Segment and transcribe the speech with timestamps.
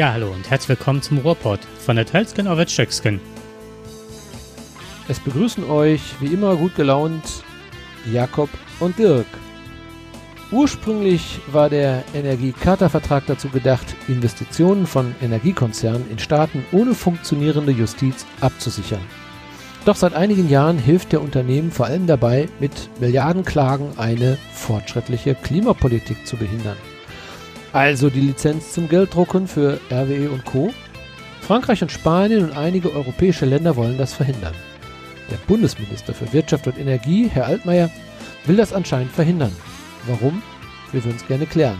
[0.00, 3.20] Ja, hallo und herzlich willkommen zum Ruhrpott von der Telskin auf Stöckskin.
[5.08, 7.22] Es begrüßen euch wie immer gut gelaunt
[8.10, 9.26] Jakob und Dirk.
[10.52, 19.04] Ursprünglich war der Energiecharta-Vertrag dazu gedacht, Investitionen von Energiekonzernen in Staaten ohne funktionierende Justiz abzusichern.
[19.84, 26.26] Doch seit einigen Jahren hilft der Unternehmen vor allem dabei, mit Milliardenklagen eine fortschrittliche Klimapolitik
[26.26, 26.78] zu behindern.
[27.72, 30.72] Also die Lizenz zum Gelddrucken für RWE und Co.
[31.40, 34.54] Frankreich und Spanien und einige europäische Länder wollen das verhindern.
[35.30, 37.88] Der Bundesminister für Wirtschaft und Energie, Herr Altmaier,
[38.46, 39.52] will das anscheinend verhindern.
[40.06, 40.42] Warum?
[40.90, 41.78] Wir würden es gerne klären.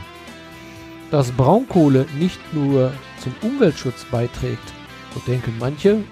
[1.10, 4.72] Dass Braunkohle nicht nur zum Umweltschutz beiträgt,
[5.12, 6.04] so denken manche,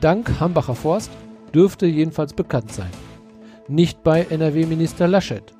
[0.00, 1.10] dank Hambacher Forst
[1.54, 2.90] dürfte jedenfalls bekannt sein.
[3.68, 5.52] Nicht bei NRW-Minister Laschet.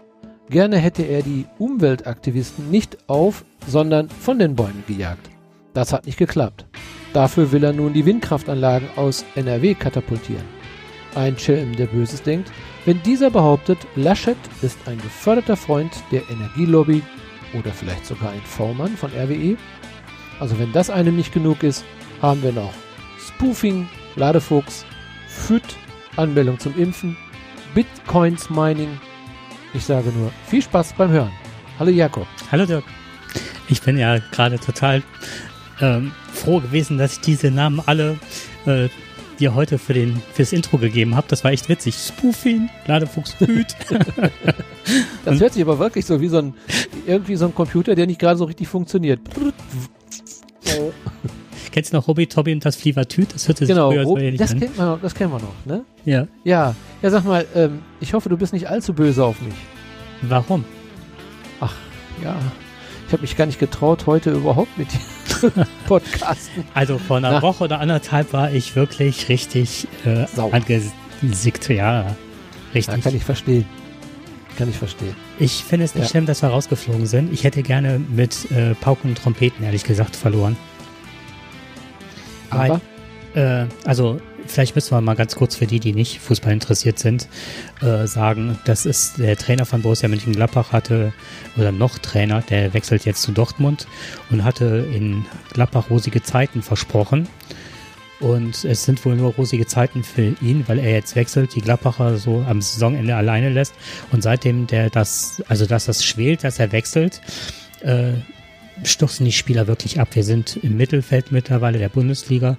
[0.51, 5.31] Gerne hätte er die Umweltaktivisten nicht auf, sondern von den Bäumen gejagt.
[5.73, 6.67] Das hat nicht geklappt.
[7.13, 10.45] Dafür will er nun die Windkraftanlagen aus NRW katapultieren.
[11.15, 12.51] Ein Schelm, der Böses denkt,
[12.85, 17.03] wenn dieser behauptet, Laschet ist ein geförderter Freund der Energielobby
[17.59, 19.57] oder vielleicht sogar ein V-Mann von RWE.
[20.41, 21.85] Also wenn das einem nicht genug ist,
[22.21, 22.73] haben wir noch
[23.19, 24.85] Spoofing, Ladefuchs,
[25.29, 25.63] FÜD,
[26.17, 27.17] Anmeldung zum Impfen,
[27.75, 28.99] Bitcoins Mining.
[29.75, 31.33] Ich sage nur viel Spaß beim Hören.
[31.79, 32.27] Hallo Jakob.
[32.51, 32.85] Hallo Dirk.
[33.69, 35.03] Ich bin ja gerade total
[35.81, 38.19] ähm, froh gewesen, dass ich diese Namen alle
[38.67, 38.89] äh,
[39.39, 41.27] dir heute für den fürs Intro gegeben habe.
[41.29, 41.95] Das war echt witzig.
[41.95, 43.75] Spoofing, Ladefuchs, Hüt.
[45.25, 46.55] das hört sich aber wirklich so wie so ein
[47.07, 49.21] irgendwie so ein Computer, der nicht gerade so richtig funktioniert.
[51.73, 53.35] Kennst du noch Hobby Tobby und das Flievertüt?
[53.35, 54.61] Das hörte sich genau, früher so ähnlich das an.
[54.61, 55.85] Kennt man noch, das kennen wir noch, ne?
[56.05, 56.27] Ja.
[56.45, 56.75] Ja.
[57.01, 59.55] Ja, sag mal, ähm, ich hoffe, du bist nicht allzu böse auf mich.
[60.21, 60.65] Warum?
[61.61, 61.75] Ach,
[62.23, 62.37] ja.
[63.07, 66.65] Ich habe mich gar nicht getraut, heute überhaupt mit dir podcasten.
[66.75, 67.43] Also vor einer Na.
[67.43, 71.69] Woche oder anderthalb war ich wirklich richtig äh, angesickt.
[71.71, 72.17] Ja,
[72.75, 72.97] richtig.
[72.97, 73.65] Ja, kann ich verstehen.
[74.59, 75.17] Kann ich verstehen.
[75.39, 76.11] Ich finde es nicht ja.
[76.11, 77.33] schlimm, dass wir rausgeflogen sind.
[77.33, 80.57] Ich hätte gerne mit äh, Pauken und Trompeten, ehrlich gesagt, verloren.
[82.53, 82.81] Aber?
[83.35, 87.29] Äh, also vielleicht müssen wir mal ganz kurz für die, die nicht Fußball interessiert sind,
[87.81, 91.13] äh, sagen, das ist der Trainer von Borussia Mönchengladbach hatte,
[91.57, 93.87] oder noch Trainer, der wechselt jetzt zu Dortmund
[94.31, 97.29] und hatte in Gladbach rosige Zeiten versprochen.
[98.21, 102.19] Und es sind wohl nur rosige Zeiten für ihn, weil er jetzt wechselt, die Gladbacher
[102.19, 103.75] so am Saisonende alleine lässt.
[104.13, 107.21] Und seitdem der das, also dass das schwelt, dass er wechselt,
[107.81, 108.13] äh,
[108.85, 110.09] stoßen die Spieler wirklich ab.
[110.13, 112.57] Wir sind im Mittelfeld mittlerweile der Bundesliga.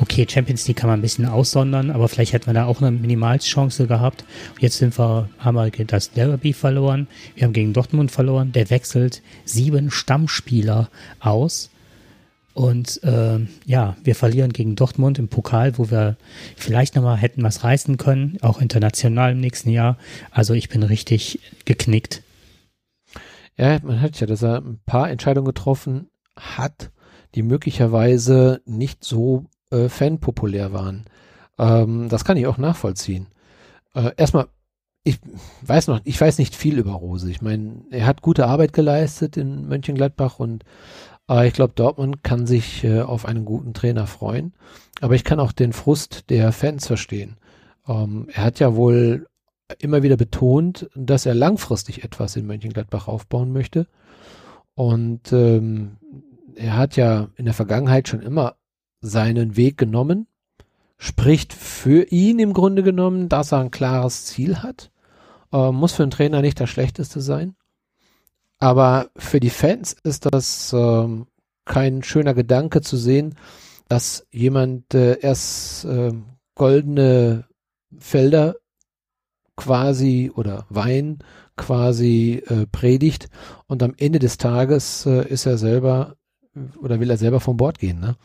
[0.00, 2.90] Okay, Champions League kann man ein bisschen aussondern, aber vielleicht hätten wir da auch eine
[2.90, 4.24] Minimalchance gehabt.
[4.58, 7.06] Jetzt sind wir, haben wir das Derby verloren.
[7.36, 8.50] Wir haben gegen Dortmund verloren.
[8.52, 10.90] Der wechselt sieben Stammspieler
[11.20, 11.70] aus.
[12.54, 16.16] Und äh, ja, wir verlieren gegen Dortmund im Pokal, wo wir
[16.56, 19.96] vielleicht nochmal hätten was reißen können, auch international im nächsten Jahr.
[20.30, 22.23] Also ich bin richtig geknickt.
[23.56, 26.90] Ja, man hat ja, dass er ein paar Entscheidungen getroffen hat,
[27.34, 31.04] die möglicherweise nicht so äh, fanpopulär waren.
[31.58, 33.28] Ähm, das kann ich auch nachvollziehen.
[33.94, 34.46] Äh, erstmal,
[35.04, 35.18] ich
[35.62, 37.30] weiß noch, ich weiß nicht viel über Rose.
[37.30, 40.64] Ich meine, er hat gute Arbeit geleistet in Mönchengladbach und
[41.28, 44.54] äh, ich glaube, Dortmund kann sich äh, auf einen guten Trainer freuen.
[45.00, 47.36] Aber ich kann auch den Frust der Fans verstehen.
[47.86, 49.26] Ähm, er hat ja wohl
[49.78, 53.86] immer wieder betont, dass er langfristig etwas in Mönchengladbach aufbauen möchte.
[54.74, 55.96] Und ähm,
[56.54, 58.56] er hat ja in der Vergangenheit schon immer
[59.00, 60.26] seinen Weg genommen,
[60.98, 64.90] spricht für ihn im Grunde genommen, dass er ein klares Ziel hat.
[65.52, 67.54] Äh, muss für einen Trainer nicht das Schlechteste sein.
[68.58, 71.08] Aber für die Fans ist das äh,
[71.64, 73.34] kein schöner Gedanke zu sehen,
[73.88, 76.12] dass jemand äh, erst äh,
[76.54, 77.46] goldene
[77.98, 78.56] Felder
[79.56, 81.18] quasi oder Wein
[81.56, 83.28] quasi äh, predigt
[83.66, 86.16] und am Ende des Tages äh, ist er selber
[86.80, 88.16] oder will er selber vom Bord gehen, ne?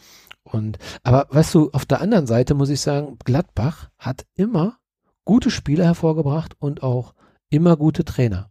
[0.44, 4.78] Und, aber weißt du, auf der anderen Seite muss ich sagen, Gladbach hat immer
[5.26, 7.14] gute Spieler hervorgebracht und auch
[7.50, 8.50] immer gute Trainer.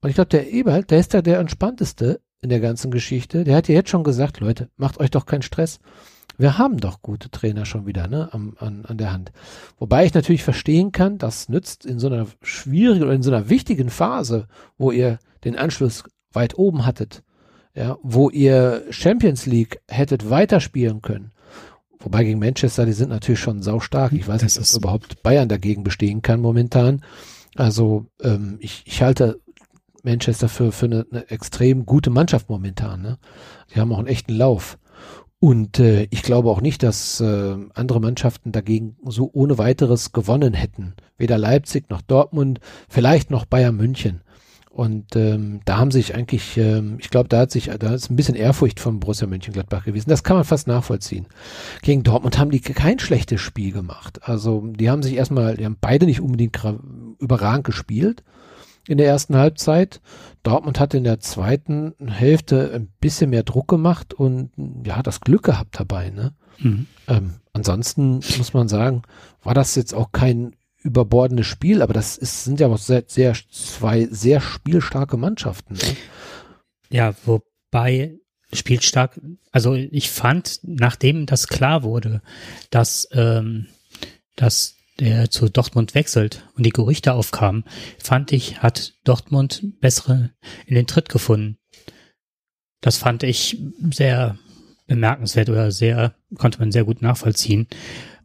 [0.00, 3.44] Und ich glaube, der Eberl, der ist ja der entspannteste in der ganzen Geschichte.
[3.44, 5.80] Der hat ja jetzt schon gesagt, Leute, macht euch doch keinen Stress.
[6.42, 9.30] Wir haben doch gute Trainer schon wieder ne, an, an, an der Hand.
[9.78, 13.48] Wobei ich natürlich verstehen kann, das nützt in so einer schwierigen oder in so einer
[13.48, 16.02] wichtigen Phase, wo ihr den Anschluss
[16.32, 17.22] weit oben hattet,
[17.76, 21.30] ja, wo ihr Champions League hättet weiterspielen können.
[22.00, 24.12] Wobei gegen Manchester, die sind natürlich schon saustark.
[24.12, 27.04] Ich weiß das nicht, ob überhaupt Bayern dagegen bestehen kann momentan.
[27.54, 29.40] Also ähm, ich, ich halte
[30.02, 33.00] Manchester für, für eine, eine extrem gute Mannschaft momentan.
[33.00, 33.18] Ne?
[33.72, 34.76] Die haben auch einen echten Lauf.
[35.42, 40.54] Und äh, ich glaube auch nicht, dass äh, andere Mannschaften dagegen so ohne weiteres gewonnen
[40.54, 40.94] hätten.
[41.18, 44.20] Weder Leipzig noch Dortmund, vielleicht noch Bayern München.
[44.70, 48.14] Und ähm, da haben sich eigentlich, ähm, ich glaube, da hat sich, da ist ein
[48.14, 50.10] bisschen Ehrfurcht von Borussia Mönchengladbach gewesen.
[50.10, 51.26] Das kann man fast nachvollziehen.
[51.82, 54.20] Gegen Dortmund haben die kein schlechtes Spiel gemacht.
[54.22, 56.56] Also die haben sich erstmal, die haben beide nicht unbedingt
[57.18, 58.22] überragend gespielt
[58.86, 60.00] in der ersten Halbzeit.
[60.42, 64.50] Dortmund hat in der zweiten Hälfte ein bisschen mehr Druck gemacht und
[64.84, 66.10] ja, das Glück gehabt dabei.
[66.10, 66.34] Ne?
[66.58, 66.86] Mhm.
[67.08, 69.02] Ähm, ansonsten muss man sagen,
[69.42, 73.34] war das jetzt auch kein überbordendes Spiel, aber das ist, sind ja auch sehr, sehr,
[73.50, 75.74] zwei sehr spielstarke Mannschaften.
[75.74, 75.96] Ne?
[76.90, 78.18] Ja, wobei
[78.52, 82.20] spielstark, also ich fand, nachdem das klar wurde,
[82.70, 83.68] dass, ähm,
[84.36, 87.64] dass der zu Dortmund wechselt und die Gerüchte aufkamen,
[87.98, 90.30] fand ich, hat Dortmund bessere
[90.66, 91.58] in den Tritt gefunden.
[92.80, 93.58] Das fand ich
[93.90, 94.38] sehr
[94.86, 97.66] bemerkenswert oder sehr, konnte man sehr gut nachvollziehen.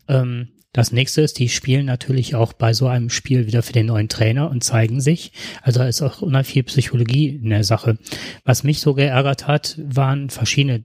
[0.07, 3.87] Ähm, das nächste ist, die spielen natürlich auch bei so einem Spiel wieder für den
[3.87, 5.31] neuen Trainer und zeigen sich.
[5.61, 7.97] Also da ist auch unheimlich viel Psychologie in der Sache.
[8.43, 10.83] Was mich so geärgert hat, waren verschiedene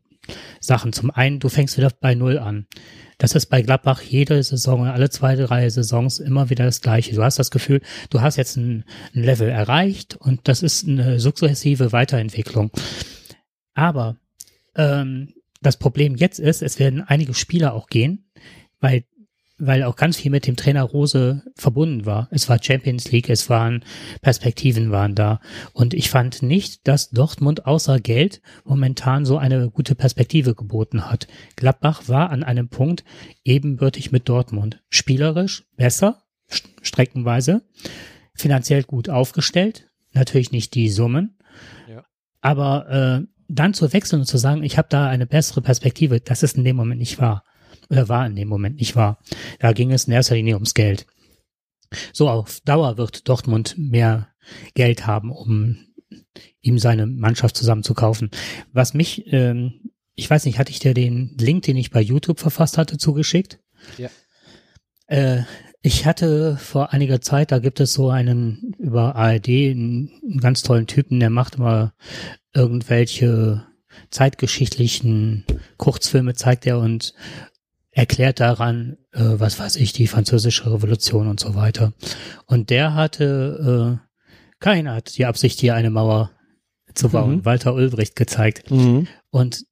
[0.60, 0.92] Sachen.
[0.92, 2.66] Zum einen, du fängst wieder bei Null an.
[3.18, 7.14] Das ist bei Gladbach jede Saison, alle zwei, drei Saisons immer wieder das Gleiche.
[7.14, 7.80] Du hast das Gefühl,
[8.10, 8.84] du hast jetzt ein,
[9.14, 12.70] ein Level erreicht und das ist eine sukzessive Weiterentwicklung.
[13.74, 14.16] Aber
[14.74, 18.30] ähm, das Problem jetzt ist, es werden einige Spieler auch gehen,
[18.80, 19.04] weil
[19.64, 22.26] weil auch ganz viel mit dem Trainer Rose verbunden war.
[22.32, 23.84] Es war Champions League, es waren
[24.20, 25.40] Perspektiven waren da.
[25.72, 31.28] Und ich fand nicht, dass Dortmund außer Geld momentan so eine gute Perspektive geboten hat.
[31.54, 33.04] Gladbach war an einem Punkt
[33.44, 34.82] ebenbürtig mit Dortmund.
[34.88, 36.22] Spielerisch besser,
[36.82, 37.62] streckenweise,
[38.34, 41.38] finanziell gut aufgestellt, natürlich nicht die Summen,
[41.88, 42.04] ja.
[42.40, 46.42] aber äh, dann zu wechseln und zu sagen, ich habe da eine bessere Perspektive, das
[46.42, 47.44] ist in dem Moment nicht wahr
[47.90, 49.18] oder war in dem Moment nicht wahr.
[49.58, 51.06] Da ging es in erster Linie ums Geld.
[52.12, 54.28] So auf Dauer wird Dortmund mehr
[54.74, 55.86] Geld haben, um
[56.60, 58.30] ihm seine Mannschaft zusammenzukaufen.
[58.72, 62.40] Was mich, ähm, ich weiß nicht, hatte ich dir den Link, den ich bei YouTube
[62.40, 63.58] verfasst hatte, zugeschickt?
[63.98, 64.10] Ja.
[65.06, 65.42] Äh,
[65.82, 70.62] ich hatte vor einiger Zeit, da gibt es so einen über ARD, einen, einen ganz
[70.62, 71.92] tollen Typen, der macht immer
[72.54, 73.66] irgendwelche
[74.10, 75.44] zeitgeschichtlichen
[75.78, 77.14] Kurzfilme, zeigt er und
[77.92, 81.92] erklärt daran, äh, was weiß ich, die französische Revolution und so weiter.
[82.46, 86.30] Und der hatte, äh, keiner hat die Absicht, hier eine Mauer
[86.94, 87.36] zu bauen.
[87.36, 87.44] Mhm.
[87.44, 88.70] Walter Ulbricht gezeigt.
[88.70, 89.06] Mhm.
[89.30, 89.64] Und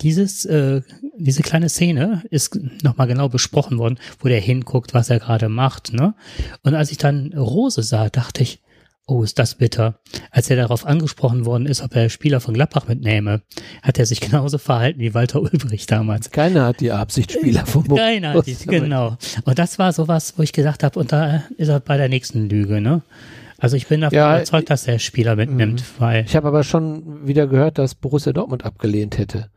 [0.00, 0.82] dieses, äh,
[1.16, 5.92] diese kleine Szene ist nochmal genau besprochen worden, wo der hinguckt, was er gerade macht.
[5.92, 6.14] Ne?
[6.62, 8.61] Und als ich dann Rose sah, dachte ich,
[9.06, 9.98] Oh, ist das bitter.
[10.30, 13.42] Als er darauf angesprochen worden ist, ob er Spieler von Gladbach mitnehme,
[13.82, 16.30] hat er sich genauso verhalten wie Walter Ulbricht damals.
[16.30, 19.16] Keiner hat die Absicht, Spieler von Keiner hat die, genau.
[19.44, 22.48] Und das war sowas, wo ich gesagt habe, und da ist er bei der nächsten
[22.48, 23.02] Lüge, ne?
[23.58, 26.00] Also ich bin davon ja, überzeugt, dass er Spieler mitnimmt, mhm.
[26.00, 26.24] weil.
[26.24, 29.50] Ich habe aber schon wieder gehört, dass Borussia Dortmund abgelehnt hätte.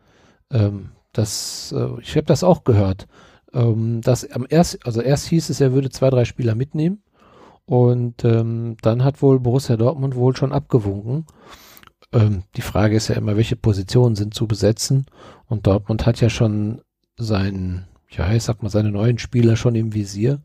[0.51, 3.07] Ähm, das, äh, ich habe das auch gehört.
[3.53, 7.01] Ähm, dass am erst, also erst hieß es, er würde zwei, drei Spieler mitnehmen.
[7.65, 11.25] Und ähm, dann hat wohl Borussia Dortmund wohl schon abgewunken.
[12.11, 15.05] Ähm, die Frage ist ja immer, welche Positionen sind zu besetzen.
[15.47, 16.81] Und Dortmund hat ja schon
[17.17, 20.41] seinen, ja, ich sag mal, seine neuen Spieler schon im Visier.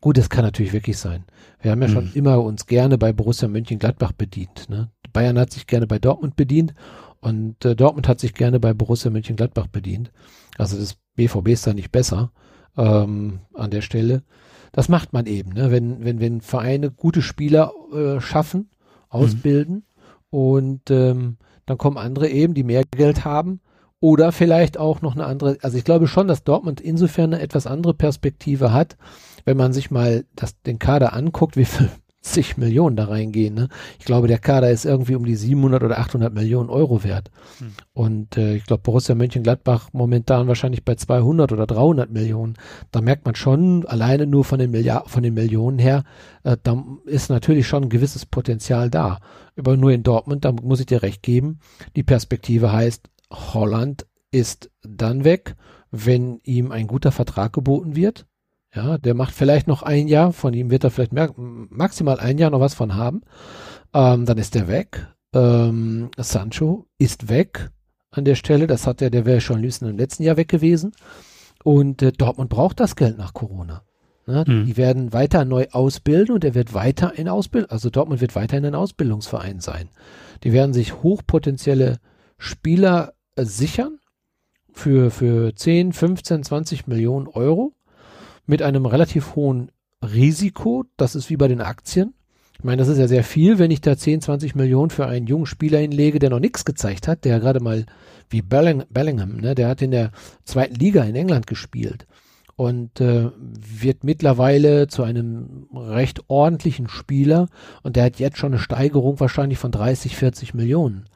[0.00, 1.24] Gut, das kann natürlich wirklich sein.
[1.60, 1.92] Wir haben ja mhm.
[1.92, 4.68] schon immer uns gerne bei Borussia Mönchengladbach bedient.
[4.68, 4.90] Ne?
[5.12, 6.74] Bayern hat sich gerne bei Dortmund bedient
[7.20, 10.10] und äh, Dortmund hat sich gerne bei Borussia Mönchengladbach bedient.
[10.58, 12.32] Also das BVB ist da nicht besser
[12.76, 14.24] ähm, an der Stelle
[14.72, 15.70] das macht man eben, ne?
[15.70, 18.70] wenn, wenn, wenn Vereine gute Spieler äh, schaffen,
[19.08, 19.82] ausbilden mhm.
[20.30, 21.36] und ähm,
[21.66, 23.60] dann kommen andere eben, die mehr Geld haben
[24.00, 27.66] oder vielleicht auch noch eine andere, also ich glaube schon, dass Dortmund insofern eine etwas
[27.66, 28.96] andere Perspektive hat,
[29.44, 31.90] wenn man sich mal das, den Kader anguckt, wie viel
[32.22, 33.54] zig Millionen da reingehen.
[33.54, 33.68] Ne?
[33.98, 37.30] Ich glaube, der Kader ist irgendwie um die 700 oder 800 Millionen Euro wert.
[37.58, 37.72] Hm.
[37.92, 42.54] Und äh, ich glaube, Borussia Mönchengladbach momentan wahrscheinlich bei 200 oder 300 Millionen.
[42.92, 46.04] Da merkt man schon, alleine nur von den, Milliard von den Millionen her,
[46.44, 49.18] äh, da ist natürlich schon ein gewisses Potenzial da.
[49.58, 51.58] Aber nur in Dortmund, da muss ich dir recht geben,
[51.96, 55.56] die Perspektive heißt, Holland ist dann weg,
[55.90, 58.26] wenn ihm ein guter Vertrag geboten wird
[58.74, 62.50] ja, der macht vielleicht noch ein Jahr, von ihm wird er vielleicht maximal ein Jahr
[62.50, 63.22] noch was von haben.
[63.92, 65.06] Ähm, dann ist er weg.
[65.34, 67.70] Ähm, Sancho ist weg
[68.10, 68.66] an der Stelle.
[68.66, 70.92] Das hat er, der wäre schon im letzten Jahr weg gewesen.
[71.64, 73.82] Und äh, Dortmund braucht das Geld nach Corona.
[74.26, 74.44] Ne?
[74.46, 74.66] Mhm.
[74.66, 78.64] Die werden weiter neu ausbilden und er wird weiter in Ausbildung, also Dortmund wird weiterhin
[78.64, 79.88] ein Ausbildungsverein sein.
[80.44, 81.98] Die werden sich hochpotenzielle
[82.38, 83.98] Spieler äh, sichern
[84.72, 87.74] für, für 10, 15, 20 Millionen Euro
[88.52, 89.70] mit einem relativ hohen
[90.04, 90.84] Risiko.
[90.98, 92.12] Das ist wie bei den Aktien.
[92.58, 95.26] Ich meine, das ist ja sehr viel, wenn ich da 10, 20 Millionen für einen
[95.26, 97.86] jungen Spieler hinlege, der noch nichts gezeigt hat, der gerade mal
[98.28, 100.10] wie Belling, Bellingham, ne, der hat in der
[100.44, 102.06] zweiten Liga in England gespielt
[102.54, 107.48] und äh, wird mittlerweile zu einem recht ordentlichen Spieler
[107.82, 111.06] und der hat jetzt schon eine Steigerung wahrscheinlich von 30, 40 Millionen.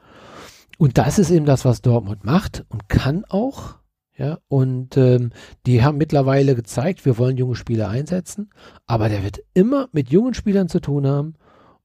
[0.79, 3.75] Und das ist eben das, was Dortmund macht und kann auch.
[4.17, 5.29] Ja, und ähm,
[5.67, 8.49] die haben mittlerweile gezeigt, wir wollen junge Spieler einsetzen,
[8.87, 11.35] aber der wird immer mit jungen Spielern zu tun haben.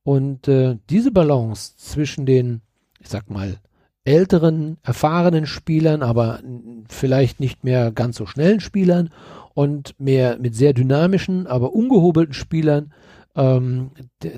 [0.03, 2.63] Und äh, diese Balance zwischen den,
[3.01, 3.59] ich sag mal,
[4.05, 6.41] älteren, erfahrenen Spielern, aber
[6.89, 9.11] vielleicht nicht mehr ganz so schnellen Spielern
[9.55, 12.93] und mehr mit sehr dynamischen, aber ungehobelten Spielern,
[13.37, 13.91] ähm,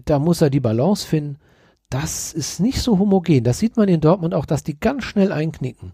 [0.05, 1.39] da muss er die Balance finden.
[1.89, 3.45] Das ist nicht so homogen.
[3.45, 5.93] Das sieht man in Dortmund auch, dass die ganz schnell einknicken.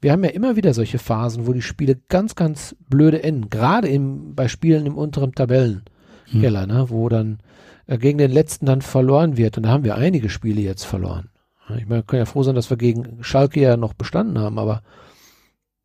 [0.00, 3.50] Wir haben ja immer wieder solche Phasen, wo die Spiele ganz, ganz blöde enden.
[3.50, 6.68] Gerade im, bei Spielen im unteren Tabellenkeller, hm.
[6.68, 7.38] ne, wo dann
[7.86, 9.56] äh, gegen den letzten dann verloren wird.
[9.56, 11.28] Und da haben wir einige Spiele jetzt verloren.
[11.76, 14.58] Ich meine, wir können ja froh sein, dass wir gegen Schalke ja noch bestanden haben,
[14.58, 14.82] aber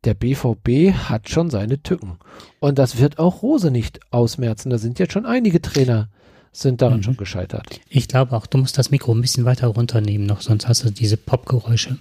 [0.04, 2.18] der BVB hat schon seine Tücken.
[2.60, 4.70] Und das wird auch Rose nicht ausmerzen.
[4.70, 6.08] Da sind jetzt schon einige Trainer
[6.52, 7.02] sind daran mhm.
[7.02, 7.80] schon gescheitert.
[7.88, 10.90] Ich glaube auch, du musst das Mikro ein bisschen weiter runternehmen noch, sonst hast du
[10.90, 11.98] diese Popgeräusche.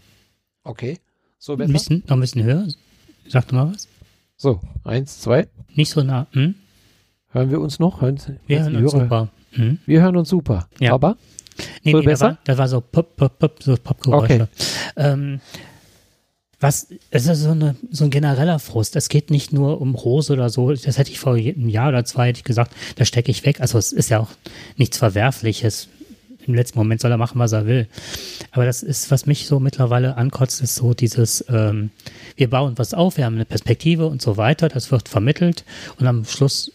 [0.64, 0.98] Okay.
[1.46, 1.70] So besser?
[1.70, 2.68] Ein bisschen, noch ein bisschen höher.
[3.28, 3.88] Sag doch mal was.
[4.36, 5.48] So, eins, zwei.
[5.76, 6.26] Nicht so nah.
[6.32, 6.56] Hm?
[7.30, 8.02] Hören wir uns noch?
[8.02, 9.30] Hören, wir hören uns super.
[9.52, 9.78] Hm?
[9.86, 10.68] Wir hören uns super.
[10.80, 10.94] Ja.
[10.94, 11.18] Aber?
[11.84, 12.40] Nee, so nee, besser?
[12.46, 14.34] Da war, da war so Pop, Pop, Pop, so Popgeräusche.
[14.34, 14.48] Okay.
[14.96, 15.40] Ähm,
[16.60, 18.96] was, es ist so, eine, so ein genereller Frust.
[18.96, 20.72] Es geht nicht nur um Rose oder so.
[20.72, 23.62] Das hätte ich vor einem Jahr oder zwei hätte ich gesagt, da stecke ich weg.
[23.62, 24.30] Also es ist ja auch
[24.78, 25.90] nichts Verwerfliches
[26.48, 27.88] im letzten Moment soll er machen, was er will.
[28.52, 31.92] Aber das ist, was mich so mittlerweile ankotzt, ist so dieses, ähm,
[32.36, 35.64] wir bauen was auf, wir haben eine Perspektive und so weiter, das wird vermittelt
[36.00, 36.72] und am Schluss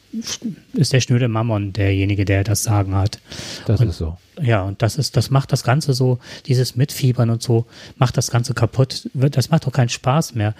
[0.73, 3.21] ist der schnöde Mammon derjenige, der das Sagen hat.
[3.67, 4.19] Das und, ist so.
[4.41, 8.31] Ja, und das ist, das macht das Ganze so, dieses Mitfiebern und so, macht das
[8.31, 9.09] Ganze kaputt.
[9.15, 10.55] Das macht doch keinen Spaß mehr.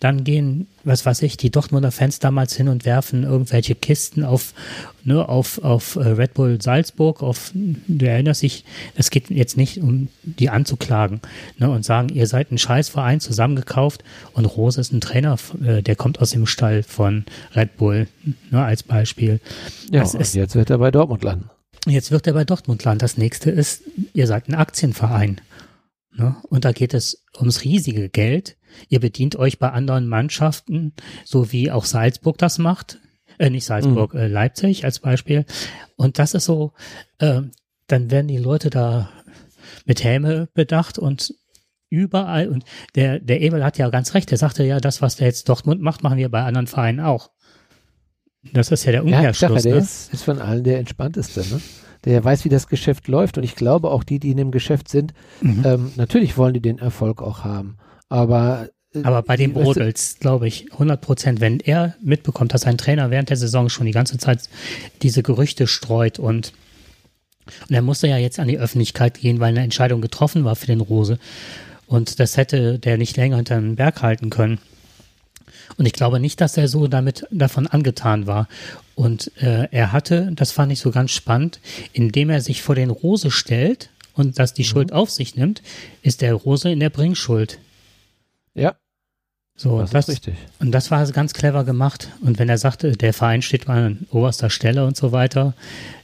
[0.00, 4.54] Dann gehen, was weiß ich, die Dortmunder Fans damals hin und werfen irgendwelche Kisten auf,
[5.04, 9.80] ne, auf, auf äh, Red Bull Salzburg, auf, du erinnerst dich, es geht jetzt nicht
[9.80, 11.20] um die anzuklagen,
[11.58, 15.96] ne, und sagen, ihr seid ein Scheißverein zusammengekauft und Rose ist ein Trainer, äh, der
[15.96, 17.24] kommt aus dem Stall von
[17.54, 18.08] Red Bull,
[18.50, 19.40] ne, als Beispiel.
[19.90, 21.50] Ja, das ist, jetzt wird er bei Dortmund landen.
[21.86, 22.98] Jetzt wird er bei Dortmund landen.
[22.98, 25.40] Das nächste ist, ihr seid ein Aktienverein.
[26.16, 26.34] Ne?
[26.48, 28.56] Und da geht es ums riesige Geld.
[28.88, 30.92] Ihr bedient euch bei anderen Mannschaften,
[31.24, 32.98] so wie auch Salzburg das macht.
[33.38, 34.20] Äh, nicht Salzburg, mhm.
[34.20, 35.44] äh, Leipzig als Beispiel.
[35.96, 36.72] Und das ist so,
[37.18, 37.42] äh,
[37.86, 39.10] dann werden die Leute da
[39.84, 41.34] mit Häme bedacht und
[41.90, 42.48] überall.
[42.48, 42.64] Und
[42.94, 44.30] der, der Ebel hat ja ganz recht.
[44.30, 47.30] Der sagte ja, das, was der jetzt Dortmund macht, machen wir bei anderen Vereinen auch.
[48.52, 49.64] Das ist ja der Umkehrschluss.
[49.64, 49.80] Ja, der ne?
[49.80, 51.40] ist, ist von allen der entspannteste.
[51.40, 51.60] Ne?
[52.06, 53.36] der weiß, wie das Geschäft läuft.
[53.36, 55.62] Und ich glaube, auch die, die in dem Geschäft sind, mhm.
[55.64, 57.76] ähm, natürlich wollen die den Erfolg auch haben.
[58.08, 62.78] Aber äh, aber bei dem Brodels, glaube ich, 100 Prozent, wenn er mitbekommt, dass ein
[62.78, 64.48] Trainer während der Saison schon die ganze Zeit
[65.02, 66.52] diese Gerüchte streut und,
[67.68, 70.66] und er musste ja jetzt an die Öffentlichkeit gehen, weil eine Entscheidung getroffen war für
[70.66, 71.18] den Rose.
[71.86, 74.58] Und das hätte der nicht länger hinter den Berg halten können.
[75.76, 78.48] Und ich glaube nicht, dass er so damit davon angetan war.
[78.94, 81.60] Und äh, er hatte, das fand ich so ganz spannend,
[81.92, 84.66] indem er sich vor den Rose stellt und das die mhm.
[84.66, 85.62] Schuld auf sich nimmt,
[86.02, 87.58] ist der Rose in der Bringschuld.
[88.56, 88.76] Ja.
[89.58, 90.36] So, das, das, ist richtig.
[90.58, 92.12] Und das war ganz clever gemacht.
[92.20, 95.54] Und wenn er sagte, der Verein steht mal an oberster Stelle und so weiter,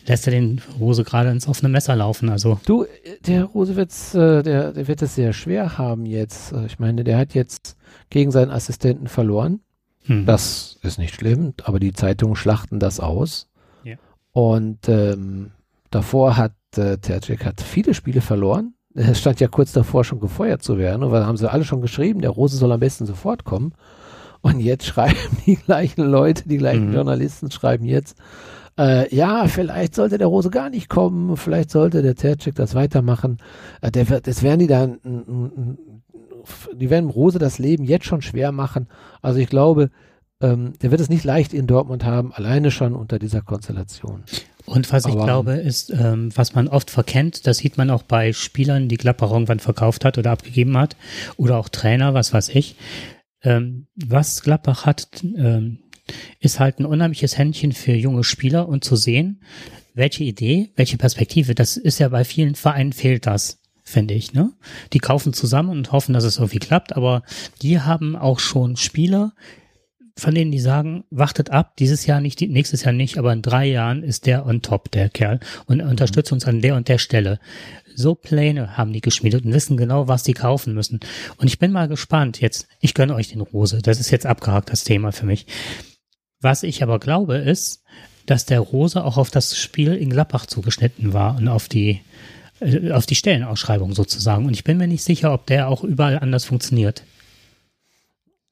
[0.06, 2.30] lässt er den Rose gerade ins offene Messer laufen.
[2.30, 2.87] Also du,
[3.26, 6.54] der Rose wird's, äh, der, der wird es sehr schwer haben jetzt.
[6.66, 7.76] Ich meine, der hat jetzt
[8.09, 9.61] gegen seinen Assistenten verloren.
[10.04, 10.25] Hm.
[10.25, 13.49] Das ist nicht schlimm, aber die Zeitungen schlachten das aus.
[13.85, 13.97] Ja.
[14.32, 15.52] Und ähm,
[15.90, 20.62] davor hat äh, Tercek hat viele Spiele verloren er stand ja kurz davor, schon gefeuert
[20.62, 21.02] zu werden.
[21.02, 23.72] Und da haben sie alle schon geschrieben, der Rose soll am besten sofort kommen.
[24.40, 26.94] Und jetzt schreiben die gleichen Leute, die gleichen mhm.
[26.94, 28.16] Journalisten schreiben jetzt,
[28.78, 33.38] äh, ja, vielleicht sollte der Rose gar nicht kommen, vielleicht sollte der Tercek das weitermachen.
[33.82, 34.99] Äh, der wird, das werden die dann,
[36.75, 38.88] die werden Rose das Leben jetzt schon schwer machen.
[39.20, 39.90] Also ich glaube,
[40.40, 44.25] ähm, der wird es nicht leicht in Dortmund haben, alleine schon unter dieser Konstellation.
[44.64, 48.02] Und was Aber, ich glaube, ist, ähm, was man oft verkennt, das sieht man auch
[48.02, 50.97] bei Spielern, die Gladbach irgendwann verkauft hat oder abgegeben hat,
[51.37, 52.76] oder auch Trainer, was weiß ich.
[53.42, 55.78] Ähm, was Gladbach hat, ähm,
[56.40, 59.42] ist halt ein unheimliches Händchen für junge Spieler und zu sehen,
[59.95, 64.33] welche Idee, welche Perspektive, das ist ja bei vielen Vereinen fehlt das finde ich.
[64.33, 64.52] Ne?
[64.92, 67.23] Die kaufen zusammen und hoffen, dass es irgendwie klappt, aber
[67.61, 69.35] die haben auch schon Spieler,
[70.16, 73.66] von denen die sagen, wartet ab, dieses Jahr nicht, nächstes Jahr nicht, aber in drei
[73.66, 77.38] Jahren ist der on top, der Kerl, und unterstützt uns an der und der Stelle.
[77.95, 81.00] So Pläne haben die geschmiedet und wissen genau, was die kaufen müssen.
[81.37, 82.66] Und ich bin mal gespannt jetzt.
[82.81, 83.81] Ich gönne euch den Rose.
[83.83, 85.47] Das ist jetzt abgehakt, das Thema für mich.
[86.40, 87.83] Was ich aber glaube, ist,
[88.26, 92.00] dass der Rose auch auf das Spiel in Gladbach zugeschnitten war und auf die,
[92.61, 94.47] äh, auf die Stellenausschreibung sozusagen.
[94.47, 97.04] Und ich bin mir nicht sicher, ob der auch überall anders funktioniert.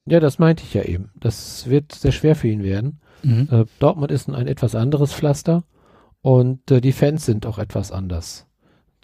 [0.07, 1.11] Ja, das meinte ich ja eben.
[1.19, 3.00] Das wird sehr schwer für ihn werden.
[3.23, 3.49] Mhm.
[3.50, 5.64] Äh, Dortmund ist ein, etwas anderes Pflaster
[6.23, 8.47] und äh, die Fans sind auch etwas anders.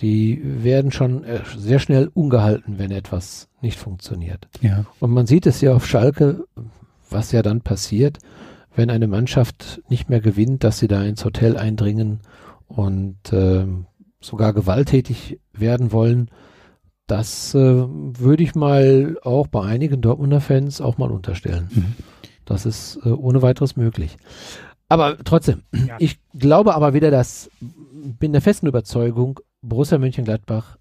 [0.01, 4.49] Die werden schon äh, sehr schnell ungehalten, wenn etwas nicht funktioniert.
[4.61, 4.85] Ja.
[5.01, 6.45] Und man sieht es ja auf Schalke,
[7.09, 8.19] was ja dann passiert,
[8.75, 12.21] wenn eine Mannschaft nicht mehr gewinnt, dass sie da ins Hotel eindringen
[12.69, 13.67] und äh,
[14.21, 16.31] sogar gewalttätig werden wollen.
[17.07, 21.69] Das äh, würde ich mal auch bei einigen Dortmunder Fans auch mal unterstellen.
[21.73, 21.95] Mhm.
[22.45, 24.17] Das ist äh, ohne weiteres möglich.
[24.89, 25.97] Aber trotzdem, ja.
[25.99, 30.79] ich glaube aber wieder, dass bin der festen Überzeugung, Borussia Mönchengladbach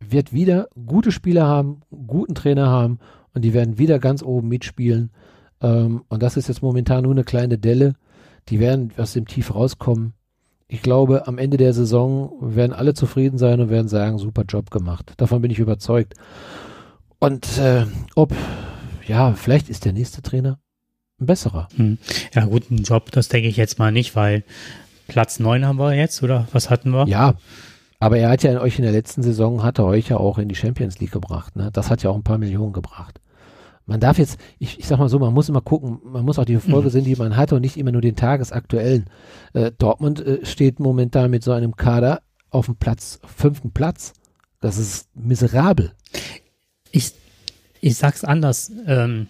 [0.00, 2.98] wird wieder gute Spieler haben, guten Trainer haben
[3.34, 5.10] und die werden wieder ganz oben mitspielen.
[5.60, 7.94] Ähm, und das ist jetzt momentan nur eine kleine Delle.
[8.48, 10.14] Die werden aus dem Tief rauskommen.
[10.68, 14.70] Ich glaube, am Ende der Saison werden alle zufrieden sein und werden sagen, super Job
[14.70, 15.14] gemacht.
[15.16, 16.14] Davon bin ich überzeugt.
[17.18, 18.34] Und äh, ob,
[19.06, 20.60] ja, vielleicht ist der nächste Trainer
[21.18, 21.68] ein besserer.
[21.76, 21.96] Hm.
[22.34, 24.44] Ja, guten Job, das denke ich jetzt mal nicht, weil
[25.08, 27.08] Platz 9 haben wir jetzt, oder was hatten wir?
[27.08, 27.34] Ja,
[27.98, 30.38] aber er hat ja in euch in der letzten Saison, hat er euch ja auch
[30.38, 31.56] in die Champions League gebracht.
[31.56, 31.70] Ne?
[31.72, 33.20] Das hat ja auch ein paar Millionen gebracht.
[33.88, 36.44] Man darf jetzt, ich, ich sag mal so, man muss immer gucken, man muss auch
[36.44, 36.92] die Folge mhm.
[36.92, 39.06] sehen, die man hatte und nicht immer nur den tagesaktuellen.
[39.54, 44.12] Äh, Dortmund äh, steht momentan mit so einem Kader auf dem Platz, fünften Platz.
[44.60, 45.92] Das ist miserabel.
[46.90, 47.12] Ich,
[47.80, 48.70] ich sag's anders.
[48.86, 49.26] Ähm,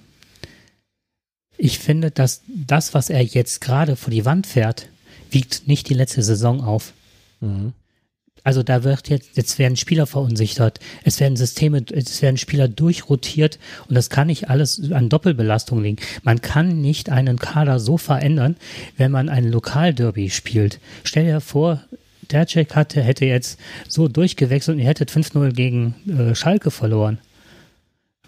[1.57, 4.89] ich finde, dass das, was er jetzt gerade vor die Wand fährt,
[5.31, 6.95] wiegt nicht die letzte Saison auf.
[7.41, 7.75] Mhm.
[8.49, 13.59] Also da wird jetzt, jetzt werden Spieler verunsichert, es werden Systeme, es werden Spieler durchrotiert
[13.91, 15.99] und das kann nicht alles an Doppelbelastung liegen.
[16.23, 18.57] Man kann nicht einen Kader so verändern,
[18.97, 20.81] wenn man ein Lokalderby spielt.
[21.05, 21.83] Stell dir vor,
[22.31, 27.19] der Jack hatte, hätte jetzt so durchgewechselt und ihr hättet 5-0 gegen äh, Schalke verloren.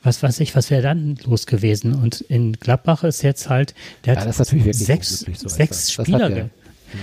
[0.02, 1.94] Was weiß ich, was wäre dann los gewesen?
[1.94, 6.50] Und in Gladbach ist jetzt halt, der ja, hat sechs, so sechs Spieler.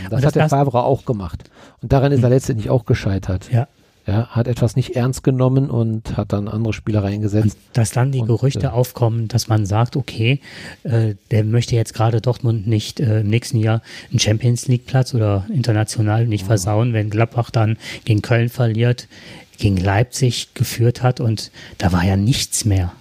[0.09, 1.49] Das, das hat der Favre auch gemacht.
[1.81, 2.33] Und daran ist er hm.
[2.33, 3.49] letztendlich auch gescheitert.
[3.51, 3.67] Ja.
[4.07, 7.57] Ja, hat etwas nicht ernst genommen und hat dann andere Spieler reingesetzt.
[7.57, 10.39] Und dass dann die und, Gerüchte äh, aufkommen, dass man sagt, okay,
[10.83, 15.13] äh, der möchte jetzt gerade Dortmund nicht äh, im nächsten Jahr einen Champions League Platz
[15.13, 16.47] oder international nicht ja.
[16.47, 19.09] versauen, wenn Gladbach dann gegen Köln verliert,
[19.57, 22.93] gegen Leipzig geführt hat und da war ja nichts mehr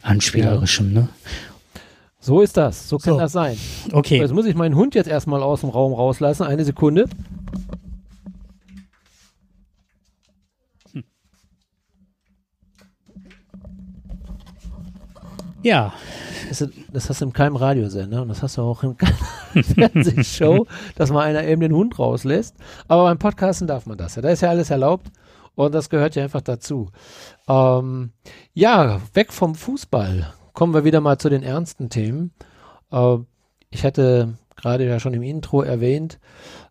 [0.00, 1.00] an spielerischem, ja.
[1.02, 1.08] ne?
[2.28, 2.90] So ist das.
[2.90, 3.18] So kann so.
[3.20, 3.56] das sein.
[3.90, 4.18] Okay.
[4.18, 6.42] Jetzt muss ich meinen Hund jetzt erstmal aus dem Raum rauslassen.
[6.42, 7.08] Eine Sekunde.
[10.92, 11.04] Hm.
[15.62, 15.94] Ja.
[16.92, 19.16] Das, hast du in keinem Radiosender und das hast du auch in keiner
[19.62, 22.54] Fernsehshow, dass mal einer eben den Hund rauslässt.
[22.88, 24.22] Aber beim Podcasten darf man das ja.
[24.22, 25.10] Da ist ja alles erlaubt
[25.54, 26.90] und das gehört ja einfach dazu.
[27.48, 28.12] Ähm,
[28.52, 32.32] ja, weg vom Fußball kommen wir wieder mal zu den ernsten Themen.
[32.90, 33.18] Äh,
[33.70, 36.18] ich hatte gerade ja schon im Intro erwähnt,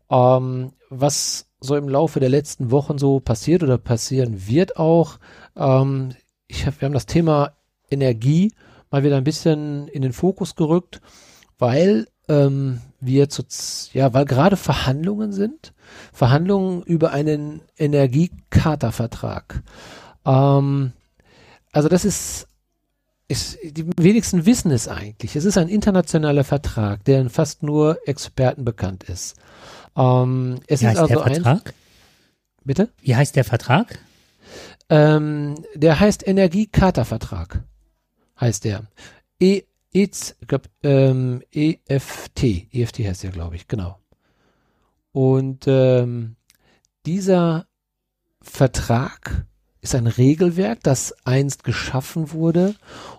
[0.10, 5.20] ähm, was so im Laufe der letzten Wochen so passiert oder passieren wird auch.
[5.56, 6.10] Ähm,
[6.48, 7.54] ich hab, wir haben das Thema
[7.90, 8.52] Energie
[8.92, 11.00] mal wieder ein bisschen in den Fokus gerückt,
[11.58, 13.44] weil ähm, wir zu,
[13.94, 15.74] ja, weil gerade Verhandlungen sind,
[16.12, 19.64] Verhandlungen über einen Energiekatervertrag.
[20.26, 20.92] Ähm,
[21.72, 22.47] also das ist
[23.28, 25.36] ist, die wenigsten wissen es eigentlich.
[25.36, 29.36] Es ist ein internationaler Vertrag, der in fast nur Experten bekannt ist.
[29.96, 31.68] Ähm, es Wie ist heißt also der Vertrag?
[31.68, 31.74] Ein,
[32.64, 32.90] bitte?
[33.02, 34.00] Wie heißt der Vertrag?
[34.90, 37.64] Ähm, der heißt Energiekatervertrag.
[38.40, 38.88] Heißt der.
[39.40, 42.68] E, ich glaub, ähm, EFT.
[42.72, 43.98] EFT heißt der, glaube ich, genau.
[45.12, 46.36] Und ähm,
[47.06, 47.68] dieser
[48.42, 49.46] Vertrag
[49.82, 52.76] ist ein Regelwerk, das einst geschaffen wurde,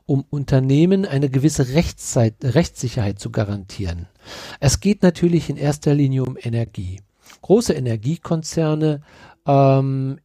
[0.07, 4.07] um Unternehmen eine gewisse Rechtszeit, Rechtssicherheit zu garantieren.
[4.61, 7.01] Es geht natürlich in erster Linie um Energie.
[7.43, 9.03] Große Energiekonzerne
[9.47, 10.19] ähm,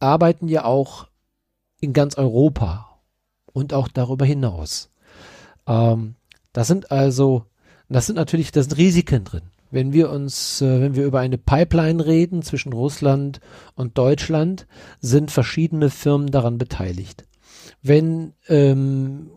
[0.00, 1.06] arbeiten ja auch
[1.80, 3.00] in ganz Europa
[3.52, 4.90] und auch darüber hinaus.
[5.66, 6.16] Ähm,
[6.52, 7.46] das sind also,
[7.88, 11.38] das sind natürlich, da sind Risiken drin, wenn wir uns, äh, wenn wir über eine
[11.38, 13.40] Pipeline reden zwischen Russland
[13.74, 14.68] und Deutschland,
[15.00, 17.26] sind verschiedene Firmen daran beteiligt.
[17.82, 19.32] Wenn ähm,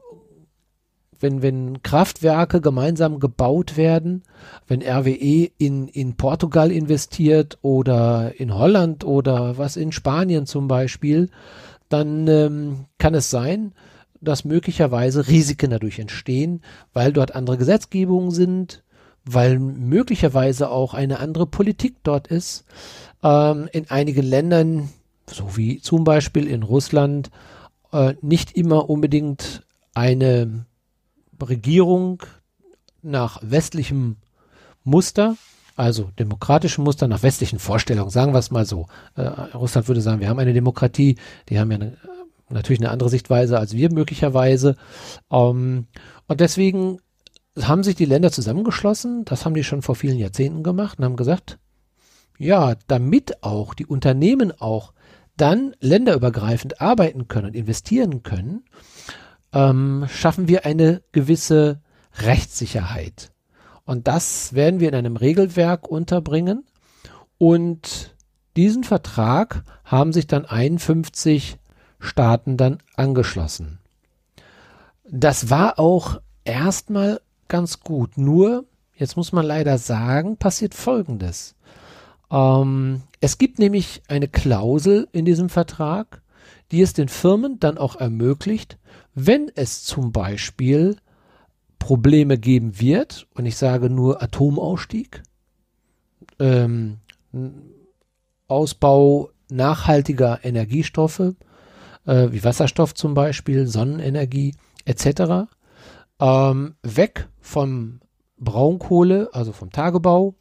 [1.20, 4.24] wenn, wenn Kraftwerke gemeinsam gebaut werden,
[4.68, 11.30] wenn RWE in, in Portugal investiert oder in Holland oder was in Spanien zum Beispiel,
[11.90, 13.74] dann ähm, kann es sein,
[14.22, 16.62] dass möglicherweise Risiken dadurch entstehen,
[16.94, 18.84] weil dort andere Gesetzgebungen sind,
[19.26, 22.66] weil möglicherweise auch eine andere Politik dort ist.
[23.24, 24.90] Ähm, in einigen Ländern,
[25.28, 27.32] so wie zum Beispiel in Russland,
[27.92, 30.66] äh, nicht immer unbedingt eine
[31.42, 32.22] Regierung
[33.02, 34.18] nach westlichem
[34.84, 35.36] Muster,
[35.76, 38.88] also demokratischem Muster nach westlichen Vorstellungen, sagen wir es mal so.
[39.16, 41.18] Äh, Russland würde sagen, wir haben eine Demokratie,
[41.50, 41.98] die haben ja eine,
[42.50, 44.76] natürlich eine andere Sichtweise als wir möglicherweise.
[45.32, 45.88] Ähm,
[46.28, 47.00] und deswegen
[47.62, 51.16] haben sich die Länder zusammengeschlossen, das haben die schon vor vielen Jahrzehnten gemacht und haben
[51.16, 51.58] gesagt,
[52.38, 54.94] ja, damit auch die Unternehmen auch
[55.38, 58.66] dann länderübergreifend arbeiten können und investieren können,
[59.54, 61.82] ähm, schaffen wir eine gewisse
[62.18, 63.32] Rechtssicherheit.
[63.86, 66.66] Und das werden wir in einem Regelwerk unterbringen.
[67.38, 68.16] Und
[68.56, 71.58] diesen Vertrag haben sich dann 51
[72.00, 73.80] Staaten dann angeschlossen.
[75.10, 78.18] Das war auch erstmal ganz gut.
[78.18, 81.56] Nur, jetzt muss man leider sagen, passiert Folgendes.
[82.32, 86.22] Ähm, es gibt nämlich eine Klausel in diesem Vertrag,
[86.72, 88.78] die es den Firmen dann auch ermöglicht,
[89.14, 90.98] wenn es zum Beispiel
[91.80, 95.22] Probleme geben wird, und ich sage nur Atomausstieg,
[96.40, 96.98] ähm,
[98.48, 101.36] Ausbau nachhaltiger Energiestoffe,
[102.06, 104.56] äh, wie Wasserstoff zum Beispiel, Sonnenenergie
[104.86, 105.48] etc.,
[106.20, 108.00] ähm, weg vom
[108.38, 110.36] Braunkohle, also vom Tagebau,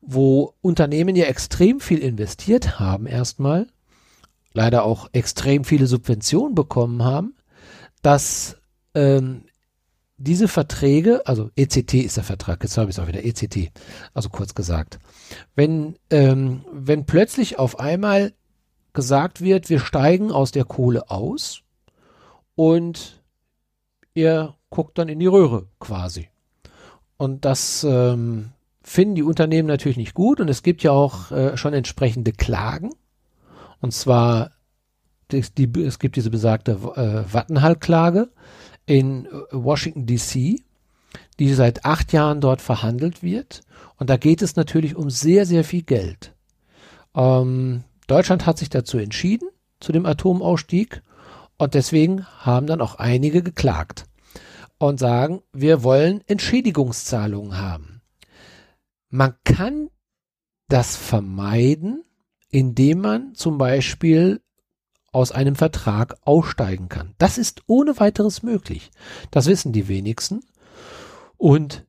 [0.00, 3.66] wo Unternehmen ja extrem viel investiert haben erstmal,
[4.52, 7.34] leider auch extrem viele Subventionen bekommen haben,
[8.02, 8.56] dass
[8.94, 9.44] ähm,
[10.16, 13.72] diese Verträge, also ECT ist der Vertrag, jetzt habe ich es auch wieder, ECT,
[14.12, 14.98] also kurz gesagt,
[15.56, 18.32] wenn, ähm, wenn plötzlich auf einmal
[18.92, 21.62] gesagt wird, wir steigen aus der Kohle aus
[22.54, 23.23] und
[24.14, 26.28] ihr guckt dann in die Röhre quasi.
[27.16, 28.50] Und das ähm,
[28.82, 32.90] finden die Unternehmen natürlich nicht gut und es gibt ja auch äh, schon entsprechende Klagen.
[33.80, 34.50] Und zwar
[35.30, 38.30] die, die, es gibt diese besagte äh, Wattenhall-Klage
[38.86, 40.60] in äh, Washington DC,
[41.38, 43.62] die seit acht Jahren dort verhandelt wird.
[43.96, 46.34] Und da geht es natürlich um sehr, sehr viel Geld.
[47.14, 49.48] Ähm, Deutschland hat sich dazu entschieden,
[49.80, 51.02] zu dem Atomausstieg.
[51.58, 54.06] Und deswegen haben dann auch einige geklagt
[54.78, 58.02] und sagen, wir wollen Entschädigungszahlungen haben.
[59.08, 59.90] Man kann
[60.68, 62.04] das vermeiden,
[62.50, 64.40] indem man zum Beispiel
[65.12, 67.14] aus einem Vertrag aussteigen kann.
[67.18, 68.90] Das ist ohne weiteres möglich.
[69.30, 70.40] Das wissen die wenigsten.
[71.36, 71.86] Und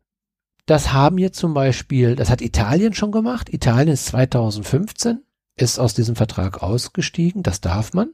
[0.68, 3.52] das haben jetzt zum Beispiel, das hat Italien schon gemacht.
[3.52, 5.24] Italien ist 2015,
[5.58, 7.42] ist aus diesem Vertrag ausgestiegen.
[7.42, 8.14] Das darf man.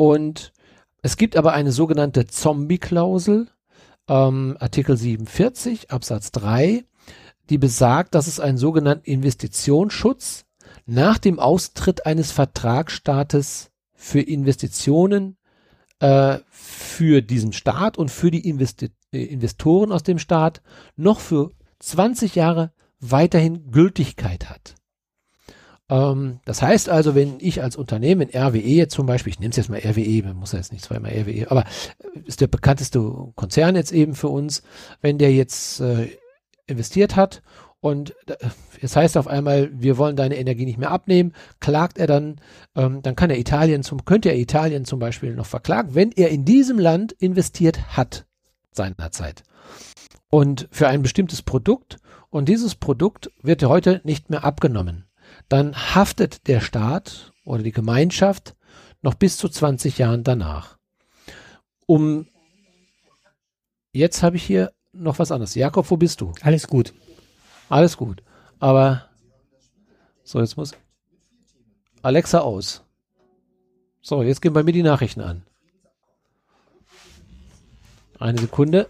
[0.00, 0.54] Und
[1.02, 3.48] es gibt aber eine sogenannte Zombie-Klausel,
[4.08, 6.86] ähm, Artikel 47 Absatz 3,
[7.50, 10.46] die besagt, dass es einen sogenannten Investitionsschutz
[10.86, 15.36] nach dem Austritt eines Vertragsstaates für Investitionen
[15.98, 20.62] äh, für diesen Staat und für die Investi äh, Investoren aus dem Staat
[20.96, 24.76] noch für 20 Jahre weiterhin Gültigkeit hat.
[25.90, 29.56] Ähm, das heißt also, wenn ich als Unternehmen RWE jetzt zum Beispiel, ich nehme es
[29.56, 31.64] jetzt mal RWE, man muss ja jetzt nicht zweimal RWE, aber
[32.24, 33.00] ist der bekannteste
[33.34, 34.62] Konzern jetzt eben für uns,
[35.02, 36.08] wenn der jetzt äh,
[36.66, 37.42] investiert hat
[37.80, 38.14] und
[38.82, 42.40] es heißt auf einmal, wir wollen deine Energie nicht mehr abnehmen, klagt er dann,
[42.76, 46.28] ähm, dann kann er Italien zum, könnte er Italien zum Beispiel noch verklagen, wenn er
[46.28, 48.26] in diesem Land investiert hat
[48.72, 49.42] seinerzeit.
[50.30, 51.96] Und für ein bestimmtes Produkt
[52.28, 55.09] und dieses Produkt wird heute nicht mehr abgenommen.
[55.50, 58.54] Dann haftet der Staat oder die Gemeinschaft
[59.02, 60.78] noch bis zu 20 Jahren danach.
[61.86, 62.28] Um
[63.92, 65.56] jetzt habe ich hier noch was anderes.
[65.56, 66.32] Jakob, wo bist du?
[66.42, 66.94] Alles gut.
[67.68, 68.22] Alles gut.
[68.60, 69.08] Aber
[70.22, 70.72] so, jetzt muss
[72.02, 72.84] Alexa aus.
[74.02, 75.42] So, jetzt gehen bei mir die Nachrichten an.
[78.20, 78.88] Eine Sekunde.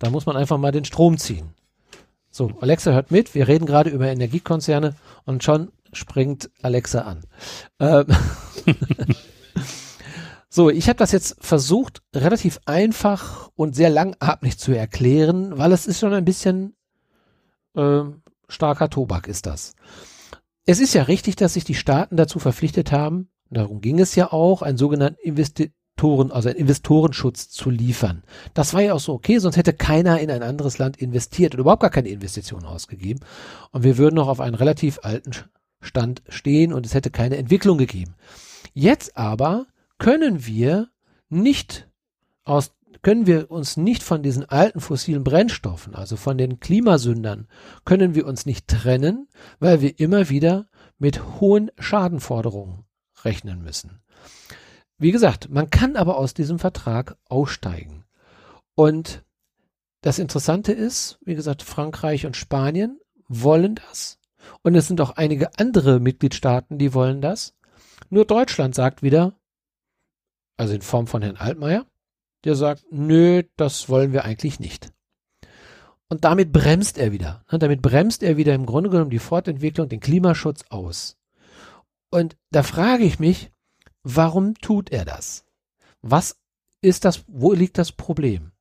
[0.00, 1.55] Da muss man einfach mal den Strom ziehen.
[2.36, 3.34] So, Alexa hört mit.
[3.34, 4.94] Wir reden gerade über Energiekonzerne
[5.24, 7.22] und schon springt Alexa an.
[7.80, 8.04] Ähm
[10.50, 15.86] so, ich habe das jetzt versucht, relativ einfach und sehr langatmig zu erklären, weil es
[15.86, 16.76] ist schon ein bisschen
[17.74, 18.02] äh,
[18.48, 19.72] starker Tobak ist das.
[20.66, 24.30] Es ist ja richtig, dass sich die Staaten dazu verpflichtet haben, darum ging es ja
[24.30, 25.20] auch, einen sogenannten
[25.96, 28.22] Investoren, also einen Investorenschutz zu liefern.
[28.52, 31.62] Das war ja auch so okay, sonst hätte keiner in ein anderes Land investiert oder
[31.62, 33.20] überhaupt gar keine Investitionen ausgegeben.
[33.72, 35.30] Und wir würden noch auf einen relativ alten
[35.80, 38.14] Stand stehen und es hätte keine Entwicklung gegeben.
[38.74, 39.66] Jetzt aber
[39.98, 40.88] können wir
[41.30, 41.88] nicht
[42.44, 47.46] aus können wir uns nicht von diesen alten fossilen Brennstoffen, also von den Klimasündern,
[47.84, 49.28] können wir uns nicht trennen,
[49.60, 50.66] weil wir immer wieder
[50.98, 52.84] mit hohen Schadenforderungen
[53.22, 54.00] rechnen müssen.
[54.98, 58.04] Wie gesagt, man kann aber aus diesem Vertrag aussteigen.
[58.74, 59.24] Und
[60.00, 64.18] das Interessante ist, wie gesagt, Frankreich und Spanien wollen das.
[64.62, 67.54] Und es sind auch einige andere Mitgliedstaaten, die wollen das.
[68.10, 69.34] Nur Deutschland sagt wieder,
[70.56, 71.84] also in Form von Herrn Altmaier,
[72.44, 74.92] der sagt, nö, das wollen wir eigentlich nicht.
[76.08, 77.44] Und damit bremst er wieder.
[77.50, 77.58] Ne?
[77.58, 81.16] Damit bremst er wieder im Grunde genommen die Fortentwicklung, den Klimaschutz aus.
[82.10, 83.50] Und da frage ich mich,
[84.06, 85.44] warum tut er das?
[86.00, 86.36] Was
[86.80, 88.52] ist das, wo liegt das Problem?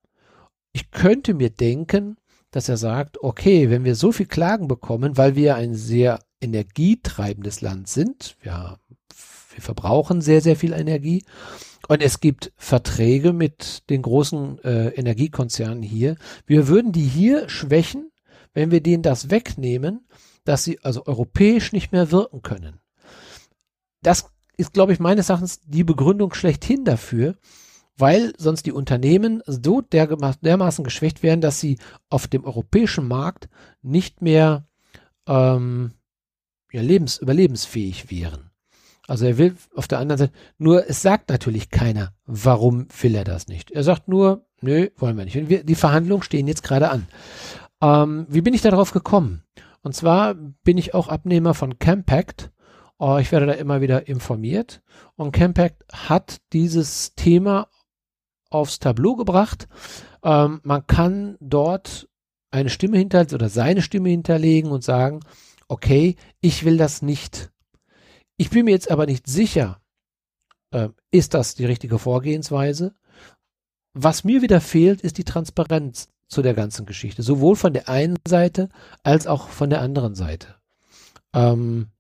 [0.74, 2.18] Ich könnte mir denken,
[2.50, 7.62] dass er sagt, okay, wenn wir so viel Klagen bekommen, weil wir ein sehr energietreibendes
[7.62, 8.78] Land sind, ja,
[9.54, 11.24] wir verbrauchen sehr, sehr viel Energie
[11.88, 16.16] und es gibt Verträge mit den großen äh, Energiekonzernen hier.
[16.48, 18.12] Wir würden die hier schwächen,
[18.54, 20.08] wenn wir denen das wegnehmen,
[20.44, 22.80] dass sie also europäisch nicht mehr wirken können.
[24.02, 27.36] Das ist, glaube ich, meines Erachtens die Begründung schlechthin dafür,
[27.98, 31.78] weil sonst die Unternehmen so dermaßen geschwächt werden, dass sie
[32.10, 33.48] auf dem europäischen Markt
[33.82, 34.68] nicht mehr
[35.28, 35.92] ähm,
[36.72, 38.52] ja, lebens, überlebensfähig wären.
[39.08, 43.24] Also er will auf der anderen Seite, nur es sagt natürlich keiner, warum will er
[43.24, 43.72] das nicht.
[43.72, 45.48] Er sagt nur, nö, wollen wir nicht.
[45.48, 47.08] Wir, die Verhandlungen stehen jetzt gerade an.
[47.82, 49.44] Ähm, wie bin ich darauf gekommen?
[49.84, 52.52] Und zwar bin ich auch Abnehmer von Campact.
[52.98, 54.82] Oh, ich werde da immer wieder informiert.
[55.16, 57.68] Und Campact hat dieses Thema
[58.50, 59.68] aufs Tableau gebracht.
[60.24, 62.08] Ähm, man kann dort
[62.52, 65.20] eine Stimme hinterlegen oder seine Stimme hinterlegen und sagen,
[65.68, 67.52] okay, ich will das nicht.
[68.38, 69.82] Ich bin mir jetzt aber nicht sicher,
[70.72, 72.96] äh, ist das die richtige Vorgehensweise?
[73.94, 78.18] Was mir wieder fehlt, ist die Transparenz zu der ganzen Geschichte, sowohl von der einen
[78.28, 78.70] Seite
[79.04, 80.56] als auch von der anderen Seite.
[81.34, 81.92] Ähm,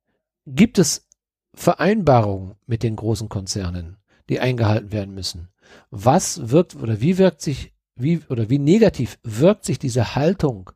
[0.46, 1.08] gibt es
[1.54, 3.98] Vereinbarungen mit den großen Konzernen,
[4.30, 5.50] die eingehalten werden müssen?
[5.90, 10.72] Was wirkt oder wie wirkt sich, wie oder wie negativ wirkt sich diese Haltung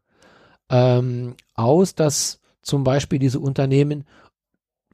[0.69, 4.05] ähm, aus, dass zum Beispiel diese Unternehmen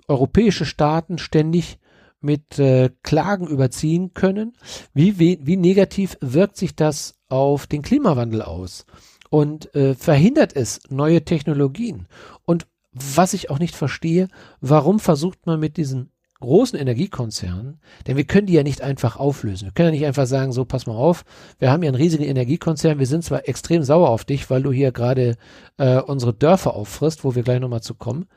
[0.07, 1.79] europäische Staaten ständig
[2.21, 4.53] mit äh, Klagen überziehen können.
[4.93, 8.85] Wie, wie, wie negativ wirkt sich das auf den Klimawandel aus?
[9.29, 12.07] Und äh, verhindert es neue Technologien?
[12.45, 14.27] Und was ich auch nicht verstehe,
[14.62, 19.65] warum versucht man mit diesen großen Energiekonzernen, denn wir können die ja nicht einfach auflösen.
[19.65, 21.23] Wir können ja nicht einfach sagen, so pass mal auf,
[21.60, 24.71] wir haben ja einen riesigen Energiekonzern, wir sind zwar extrem sauer auf dich, weil du
[24.71, 25.38] hier gerade
[25.77, 28.27] äh, unsere Dörfer auffrisst, wo wir gleich nochmal zu kommen,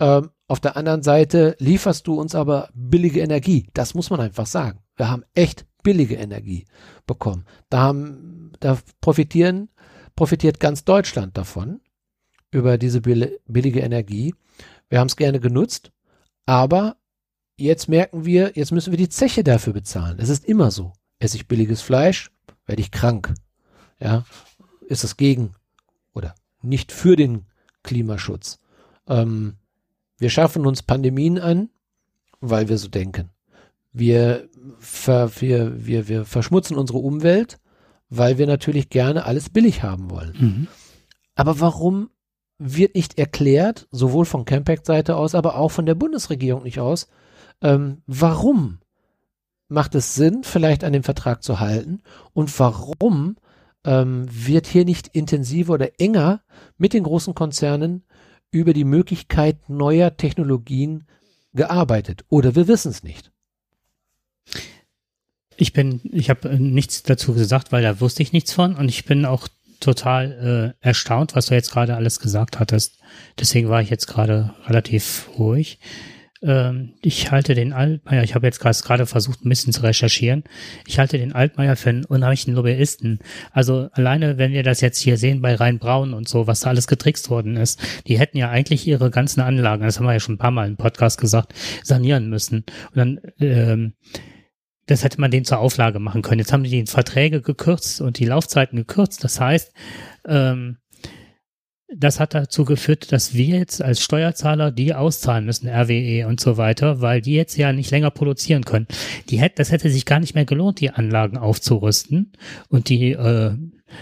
[0.00, 3.68] ähm, auf der anderen Seite lieferst du uns aber billige Energie.
[3.74, 4.80] Das muss man einfach sagen.
[4.96, 6.66] Wir haben echt billige Energie
[7.06, 7.44] bekommen.
[7.70, 9.68] Da haben, da profitieren,
[10.16, 11.80] profitiert ganz Deutschland davon
[12.50, 14.34] über diese billige Energie.
[14.88, 15.92] Wir haben es gerne genutzt,
[16.46, 16.96] aber
[17.56, 20.18] jetzt merken wir, jetzt müssen wir die Zeche dafür bezahlen.
[20.18, 20.92] Es ist immer so.
[21.18, 22.30] Esse ich billiges Fleisch,
[22.66, 23.34] werde ich krank.
[24.00, 24.24] Ja,
[24.86, 25.54] ist es gegen
[26.14, 27.46] oder nicht für den
[27.82, 28.60] Klimaschutz.
[29.06, 29.56] Ähm,
[30.18, 31.70] wir schaffen uns Pandemien an,
[32.40, 33.30] weil wir so denken.
[33.92, 37.58] Wir, ver, wir, wir, wir verschmutzen unsere Umwelt,
[38.10, 40.36] weil wir natürlich gerne alles billig haben wollen.
[40.38, 40.66] Mhm.
[41.34, 42.10] Aber warum
[42.58, 47.08] wird nicht erklärt, sowohl von Campact-Seite aus, aber auch von der Bundesregierung nicht aus,
[47.62, 48.78] ähm, warum
[49.68, 52.02] macht es Sinn, vielleicht an dem Vertrag zu halten?
[52.32, 53.36] Und warum
[53.84, 56.42] ähm, wird hier nicht intensiver oder enger
[56.78, 58.04] mit den großen Konzernen
[58.50, 61.06] über die Möglichkeit neuer Technologien
[61.52, 62.24] gearbeitet?
[62.28, 63.30] Oder wir wissen es nicht.
[65.56, 68.76] Ich bin, ich habe nichts dazu gesagt, weil da wusste ich nichts von.
[68.76, 69.48] Und ich bin auch
[69.80, 73.00] total äh, erstaunt, was du jetzt gerade alles gesagt hattest.
[73.38, 75.78] Deswegen war ich jetzt gerade relativ ruhig.
[76.42, 80.44] Ähm, ich halte den Altmaier, ich habe jetzt gerade versucht, ein bisschen zu recherchieren.
[80.86, 83.18] Ich halte den Altmaier für einen unheimlichen Lobbyisten.
[83.52, 86.86] Also alleine, wenn wir das jetzt hier sehen bei Rhein-Braun und so, was da alles
[86.86, 90.36] getrickst worden ist, die hätten ja eigentlich ihre ganzen Anlagen, das haben wir ja schon
[90.36, 92.64] ein paar Mal im Podcast gesagt, sanieren müssen.
[92.94, 93.94] Und dann, ähm,
[94.88, 96.40] das hätte man denen zur Auflage machen können.
[96.40, 99.22] Jetzt haben die Verträge gekürzt und die Laufzeiten gekürzt.
[99.22, 99.72] Das heißt,
[100.26, 100.78] ähm,
[101.94, 106.56] das hat dazu geführt, dass wir jetzt als Steuerzahler die auszahlen müssen, RWE und so
[106.56, 108.86] weiter, weil die jetzt ja nicht länger produzieren können.
[109.30, 112.32] Die hätte, das hätte sich gar nicht mehr gelohnt, die Anlagen aufzurüsten
[112.68, 113.56] und die äh,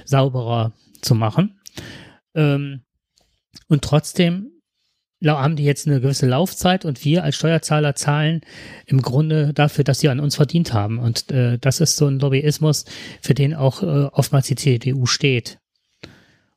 [0.04, 1.60] sauberer zu machen.
[2.34, 2.82] Ähm,
[3.68, 4.50] und trotzdem
[5.24, 8.42] haben die jetzt eine gewisse Laufzeit und wir als Steuerzahler zahlen
[8.86, 10.98] im Grunde dafür, dass sie an uns verdient haben.
[10.98, 12.84] Und äh, das ist so ein Lobbyismus,
[13.22, 15.58] für den auch äh, oftmals die CDU steht.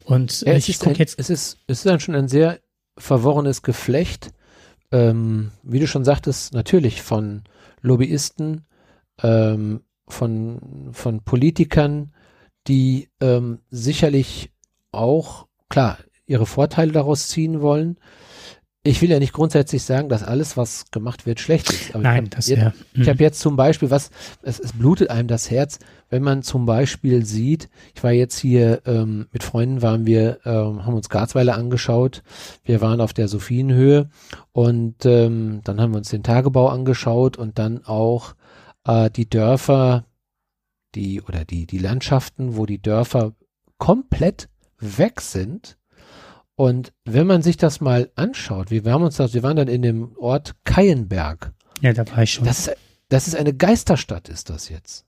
[0.03, 1.19] Und ja, ich gucke jetzt.
[1.19, 2.59] Es ist, es ist dann schon ein sehr
[2.97, 4.31] verworrenes Geflecht.
[4.91, 7.43] Ähm, wie du schon sagtest, natürlich von
[7.81, 8.65] Lobbyisten,
[9.21, 12.11] ähm, von, von Politikern,
[12.67, 14.51] die ähm, sicherlich
[14.91, 17.99] auch, klar, ihre Vorteile daraus ziehen wollen,
[18.83, 21.93] ich will ja nicht grundsätzlich sagen, dass alles, was gemacht wird, schlecht ist.
[21.93, 22.73] Aber Nein, das ja.
[22.93, 23.23] Ich habe mhm.
[23.23, 24.09] jetzt zum Beispiel, was,
[24.41, 28.81] es, es blutet einem das Herz, wenn man zum Beispiel sieht, ich war jetzt hier
[28.85, 32.23] ähm, mit Freunden, waren wir, ähm, haben uns Garzweiler angeschaut.
[32.63, 34.09] Wir waren auf der Sophienhöhe
[34.53, 38.33] und ähm, dann haben wir uns den Tagebau angeschaut und dann auch
[38.85, 40.05] äh, die Dörfer,
[40.95, 43.33] die oder die die Landschaften, wo die Dörfer
[43.77, 44.47] komplett
[44.79, 45.78] weg sind
[46.59, 49.69] und wenn man sich das mal anschaut, wir, wir haben uns das, wir waren dann
[49.69, 51.53] in dem Ort Keienberg.
[51.79, 52.43] Ja, da war ich schon.
[52.43, 55.05] Das ist, das ist eine Geisterstadt, ist das jetzt.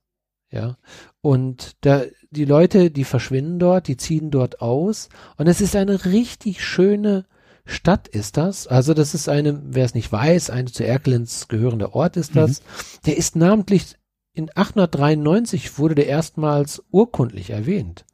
[0.49, 0.77] Ja.
[1.19, 5.09] Und da, die Leute, die verschwinden dort, die ziehen dort aus.
[5.35, 7.25] Und es ist eine richtig schöne
[7.65, 8.67] Stadt, ist das.
[8.67, 12.61] Also, das ist eine, wer es nicht weiß, ein zu Erkelenz gehörender Ort ist das.
[12.61, 12.65] Mhm.
[13.07, 13.97] Der ist namentlich
[14.33, 18.05] in 893 wurde der erstmals urkundlich erwähnt.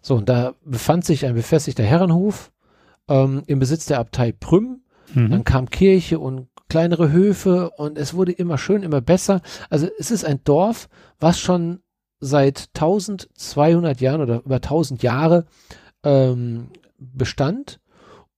[0.00, 2.50] So, und da befand sich ein befestigter Herrenhof
[3.08, 4.82] ähm, im Besitz der Abtei Prüm.
[5.14, 5.30] Mhm.
[5.30, 9.40] Dann kam Kirche und kleinere Höfe und es wurde immer schön, immer besser.
[9.70, 11.80] Also es ist ein Dorf, was schon
[12.20, 15.46] seit 1200 Jahren oder über 1000 Jahre
[16.04, 16.68] ähm,
[16.98, 17.80] bestand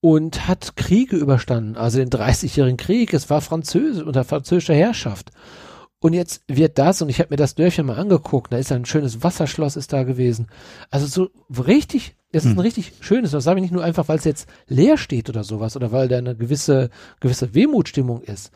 [0.00, 3.12] und hat Kriege überstanden, also den 30-jährigen Krieg.
[3.12, 5.30] Es war Französisch unter französischer Herrschaft.
[5.98, 8.87] Und jetzt wird das, und ich habe mir das Dörfchen mal angeguckt, da ist ein
[8.87, 10.46] schönes Wasserschloss ist da gewesen.
[10.90, 12.60] Also so richtig, es ist ein hm.
[12.60, 15.76] richtig schönes, das sage ich nicht nur einfach, weil es jetzt leer steht oder sowas,
[15.76, 18.52] oder weil da eine gewisse, gewisse Wehmutstimmung ist.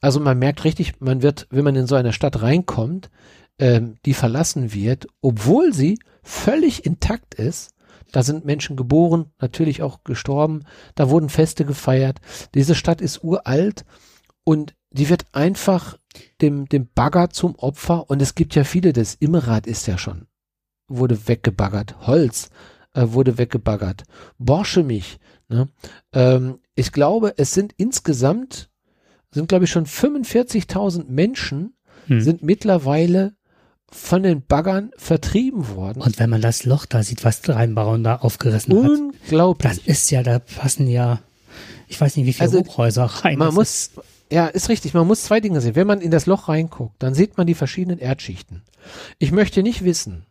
[0.00, 3.10] Also man merkt richtig, man wird, wenn man in so eine Stadt reinkommt,
[3.58, 7.74] ähm, die verlassen wird, obwohl sie völlig intakt ist.
[8.12, 12.20] Da sind Menschen geboren, natürlich auch gestorben, da wurden Feste gefeiert.
[12.54, 13.84] Diese Stadt ist uralt
[14.44, 15.98] und die wird einfach
[16.40, 20.26] dem, dem Bagger zum Opfer und es gibt ja viele, das Immerrad ist ja schon,
[20.88, 22.50] wurde weggebaggert, Holz
[22.94, 24.04] äh, wurde weggebaggert,
[24.38, 25.68] Borschemich, ne?
[26.12, 28.70] Ähm, ich glaube, es sind insgesamt,
[29.30, 31.74] sind glaube ich schon 45.000 Menschen
[32.06, 32.20] hm.
[32.20, 33.34] sind mittlerweile
[33.90, 36.00] von den Baggern vertrieben worden.
[36.00, 39.00] Und wenn man das Loch da sieht, was Rheinbauern da aufgerissen Unglaublich.
[39.00, 39.22] hat.
[39.24, 39.72] Unglaublich.
[39.72, 41.20] Das ist ja, da passen ja,
[41.88, 43.38] ich weiß nicht, wie viele also, Hochhäuser rein.
[43.38, 43.90] Man muss,
[44.30, 44.94] ja, ist richtig.
[44.94, 45.76] Man muss zwei Dinge sehen.
[45.76, 48.62] Wenn man in das Loch reinguckt, dann sieht man die verschiedenen Erdschichten.
[49.18, 50.24] Ich möchte nicht wissen,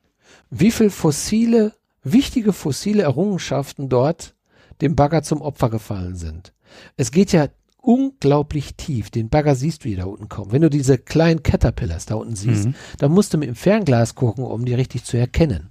[0.50, 4.36] wie viel fossile, wichtige fossile Errungenschaften dort
[4.82, 6.54] dem Bagger zum Opfer gefallen sind.
[6.98, 7.48] Es geht ja
[7.82, 9.10] unglaublich tief.
[9.10, 10.52] Den Bagger siehst du hier da unten kaum.
[10.52, 12.76] Wenn du diese kleinen Caterpillars da unten siehst, mhm.
[13.00, 15.70] dann musst du mit dem Fernglas gucken, um die richtig zu erkennen.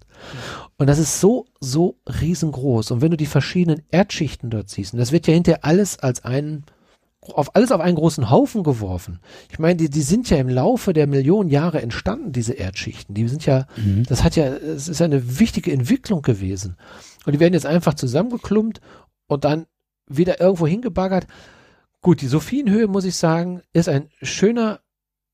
[0.77, 2.91] Und das ist so, so riesengroß.
[2.91, 6.25] Und wenn du die verschiedenen Erdschichten dort siehst, und das wird ja hinterher alles als
[6.25, 6.65] einen
[7.23, 9.21] auf alles auf einen großen Haufen geworfen.
[9.51, 13.15] Ich meine, die, die sind ja im Laufe der Millionen Jahre entstanden, diese Erdschichten.
[13.15, 14.05] Die sind ja, mhm.
[14.05, 16.77] das hat ja, es ist eine wichtige Entwicklung gewesen.
[17.27, 18.81] Und die werden jetzt einfach zusammengeklumpt
[19.27, 19.67] und dann
[20.07, 21.27] wieder irgendwo hingebaggert.
[22.01, 24.81] Gut, die Sophienhöhe, muss ich sagen, ist ein schöner,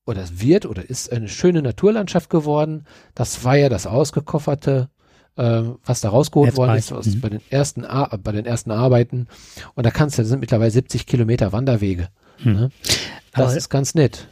[0.04, 2.84] oder es wird oder ist eine schöne Naturlandschaft geworden.
[3.14, 4.90] Das war ja das ausgekofferte
[5.36, 7.20] äh, was da rausgeholt Jetzt worden ist aus, mhm.
[7.20, 9.26] bei, den ersten Ar bei den ersten Arbeiten.
[9.74, 12.08] Und da kannst du, das sind mittlerweile 70 Kilometer Wanderwege.
[12.42, 12.52] Mhm.
[12.52, 12.70] Ne?
[13.32, 14.28] Das Aber, ist ganz nett.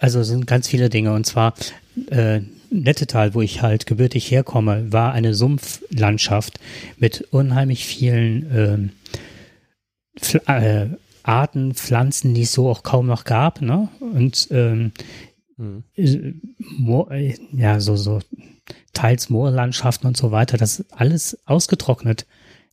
[0.00, 1.54] Also sind ganz viele Dinge und zwar
[2.10, 2.40] äh,
[2.70, 6.60] Nettetal, wo ich halt gebürtig herkomme, war eine Sumpflandschaft
[6.98, 8.90] mit unheimlich vielen ähm,
[10.46, 10.86] äh,
[11.22, 13.88] Arten, Pflanzen, die es so auch kaum noch gab, ne?
[14.00, 14.92] Und ähm,
[15.96, 18.20] äh, ja, so, so
[18.92, 22.26] teils Moorlandschaften und so weiter, das ist alles ausgetrocknet.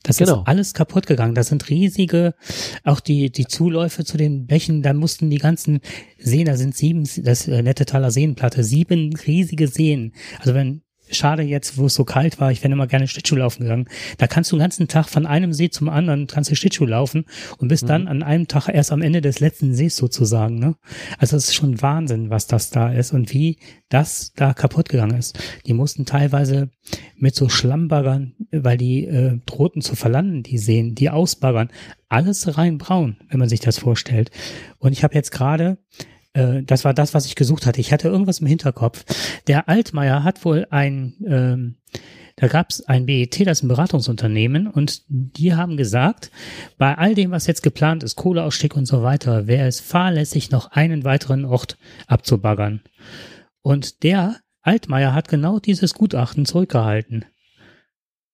[0.05, 0.41] Das genau.
[0.41, 1.33] ist alles kaputt gegangen.
[1.33, 2.35] Das sind riesige,
[2.83, 5.79] auch die, die Zuläufe zu den Bächen, da mussten die ganzen
[6.19, 10.13] Seen, da sind sieben, das äh, Nettetaler Seenplatte, sieben riesige Seen.
[10.39, 13.63] Also wenn schade jetzt, wo es so kalt war, ich wäre immer gerne Schlittschuh laufen
[13.63, 13.87] gegangen.
[14.17, 17.25] Da kannst du den ganzen Tag von einem See zum anderen, kannst du Schlittschuh laufen
[17.57, 17.87] und bist mhm.
[17.87, 20.59] dann an einem Tag erst am Ende des letzten Sees sozusagen.
[20.59, 20.75] Ne?
[21.17, 23.57] Also es ist schon Wahnsinn, was das da ist und wie
[23.89, 25.37] das da kaputt gegangen ist.
[25.65, 26.69] Die mussten teilweise
[27.17, 31.69] mit so Schlammbaggern, weil die äh, drohten zu verlanden, die Seen, die ausbaggern,
[32.09, 34.31] alles rein braun, wenn man sich das vorstellt.
[34.79, 35.77] Und ich habe jetzt gerade
[36.35, 37.81] äh, das war das, was ich gesucht hatte.
[37.81, 39.03] Ich hatte irgendwas im Hinterkopf.
[39.47, 41.75] Der Altmaier hat wohl ein, ähm,
[42.35, 46.31] da gab es ein BET, das ist ein Beratungsunternehmen, und die haben gesagt,
[46.77, 50.71] bei all dem, was jetzt geplant ist, Kohleausstieg und so weiter, wäre es fahrlässig, noch
[50.71, 51.77] einen weiteren Ort
[52.07, 52.81] abzubaggern.
[53.61, 57.25] Und der Altmaier hat genau dieses Gutachten zurückgehalten.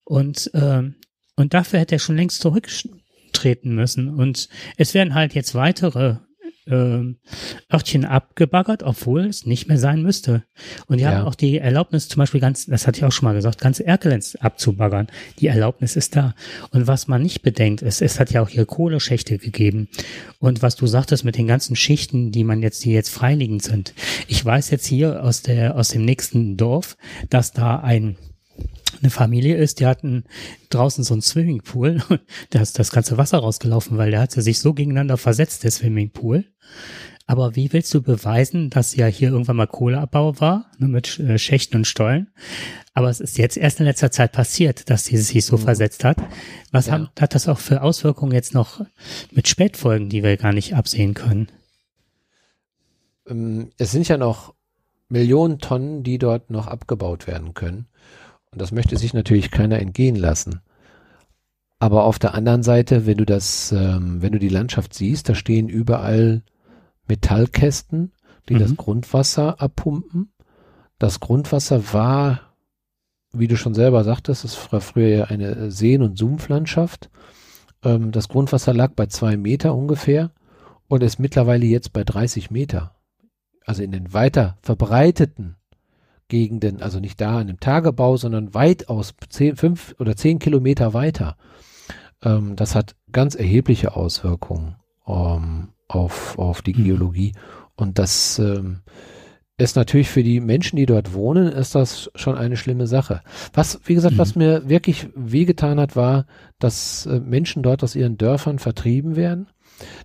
[0.04, 0.96] Und, ähm,
[1.36, 4.10] und dafür hätte er schon längst zurücktreten müssen.
[4.10, 6.18] Und es werden halt jetzt weitere
[6.68, 7.02] äh,
[7.74, 10.44] Örtchen abgebaggert, obwohl es nicht mehr sein müsste.
[10.88, 11.12] Und die ja.
[11.12, 13.80] haben auch die Erlaubnis, zum Beispiel ganz, das hatte ich auch schon mal gesagt, ganz
[13.80, 15.08] Erkelenz abzubaggern.
[15.40, 16.36] Die Erlaubnis ist da.
[16.72, 19.88] Und was man nicht bedenkt, ist, es hat ja auch hier Kohleschächte gegeben.
[20.40, 23.94] Und was du sagtest mit den ganzen Schichten, die man jetzt, die jetzt freiliegend sind.
[24.28, 26.98] Ich weiß jetzt hier aus der, aus dem nächsten Dorf,
[27.30, 28.18] dass da ein
[29.02, 30.24] eine Familie ist, die hatten
[30.70, 32.02] draußen so einen Swimmingpool,
[32.50, 36.46] da ist das ganze Wasser rausgelaufen, weil der hatte sich so gegeneinander versetzt, der Swimmingpool.
[37.28, 41.38] Aber wie willst du beweisen, dass ja hier irgendwann mal Kohleabbau war, ne, mit äh,
[41.38, 42.28] Schächten und Stollen?
[42.94, 45.62] Aber es ist jetzt erst in letzter Zeit passiert, dass dieses sich so mhm.
[45.62, 46.18] versetzt hat.
[46.72, 46.94] Was ja.
[46.94, 48.82] haben, hat das auch für Auswirkungen jetzt noch
[49.32, 51.48] mit Spätfolgen, die wir gar nicht absehen können?
[53.28, 54.54] Ähm, es sind ja noch
[55.08, 57.88] Millionen Tonnen, die dort noch abgebaut werden können.
[58.52, 60.62] Und das möchte sich natürlich keiner entgehen lassen.
[61.80, 65.36] Aber auf der anderen Seite, wenn du das, ähm, wenn du die Landschaft siehst, da
[65.36, 66.44] stehen überall
[67.08, 68.12] Metallkästen,
[68.50, 68.60] die mhm.
[68.60, 70.32] das Grundwasser abpumpen.
[71.00, 72.42] Das Grundwasser war,
[73.34, 77.10] wie du schon selber sagtest, es war früher ja eine Seen- und Sumpflandschaft.
[77.84, 80.32] Ähm, das Grundwasser lag bei zwei Meter ungefähr
[80.88, 82.96] und ist mittlerweile jetzt bei 30 Meter.
[83.66, 85.56] Also in den weiter verbreiteten
[86.32, 91.36] Gegenden, also nicht da in dem Tagebau, sondern weitaus zehn, fünf oder zehn Kilometer weiter.
[92.24, 96.86] Ähm, das hat ganz erhebliche Auswirkungen ähm, auf, auf die mhm.
[96.86, 97.34] Geologie.
[97.76, 98.80] Und das ähm,
[99.58, 103.22] ist natürlich für die Menschen, die dort wohnen, ist das schon eine schlimme Sache.
[103.54, 104.20] Was, wie gesagt, mhm.
[104.20, 106.28] was mir wirklich wehgetan hat, war,
[106.60, 109.48] dass äh, Menschen dort aus ihren Dörfern vertrieben werden.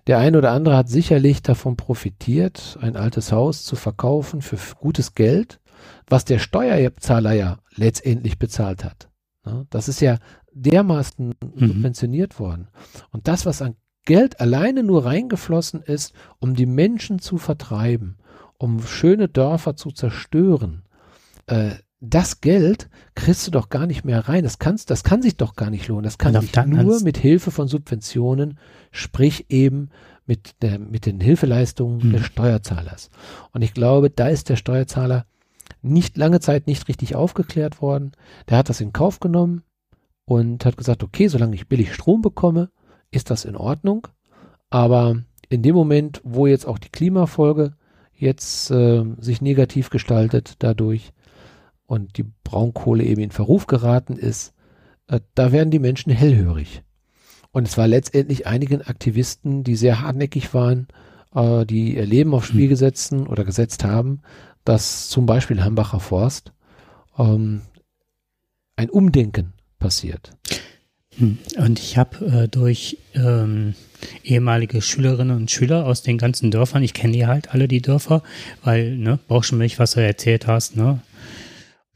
[0.07, 5.15] Der eine oder andere hat sicherlich davon profitiert, ein altes Haus zu verkaufen für gutes
[5.15, 5.61] Geld
[6.07, 9.09] was der Steuerzahler ja letztendlich bezahlt hat.
[9.69, 10.17] Das ist ja
[10.51, 11.67] dermaßen mhm.
[11.67, 12.67] subventioniert worden.
[13.11, 13.75] Und das, was an
[14.05, 18.17] Geld alleine nur reingeflossen ist, um die Menschen zu vertreiben,
[18.57, 20.83] um schöne Dörfer zu zerstören,
[21.47, 24.43] äh, das Geld kriegst du doch gar nicht mehr rein.
[24.43, 26.03] Das, kannst, das kann sich doch gar nicht lohnen.
[26.03, 28.59] Das kann sich nur mit Hilfe von Subventionen,
[28.91, 29.89] sprich eben
[30.27, 32.13] mit, der, mit den Hilfeleistungen mhm.
[32.13, 33.09] des Steuerzahlers.
[33.51, 35.25] Und ich glaube, da ist der Steuerzahler
[35.81, 38.11] nicht lange Zeit nicht richtig aufgeklärt worden.
[38.49, 39.63] Der hat das in Kauf genommen
[40.25, 42.69] und hat gesagt, okay, solange ich billig Strom bekomme,
[43.11, 44.07] ist das in Ordnung.
[44.69, 47.73] Aber in dem Moment, wo jetzt auch die Klimafolge
[48.13, 51.13] jetzt äh, sich negativ gestaltet dadurch
[51.85, 54.53] und die Braunkohle eben in Verruf geraten ist,
[55.07, 56.83] äh, da werden die Menschen hellhörig.
[57.51, 60.87] Und es war letztendlich einigen Aktivisten, die sehr hartnäckig waren,
[61.33, 62.69] äh, die ihr Leben aufs Spiel hm.
[62.69, 64.21] gesetzen oder gesetzt haben,
[64.67, 66.51] dass zum Beispiel Hambacher Forst
[67.17, 67.61] ähm,
[68.75, 70.31] ein Umdenken passiert.
[71.17, 71.37] Hm.
[71.57, 73.75] Und ich habe äh, durch ähm,
[74.23, 78.23] ehemalige Schülerinnen und Schüler aus den ganzen Dörfern, ich kenne die halt alle, die Dörfer,
[78.63, 80.99] weil, ne, Bauschenmilch, was du erzählt hast, ne,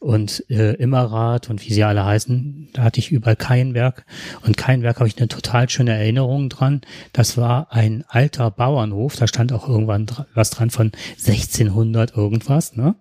[0.02, 4.04] und äh, Immerrad und wie sie alle heißen, da hatte ich überall Keinberg
[4.44, 6.82] und Keinberg habe ich eine total schöne Erinnerung dran.
[7.14, 12.96] Das war ein alter Bauernhof, da stand auch irgendwann was dran von 1600 irgendwas, ne?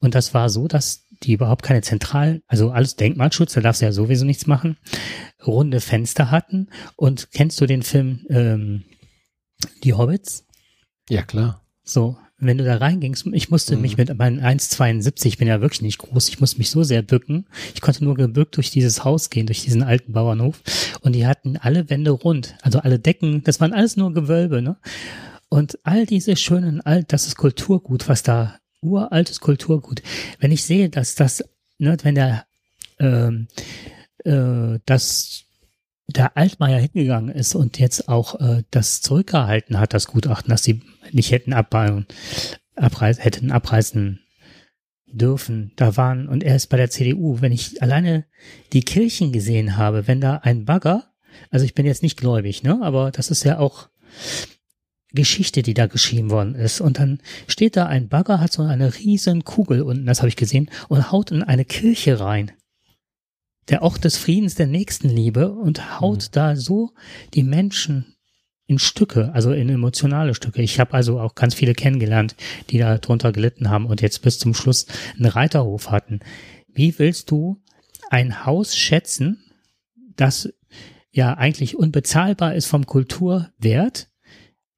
[0.00, 3.86] Und das war so, dass die überhaupt keine Zentral, also alles Denkmalschutz, da darfst du
[3.86, 4.78] ja sowieso nichts machen,
[5.46, 6.68] runde Fenster hatten.
[6.96, 8.84] Und kennst du den Film ähm,
[9.84, 10.46] Die Hobbits?
[11.10, 11.62] Ja, klar.
[11.82, 13.82] So, wenn du da reingingst, ich musste mhm.
[13.82, 17.02] mich mit meinen 1,72, ich bin ja wirklich nicht groß, ich musste mich so sehr
[17.02, 17.46] bücken.
[17.74, 20.62] Ich konnte nur gebückt durch dieses Haus gehen, durch diesen alten Bauernhof.
[21.02, 24.76] Und die hatten alle Wände rund, also alle Decken, das waren alles nur Gewölbe, ne?
[25.48, 30.02] Und all diese schönen, alt, das ist Kulturgut, was da, uraltes Kulturgut.
[30.38, 31.44] Wenn ich sehe, dass das,
[31.78, 32.46] ne, wenn der,
[33.00, 33.48] ähm,
[34.24, 35.44] äh, das
[36.16, 40.82] der Altmaier hingegangen ist und jetzt auch äh, das zurückgehalten hat, das Gutachten, dass sie
[41.12, 42.06] nicht hätten abbauen,
[42.76, 44.20] abreißen, hätten abreißen
[45.06, 45.72] dürfen.
[45.76, 48.24] Da waren, und er ist bei der CDU, wenn ich alleine
[48.72, 51.12] die Kirchen gesehen habe, wenn da ein Bagger,
[51.50, 53.88] also ich bin jetzt nicht gläubig, ne, aber das ist ja auch
[55.12, 56.80] Geschichte, die da geschrieben worden ist.
[56.80, 60.36] Und dann steht da ein Bagger, hat so eine riesen Kugel unten, das habe ich
[60.36, 62.52] gesehen, und haut in eine Kirche rein.
[63.70, 66.32] Der Ort des Friedens, der Nächstenliebe und haut mhm.
[66.32, 66.92] da so
[67.34, 68.16] die Menschen
[68.66, 70.62] in Stücke, also in emotionale Stücke.
[70.62, 72.36] Ich habe also auch ganz viele kennengelernt,
[72.70, 76.20] die da drunter gelitten haben und jetzt bis zum Schluss einen Reiterhof hatten.
[76.68, 77.60] Wie willst du
[78.10, 79.42] ein Haus schätzen,
[80.16, 80.52] das
[81.10, 84.08] ja eigentlich unbezahlbar ist vom Kulturwert,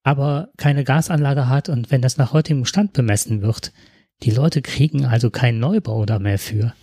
[0.02, 3.72] aber keine Gasanlage hat und wenn das nach heutigem Stand bemessen wird,
[4.22, 6.74] die Leute kriegen also keinen Neubau da mehr für.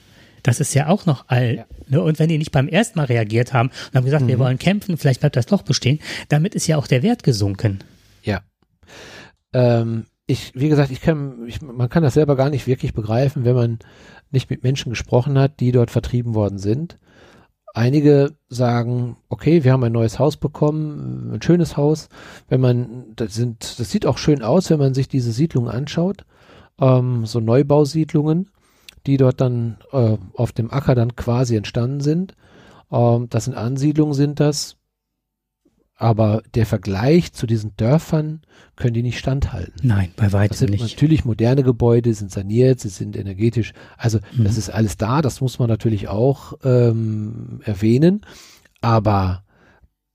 [0.44, 1.58] Das ist ja auch noch all.
[1.58, 1.66] Ja.
[1.88, 2.02] Ne?
[2.02, 4.30] Und wenn die nicht beim ersten Mal reagiert haben und haben gesagt, mhm.
[4.30, 7.80] wir wollen kämpfen, vielleicht bleibt das doch bestehen, damit ist ja auch der Wert gesunken.
[8.24, 8.42] Ja.
[9.54, 13.46] Ähm, ich, wie gesagt, ich kann, ich, man kann das selber gar nicht wirklich begreifen,
[13.46, 13.80] wenn man
[14.32, 17.00] nicht mit Menschen gesprochen hat, die dort vertrieben worden sind.
[17.74, 22.10] Einige sagen, okay, wir haben ein neues Haus bekommen, ein schönes Haus.
[22.48, 26.26] Wenn man, das sind, das sieht auch schön aus, wenn man sich diese Siedlungen anschaut,
[26.80, 28.50] ähm, so Neubausiedlungen
[29.10, 32.36] die dort dann äh, auf dem Acker dann quasi entstanden sind.
[32.92, 34.78] Ähm, das sind Ansiedlungen, sind das.
[35.96, 38.42] Aber der Vergleich zu diesen Dörfern
[38.78, 39.82] können die nicht standhalten.
[39.84, 40.82] Nein, bei weitem das sind nicht.
[40.82, 43.74] Natürlich moderne Gebäude, sind saniert, sie sind energetisch.
[43.98, 44.46] Also mhm.
[44.46, 48.22] das ist alles da, das muss man natürlich auch ähm, erwähnen.
[48.80, 49.44] Aber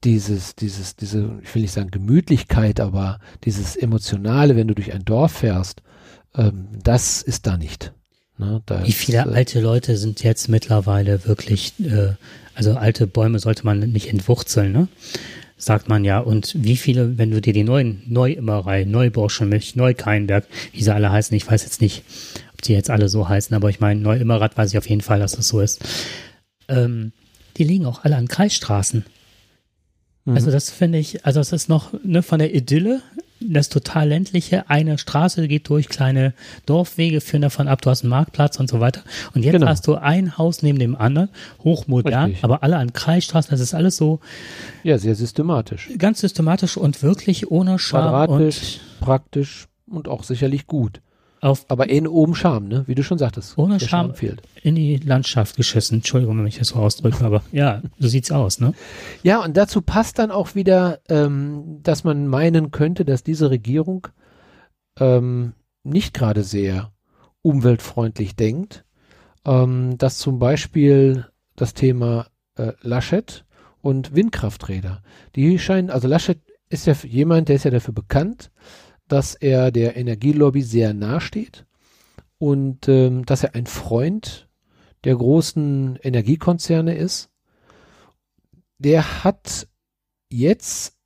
[0.04, 5.04] dieses, dieses, diese, ich will nicht sagen Gemütlichkeit, aber dieses Emotionale, wenn du durch ein
[5.04, 5.82] Dorf fährst,
[6.34, 7.92] ähm, das ist da nicht.
[8.36, 12.14] Ne, Wie viele ist, äh, alte Leute sind jetzt mittlerweile wirklich, äh,
[12.54, 14.88] also alte Bäume sollte man nicht entwurzeln, ne?
[15.56, 16.18] Sagt man ja.
[16.18, 21.36] Und wie viele, wenn du dir die neuen Neuimmerei, Neuborschenmilch, Neukeinberg, wie sie alle heißen,
[21.36, 22.02] ich weiß jetzt nicht,
[22.52, 25.20] ob die jetzt alle so heißen, aber ich meine, Neuimmerath weiß ich auf jeden Fall,
[25.20, 25.80] dass das so ist.
[26.68, 27.12] Ähm,
[27.56, 29.04] die liegen auch alle an Kreisstraßen.
[30.24, 30.34] Mhm.
[30.34, 33.00] Also das finde ich, also es ist noch ne, von der Idylle
[33.52, 36.32] das total ländliche, eine Straße geht durch, kleine
[36.66, 39.02] Dorfwege führen davon ab, du hast einen Marktplatz und so weiter.
[39.34, 39.66] Und jetzt genau.
[39.66, 41.28] hast du ein Haus neben dem anderen,
[41.62, 42.44] hochmodern, Richtig.
[42.44, 44.20] aber alle an Kreisstraßen, das ist alles so.
[44.82, 45.90] Ja, sehr systematisch.
[45.98, 48.26] Ganz systematisch und wirklich ohne Charme.
[48.26, 51.00] Quadratisch, praktisch und auch sicherlich gut.
[51.44, 52.84] Auf aber in oben Charme, ne?
[52.86, 53.58] Wie du schon sagtest.
[53.58, 54.40] Ohne Charme, fehlt.
[54.62, 55.96] in die Landschaft geschissen.
[55.98, 58.72] Entschuldigung, wenn ich das so ausdrücke, aber ja, so sieht's aus, ne?
[59.22, 64.08] Ja, und dazu passt dann auch wieder, ähm, dass man meinen könnte, dass diese Regierung
[64.98, 66.92] ähm, nicht gerade sehr
[67.42, 68.86] umweltfreundlich denkt.
[69.44, 71.26] Ähm, dass zum Beispiel
[71.56, 72.26] das Thema
[72.56, 73.44] äh, Laschet
[73.82, 75.02] und Windkrafträder,
[75.36, 76.40] die scheinen, also Laschet
[76.70, 78.50] ist ja jemand, der ist ja dafür bekannt,
[79.14, 81.66] dass er der Energielobby sehr nahe steht
[82.38, 84.48] und ähm, dass er ein Freund
[85.04, 87.30] der großen Energiekonzerne ist.
[88.78, 89.68] Der hat
[90.28, 90.96] jetzt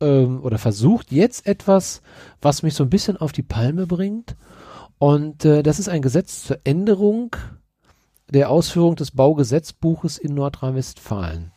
[0.00, 2.00] ähm, oder versucht jetzt etwas,
[2.40, 4.36] was mich so ein bisschen auf die Palme bringt.
[4.96, 7.36] Und äh, das ist ein Gesetz zur Änderung
[8.30, 11.52] der Ausführung des Baugesetzbuches in Nordrhein-Westfalen.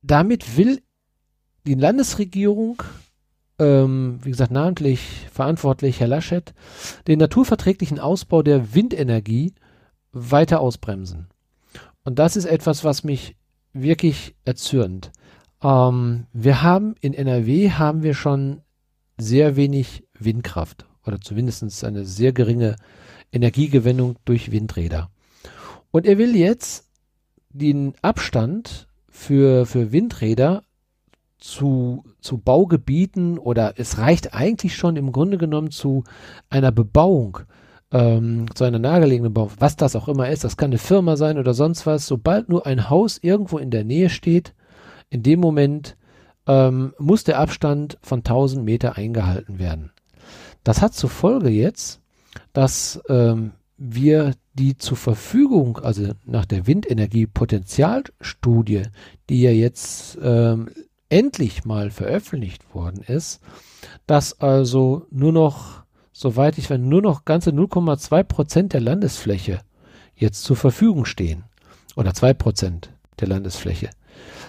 [0.00, 0.80] Damit will
[1.66, 2.82] die Landesregierung
[3.58, 6.54] ähm, wie gesagt, namentlich verantwortlich Herr Laschet,
[7.06, 9.54] den naturverträglichen Ausbau der Windenergie
[10.12, 11.28] weiter ausbremsen.
[12.04, 13.36] Und das ist etwas, was mich
[13.72, 15.10] wirklich erzürnt.
[15.62, 18.62] Ähm, wir haben in NRW haben wir schon
[19.18, 22.76] sehr wenig Windkraft oder zumindest eine sehr geringe
[23.32, 25.10] Energiegewinnung durch Windräder.
[25.90, 26.88] Und er will jetzt
[27.50, 30.62] den Abstand für, für Windräder
[31.46, 36.04] zu, zu Baugebieten oder es reicht eigentlich schon im Grunde genommen zu
[36.50, 37.38] einer Bebauung,
[37.92, 41.38] ähm, zu einer nahegelegenen Bebauung, was das auch immer ist, das kann eine Firma sein
[41.38, 44.54] oder sonst was, sobald nur ein Haus irgendwo in der Nähe steht,
[45.08, 45.96] in dem Moment
[46.46, 49.92] ähm, muss der Abstand von 1000 Meter eingehalten werden.
[50.64, 52.00] Das hat zur Folge jetzt,
[52.52, 58.82] dass ähm, wir die zur Verfügung, also nach der Windenergie-Potenzialstudie,
[59.28, 60.70] die ja jetzt ähm,
[61.08, 63.40] endlich mal veröffentlicht worden ist,
[64.06, 65.82] dass also nur noch,
[66.12, 69.60] soweit ich weiß, nur noch ganze 0,2 Prozent der Landesfläche
[70.14, 71.44] jetzt zur Verfügung stehen.
[71.94, 72.90] Oder 2 Prozent
[73.20, 73.90] der Landesfläche.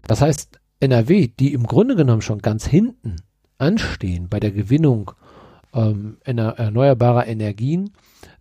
[0.07, 3.17] Das heißt, NRW, die im Grunde genommen schon ganz hinten
[3.57, 5.11] anstehen bei der Gewinnung
[5.73, 7.91] ähm, erneuerbarer Energien,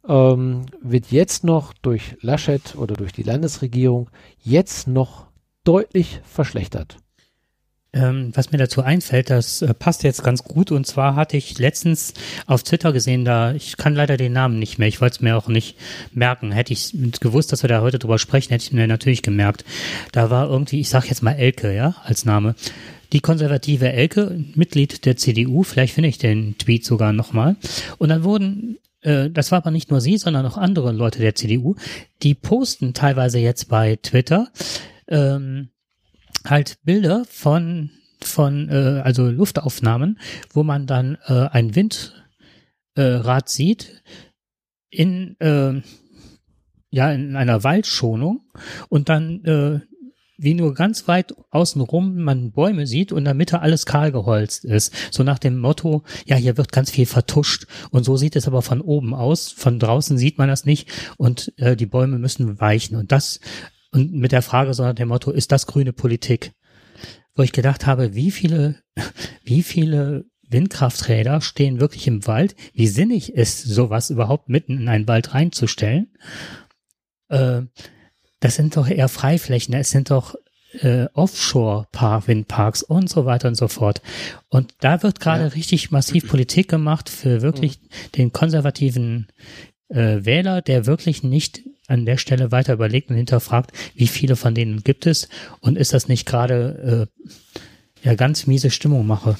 [0.07, 4.11] ähm, wird jetzt noch durch Laschet oder durch die Landesregierung
[4.43, 5.27] jetzt noch
[5.65, 6.99] deutlich verschlechtert.
[7.97, 10.71] Ähm, was mir dazu einfällt, das äh, passt jetzt ganz gut.
[10.71, 12.13] Und zwar hatte ich letztens
[12.47, 14.87] auf Twitter gesehen, da ich kann leider den Namen nicht mehr.
[14.87, 15.79] Ich wollte es mir auch nicht
[16.13, 16.53] merken.
[16.53, 19.65] Hätte ich gewusst, dass wir da heute drüber sprechen, hätte ich mir natürlich gemerkt.
[20.13, 22.55] Da war irgendwie, ich sage jetzt mal Elke, ja, als Name.
[23.15, 27.57] Die konservative Elke, Mitglied der CDU, vielleicht finde ich den Tweet sogar nochmal.
[27.97, 31.35] Und dann wurden äh, das war aber nicht nur sie, sondern auch andere Leute der
[31.35, 31.77] CDU,
[32.23, 34.49] die posten teilweise jetzt bei Twitter
[35.09, 35.71] ähm,
[36.45, 37.91] halt Bilder von
[38.23, 40.19] von äh, also Luftaufnahmen,
[40.53, 44.03] wo man dann äh, ein Windrad sieht
[44.91, 45.83] in äh,
[46.91, 48.41] ja in einer Waldschonung
[48.89, 49.81] und dann äh,
[50.39, 54.65] wie nur ganz weit außenrum man Bäume sieht und in der Mitte alles kahl geholzt
[54.65, 54.93] ist.
[55.11, 57.67] So nach dem Motto, ja, hier wird ganz viel vertuscht.
[57.91, 59.51] Und so sieht es aber von oben aus.
[59.51, 62.97] Von draußen sieht man das nicht und äh, die Bäume müssen weichen.
[62.97, 63.41] Und das,
[63.93, 66.53] und mit der Frage, sondern dem Motto, ist das grüne Politik?
[67.35, 68.81] Wo ich gedacht habe, wie viele,
[69.45, 72.55] wie viele Windkrafträder stehen wirklich im Wald?
[72.73, 76.13] Wie sinnig ist sowas überhaupt mitten in einen Wald reinzustellen?
[77.29, 77.63] Äh,
[78.41, 80.37] das sind doch eher Freiflächen, es sind doch
[80.81, 84.03] äh, Offshore-Windparks und so weiter und so fort.
[84.49, 85.49] Und da wird gerade ja.
[85.49, 88.13] richtig massiv Politik gemacht für wirklich mhm.
[88.17, 89.29] den konservativen
[89.89, 94.55] äh, Wähler, der wirklich nicht an der Stelle weiter überlegt und hinterfragt, wie viele von
[94.55, 95.29] denen gibt es
[95.61, 99.37] und ist das nicht gerade äh, ja ganz miese Stimmung mache.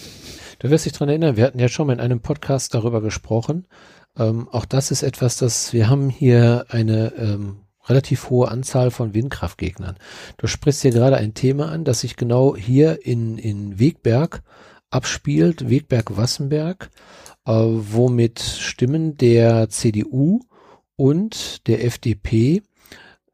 [0.59, 3.67] Du wirst dich dran erinnern, wir hatten ja schon mal in einem Podcast darüber gesprochen.
[4.19, 9.15] Ähm, auch das ist etwas, das wir haben hier eine ähm, relativ hohe Anzahl von
[9.15, 9.97] Windkraftgegnern.
[10.39, 14.43] Du sprichst hier gerade ein Thema an, das sich genau hier in, in Wegberg
[14.91, 16.91] abspielt, Wegberg-Wassenberg,
[17.47, 20.41] äh, wo mit Stimmen der CDU
[20.97, 22.63] und der FDP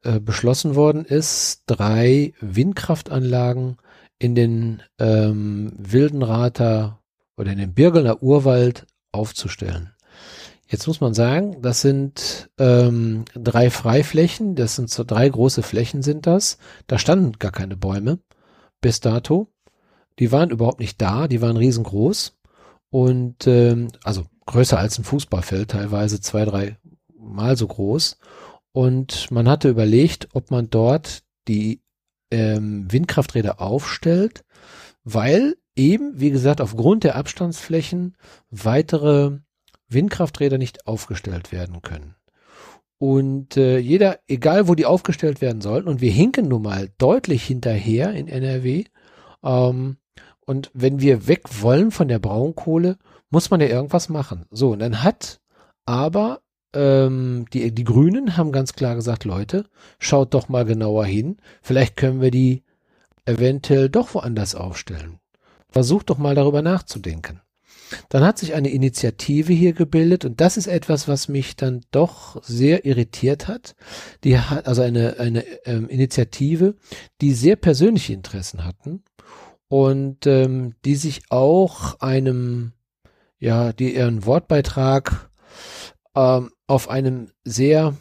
[0.03, 3.77] äh, beschlossen worden ist, drei Windkraftanlagen
[4.19, 6.99] in den ähm, Wildenrather
[7.37, 9.93] oder in den Birgeler Urwald aufzustellen.
[10.67, 16.01] Jetzt muss man sagen, das sind ähm, drei Freiflächen, das sind so drei große Flächen
[16.01, 16.57] sind das.
[16.87, 18.19] Da standen gar keine Bäume
[18.81, 19.47] bis dato.
[20.19, 22.37] Die waren überhaupt nicht da, die waren riesengroß
[22.89, 26.77] und ähm, also größer als ein Fußballfeld, teilweise zwei, drei
[27.23, 28.17] Mal so groß.
[28.71, 31.81] Und man hatte überlegt, ob man dort die
[32.31, 34.43] ähm, Windkrafträder aufstellt,
[35.03, 38.15] weil eben, wie gesagt, aufgrund der Abstandsflächen
[38.49, 39.39] weitere
[39.89, 42.15] Windkrafträder nicht aufgestellt werden können.
[42.97, 47.43] Und äh, jeder, egal wo die aufgestellt werden sollen, und wir hinken nun mal deutlich
[47.43, 48.85] hinterher in NRW,
[49.43, 49.97] ähm,
[50.45, 52.97] und wenn wir weg wollen von der Braunkohle,
[53.29, 54.45] muss man ja irgendwas machen.
[54.51, 55.41] So, und dann hat
[55.85, 56.42] aber
[56.73, 59.65] ähm, die, die Grünen haben ganz klar gesagt, Leute,
[59.99, 61.37] schaut doch mal genauer hin.
[61.61, 62.63] Vielleicht können wir die
[63.25, 65.19] eventuell doch woanders aufstellen.
[65.69, 67.41] Versucht doch mal darüber nachzudenken.
[68.09, 72.41] Dann hat sich eine Initiative hier gebildet und das ist etwas, was mich dann doch
[72.43, 73.75] sehr irritiert hat.
[74.23, 76.75] Die hat also eine, eine ähm, Initiative,
[77.21, 79.03] die sehr persönliche Interessen hatten
[79.67, 82.73] und ähm, die sich auch einem,
[83.39, 85.29] ja, die ihren Wortbeitrag
[86.15, 87.95] ähm, auf einem sehr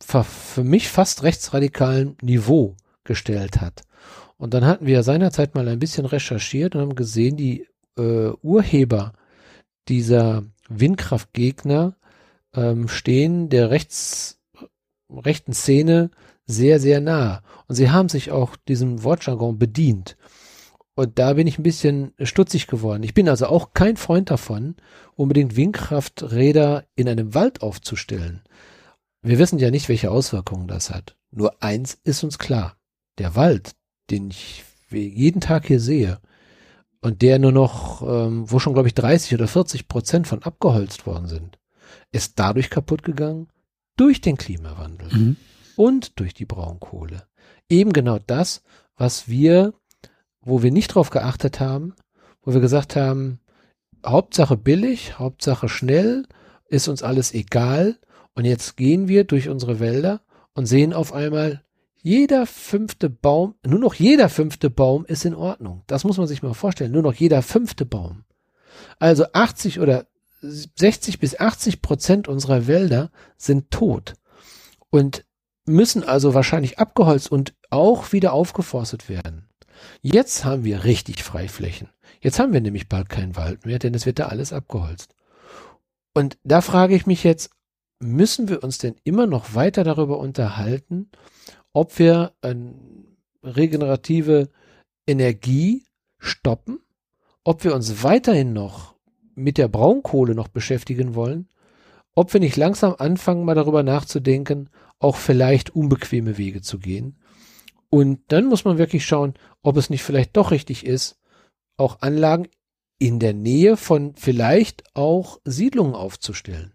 [0.00, 3.82] für mich fast rechtsradikalen Niveau gestellt hat.
[4.36, 7.66] Und dann hatten wir seinerzeit mal ein bisschen recherchiert und haben gesehen, die
[7.98, 9.12] äh, Urheber
[9.88, 11.96] dieser Windkraftgegner
[12.54, 14.38] ähm, stehen der rechts,
[15.10, 16.10] rechten Szene
[16.46, 17.42] sehr, sehr nah.
[17.66, 20.16] Und sie haben sich auch diesem Wortjargon bedient.
[20.98, 23.04] Und da bin ich ein bisschen stutzig geworden.
[23.04, 24.74] Ich bin also auch kein Freund davon,
[25.14, 28.42] unbedingt Windkrafträder in einem Wald aufzustellen.
[29.22, 31.14] Wir wissen ja nicht, welche Auswirkungen das hat.
[31.30, 32.76] Nur eins ist uns klar.
[33.18, 33.76] Der Wald,
[34.10, 36.18] den ich jeden Tag hier sehe,
[37.00, 41.06] und der nur noch, ähm, wo schon, glaube ich, 30 oder 40 Prozent von abgeholzt
[41.06, 41.60] worden sind,
[42.10, 43.46] ist dadurch kaputt gegangen,
[43.94, 45.36] durch den Klimawandel mhm.
[45.76, 47.28] und durch die Braunkohle.
[47.68, 48.64] Eben genau das,
[48.96, 49.74] was wir,
[50.48, 51.94] wo wir nicht drauf geachtet haben,
[52.42, 53.40] wo wir gesagt haben,
[54.04, 56.26] Hauptsache billig, Hauptsache schnell,
[56.68, 57.98] ist uns alles egal.
[58.34, 60.20] Und jetzt gehen wir durch unsere Wälder
[60.54, 61.62] und sehen auf einmal,
[62.00, 65.82] jeder fünfte Baum, nur noch jeder fünfte Baum ist in Ordnung.
[65.88, 66.92] Das muss man sich mal vorstellen.
[66.92, 68.24] Nur noch jeder fünfte Baum.
[68.98, 70.06] Also 80 oder
[70.40, 74.14] 60 bis 80 Prozent unserer Wälder sind tot
[74.90, 75.24] und
[75.66, 79.47] müssen also wahrscheinlich abgeholzt und auch wieder aufgeforstet werden.
[80.02, 81.88] Jetzt haben wir richtig Freiflächen.
[82.20, 85.14] Jetzt haben wir nämlich bald keinen Wald mehr, denn es wird da alles abgeholzt.
[86.14, 87.50] Und da frage ich mich jetzt,
[88.00, 91.10] müssen wir uns denn immer noch weiter darüber unterhalten,
[91.72, 92.32] ob wir
[93.42, 94.50] regenerative
[95.06, 95.84] Energie
[96.18, 96.80] stoppen,
[97.44, 98.94] ob wir uns weiterhin noch
[99.34, 101.48] mit der Braunkohle noch beschäftigen wollen,
[102.14, 107.16] ob wir nicht langsam anfangen, mal darüber nachzudenken, auch vielleicht unbequeme Wege zu gehen.
[107.90, 111.18] Und dann muss man wirklich schauen, ob es nicht vielleicht doch richtig ist,
[111.76, 112.48] auch Anlagen
[112.98, 116.74] in der Nähe von vielleicht auch Siedlungen aufzustellen.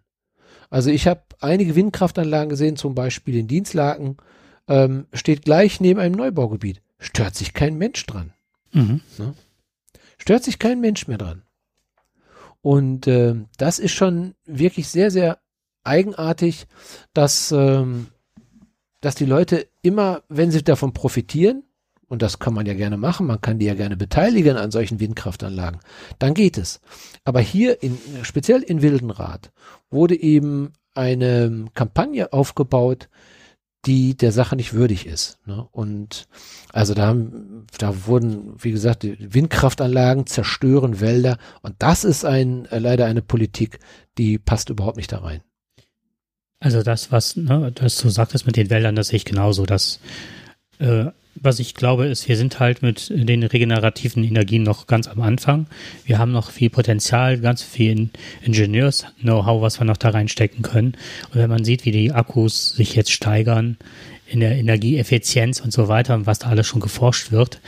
[0.69, 4.17] Also ich habe einige Windkraftanlagen gesehen, zum Beispiel in Dienstlaken,
[4.67, 6.81] ähm, steht gleich neben einem Neubaugebiet.
[6.97, 8.33] Stört sich kein Mensch dran.
[8.71, 9.01] Mhm.
[9.17, 9.35] Ne?
[10.17, 11.43] Stört sich kein Mensch mehr dran.
[12.61, 15.39] Und äh, das ist schon wirklich sehr, sehr
[15.83, 16.65] eigenartig,
[17.13, 18.07] dass, ähm,
[19.03, 21.63] dass die Leute immer, wenn sie davon profitieren,
[22.07, 25.01] und das kann man ja gerne machen, man kann die ja gerne beteiligen an solchen
[25.01, 25.81] Windkraftanlagen,
[26.19, 26.79] dann geht es.
[27.25, 29.51] Aber hier in, speziell in Wildenrath
[29.89, 33.09] wurde eben eine Kampagne aufgebaut,
[33.85, 35.39] die der Sache nicht würdig ist.
[35.45, 35.67] Ne?
[35.71, 36.27] Und
[36.71, 37.13] also da,
[37.77, 43.79] da wurden, wie gesagt, Windkraftanlagen zerstören Wälder und das ist ein äh, leider eine Politik,
[44.17, 45.41] die passt überhaupt nicht da rein.
[46.63, 49.99] Also das, was, ne, das du sagtest mit den Wäldern, das sehe ich genauso, dass
[50.79, 55.21] äh, was ich glaube, ist, wir sind halt mit den regenerativen Energien noch ganz am
[55.21, 55.65] Anfang.
[56.05, 58.09] Wir haben noch viel Potenzial, ganz viel
[58.43, 60.93] Ingenieurs-Know-how, was wir noch da reinstecken können.
[61.33, 63.75] Und wenn man sieht, wie die Akkus sich jetzt steigern
[64.27, 67.59] in der Energieeffizienz und so weiter und was da alles schon geforscht wird,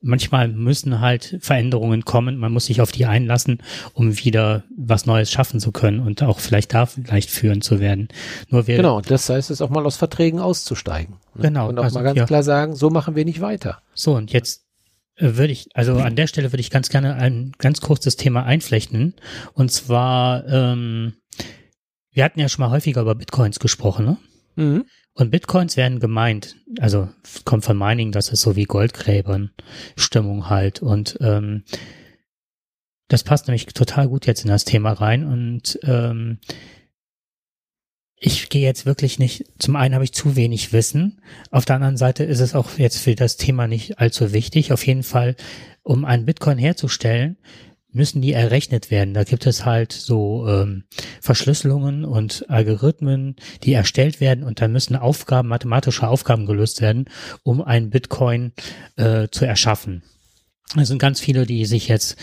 [0.00, 2.36] manchmal müssen halt Veränderungen kommen.
[2.38, 3.58] Man muss sich auf die einlassen,
[3.92, 8.08] um wieder was Neues schaffen zu können und auch vielleicht da vielleicht führen zu werden.
[8.48, 11.16] Nur wir genau, das heißt es auch mal aus Verträgen auszusteigen.
[11.34, 11.42] Ne?
[11.42, 11.68] Genau.
[11.68, 12.26] Und auch also, mal ganz ja.
[12.26, 13.82] klar sagen, so machen wir nicht weiter.
[13.94, 14.64] So, und jetzt
[15.16, 18.44] äh, würde ich, also an der Stelle würde ich ganz gerne ein ganz kurzes Thema
[18.44, 19.14] einflechten.
[19.52, 21.14] Und zwar, ähm,
[22.12, 24.16] wir hatten ja schon mal häufiger über Bitcoins gesprochen, ne?
[24.56, 24.84] Mhm.
[25.14, 27.08] Und Bitcoins werden gemeint, also
[27.44, 29.50] kommt von Mining, das ist so wie Goldgräbern,
[29.96, 30.82] Stimmung halt.
[30.82, 31.64] Und ähm,
[33.08, 35.24] das passt nämlich total gut jetzt in das Thema rein.
[35.24, 36.38] Und ähm,
[38.16, 41.96] ich gehe jetzt wirklich nicht, zum einen habe ich zu wenig Wissen, auf der anderen
[41.96, 44.72] Seite ist es auch jetzt für das Thema nicht allzu wichtig.
[44.72, 45.36] Auf jeden Fall,
[45.82, 47.38] um einen Bitcoin herzustellen,
[47.92, 49.14] müssen die errechnet werden.
[49.14, 50.84] Da gibt es halt so ähm,
[51.20, 57.06] Verschlüsselungen und Algorithmen, die erstellt werden und dann müssen Aufgaben, mathematische Aufgaben gelöst werden,
[57.42, 58.52] um einen Bitcoin
[58.96, 60.02] äh, zu erschaffen.
[60.78, 62.16] Es sind ganz viele, die sich jetzt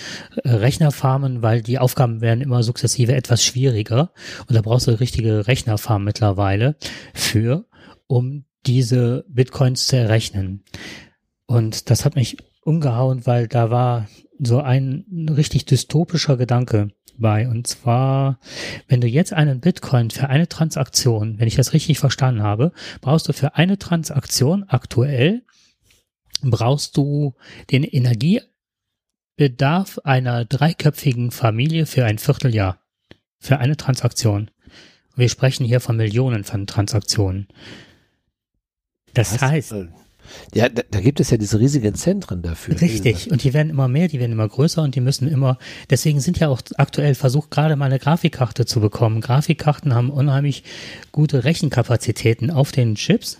[0.43, 4.13] äh, Rechner farmen, weil die Aufgaben werden immer sukzessive etwas schwieriger
[4.47, 6.77] und da brauchst du richtige Rechnerfarm mittlerweile
[7.13, 7.65] für,
[8.07, 10.63] um diese Bitcoins zu errechnen.
[11.45, 14.07] Und das hat mich umgehauen, weil da war
[14.39, 17.47] so ein richtig dystopischer Gedanke bei.
[17.47, 18.39] Und zwar,
[18.87, 22.71] wenn du jetzt einen Bitcoin für eine Transaktion, wenn ich das richtig verstanden habe,
[23.01, 25.43] brauchst du für eine Transaktion aktuell,
[26.41, 27.35] brauchst du
[27.71, 32.79] den Energiebedarf einer dreiköpfigen Familie für ein Vierteljahr.
[33.39, 34.49] Für eine Transaktion.
[35.15, 37.47] Wir sprechen hier von Millionen von Transaktionen.
[39.13, 39.41] Das Was?
[39.41, 39.89] heißt, äh,
[40.53, 42.79] ja, da, da, gibt es ja diese riesigen Zentren dafür.
[42.79, 43.31] Richtig.
[43.31, 45.57] Und die werden immer mehr, die werden immer größer und die müssen immer,
[45.89, 49.21] deswegen sind ja auch aktuell versucht, gerade mal eine Grafikkarte zu bekommen.
[49.21, 50.63] Grafikkarten haben unheimlich
[51.11, 53.37] gute Rechenkapazitäten auf den Chips.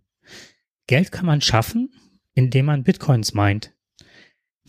[0.86, 1.90] Geld kann man schaffen,
[2.34, 3.74] indem man Bitcoins meint.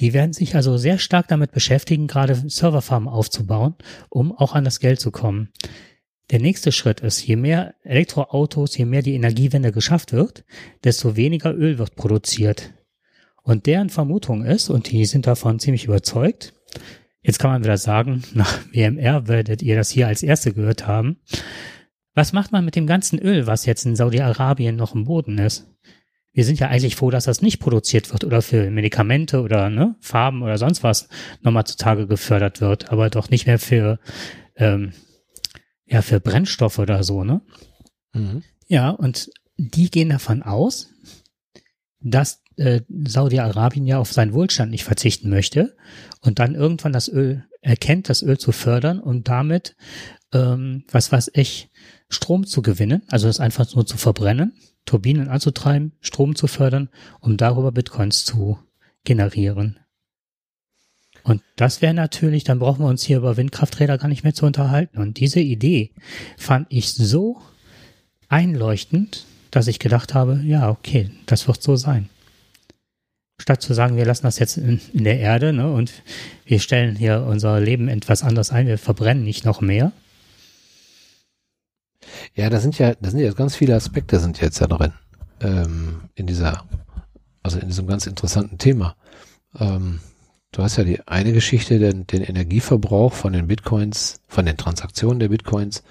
[0.01, 3.75] Die werden sich also sehr stark damit beschäftigen, gerade Serverfarmen aufzubauen,
[4.09, 5.51] um auch an das Geld zu kommen.
[6.31, 10.45] Der nächste Schritt ist, je mehr Elektroautos, je mehr die Energiewende geschafft wird,
[10.85, 12.75] desto weniger Öl wird produziert.
[13.43, 16.53] Und deren Vermutung ist, und die sind davon ziemlich überzeugt,
[17.23, 21.19] jetzt kann man wieder sagen, nach WMR werdet ihr das hier als Erste gehört haben,
[22.15, 25.73] was macht man mit dem ganzen Öl, was jetzt in Saudi-Arabien noch im Boden ist?
[26.33, 29.97] Wir sind ja eigentlich froh, dass das nicht produziert wird oder für Medikamente oder ne,
[30.01, 31.09] Farben oder sonst was
[31.43, 33.99] nochmal zutage gefördert wird, aber doch nicht mehr für
[34.57, 34.93] ähm,
[35.89, 37.41] ja, für Brennstoffe oder so, ne?
[38.13, 38.43] Mhm.
[38.69, 40.91] Ja, und die gehen davon aus,
[42.01, 45.77] dass äh, Saudi-Arabien ja auf seinen Wohlstand nicht verzichten möchte
[46.21, 49.77] und dann irgendwann das Öl erkennt, das Öl zu fördern und damit,
[50.33, 51.71] ähm, was weiß ich,
[52.09, 56.89] Strom zu gewinnen, also das einfach nur zu verbrennen, Turbinen anzutreiben, Strom zu fördern,
[57.21, 58.59] um darüber Bitcoins zu
[59.05, 59.79] generieren.
[61.29, 64.47] Und das wäre natürlich, dann brauchen wir uns hier über Windkrafträder gar nicht mehr zu
[64.47, 64.99] unterhalten.
[64.99, 65.91] Und diese Idee
[66.39, 67.43] fand ich so
[68.29, 72.09] einleuchtend, dass ich gedacht habe, ja, okay, das wird so sein.
[73.39, 75.93] Statt zu sagen, wir lassen das jetzt in, in der Erde ne, und
[76.47, 79.93] wir stellen hier unser Leben etwas anders ein, wir verbrennen nicht noch mehr.
[82.35, 84.93] Ja, da sind ja, da sind ja ganz viele Aspekte sind jetzt ja drin
[85.41, 86.65] ähm, in dieser,
[87.43, 88.97] also in diesem ganz interessanten Thema.
[89.59, 90.01] Ähm,
[90.53, 95.21] du hast ja die eine Geschichte, den, den Energieverbrauch von den Bitcoins, von den Transaktionen
[95.21, 95.83] der Bitcoins,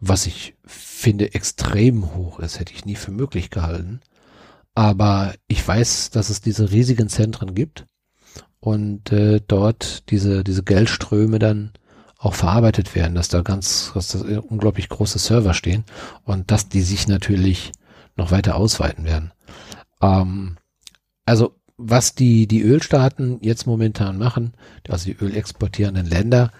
[0.00, 4.00] was ich finde extrem hoch ist, hätte ich nie für möglich gehalten.
[4.74, 7.84] Aber ich weiß, dass es diese riesigen Zentren gibt
[8.60, 11.72] und äh, dort diese, diese Geldströme dann
[12.18, 15.84] auch verarbeitet werden, dass da ganz, dass da unglaublich große Server stehen
[16.24, 17.72] und dass die sich natürlich
[18.16, 19.32] noch weiter ausweiten werden.
[20.00, 20.58] Ähm,
[21.24, 24.52] also was die, die Ölstaaten jetzt momentan machen,
[24.88, 26.50] also die ölexportierenden Länder,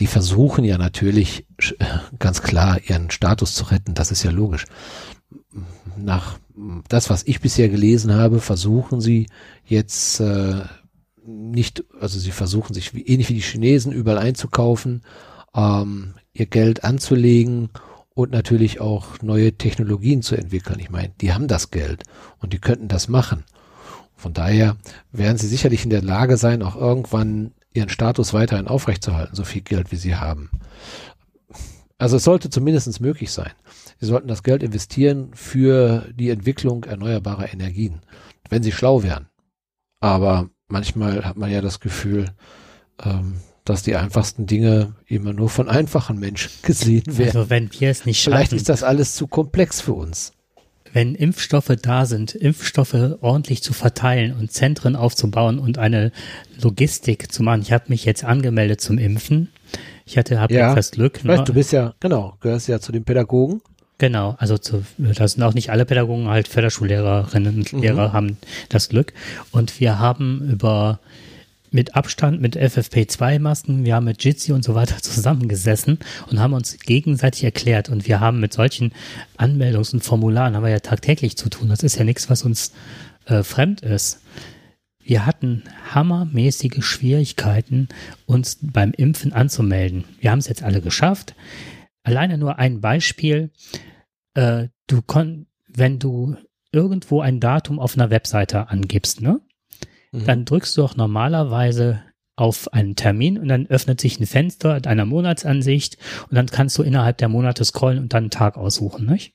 [0.00, 1.46] die versuchen ja natürlich
[2.18, 3.94] ganz klar ihren Status zu retten.
[3.94, 4.64] Das ist ja logisch.
[5.96, 6.38] Nach
[6.88, 9.26] das, was ich bisher gelesen habe, versuchen sie
[9.64, 10.62] jetzt äh,
[11.26, 15.02] nicht, also sie versuchen sich wie, ähnlich wie die Chinesen überall einzukaufen,
[15.54, 17.70] ähm, ihr Geld anzulegen
[18.14, 20.78] und natürlich auch neue Technologien zu entwickeln.
[20.78, 22.04] Ich meine, die haben das Geld
[22.38, 23.44] und die könnten das machen.
[24.24, 24.78] Von daher
[25.12, 29.60] werden sie sicherlich in der Lage sein, auch irgendwann ihren Status weiterhin aufrechtzuerhalten, so viel
[29.60, 30.48] Geld wie sie haben.
[31.98, 33.50] Also es sollte zumindest möglich sein.
[34.00, 38.00] Sie sollten das Geld investieren für die Entwicklung erneuerbarer Energien,
[38.48, 39.28] wenn sie schlau wären.
[40.00, 42.30] Aber manchmal hat man ja das Gefühl,
[43.04, 43.34] ähm,
[43.66, 47.36] dass die einfachsten Dinge immer nur von einfachen Menschen gesehen werden.
[47.36, 48.36] Also wenn wir es nicht schaffen.
[48.38, 50.32] Vielleicht ist das alles zu komplex für uns.
[50.94, 56.12] Wenn Impfstoffe da sind, Impfstoffe ordentlich zu verteilen und Zentren aufzubauen und eine
[56.62, 57.62] Logistik zu machen.
[57.62, 59.48] Ich habe mich jetzt angemeldet zum Impfen.
[60.06, 61.18] Ich hatte habe ja, das Glück.
[61.18, 61.44] Ich weiß, ne?
[61.44, 63.60] du bist ja genau, gehörst ja zu den Pädagogen.
[63.98, 67.80] Genau, also zu, das sind auch nicht alle Pädagogen, halt Förderschullehrerinnen und mhm.
[67.80, 68.36] Lehrer haben
[68.68, 69.12] das Glück.
[69.50, 71.00] Und wir haben über
[71.74, 75.98] mit Abstand, mit FFP2-Masken, wir haben mit Jitsi und so weiter zusammengesessen
[76.30, 77.90] und haben uns gegenseitig erklärt.
[77.90, 78.92] Und wir haben mit solchen
[79.36, 81.68] Anmeldungs- und Formularen haben wir ja tagtäglich zu tun.
[81.68, 82.72] Das ist ja nichts, was uns
[83.26, 84.22] äh, fremd ist.
[85.02, 87.88] Wir hatten hammermäßige Schwierigkeiten,
[88.24, 90.04] uns beim Impfen anzumelden.
[90.20, 91.34] Wir haben es jetzt alle geschafft.
[92.04, 93.50] Alleine nur ein Beispiel.
[94.34, 96.36] Äh, du kon, wenn du
[96.72, 99.40] irgendwo ein Datum auf einer Webseite angibst, ne?
[100.14, 100.24] Mhm.
[100.26, 102.02] Dann drückst du auch normalerweise
[102.36, 105.98] auf einen Termin und dann öffnet sich ein Fenster mit einer Monatsansicht
[106.30, 109.34] und dann kannst du innerhalb der Monate scrollen und dann einen Tag aussuchen, nicht?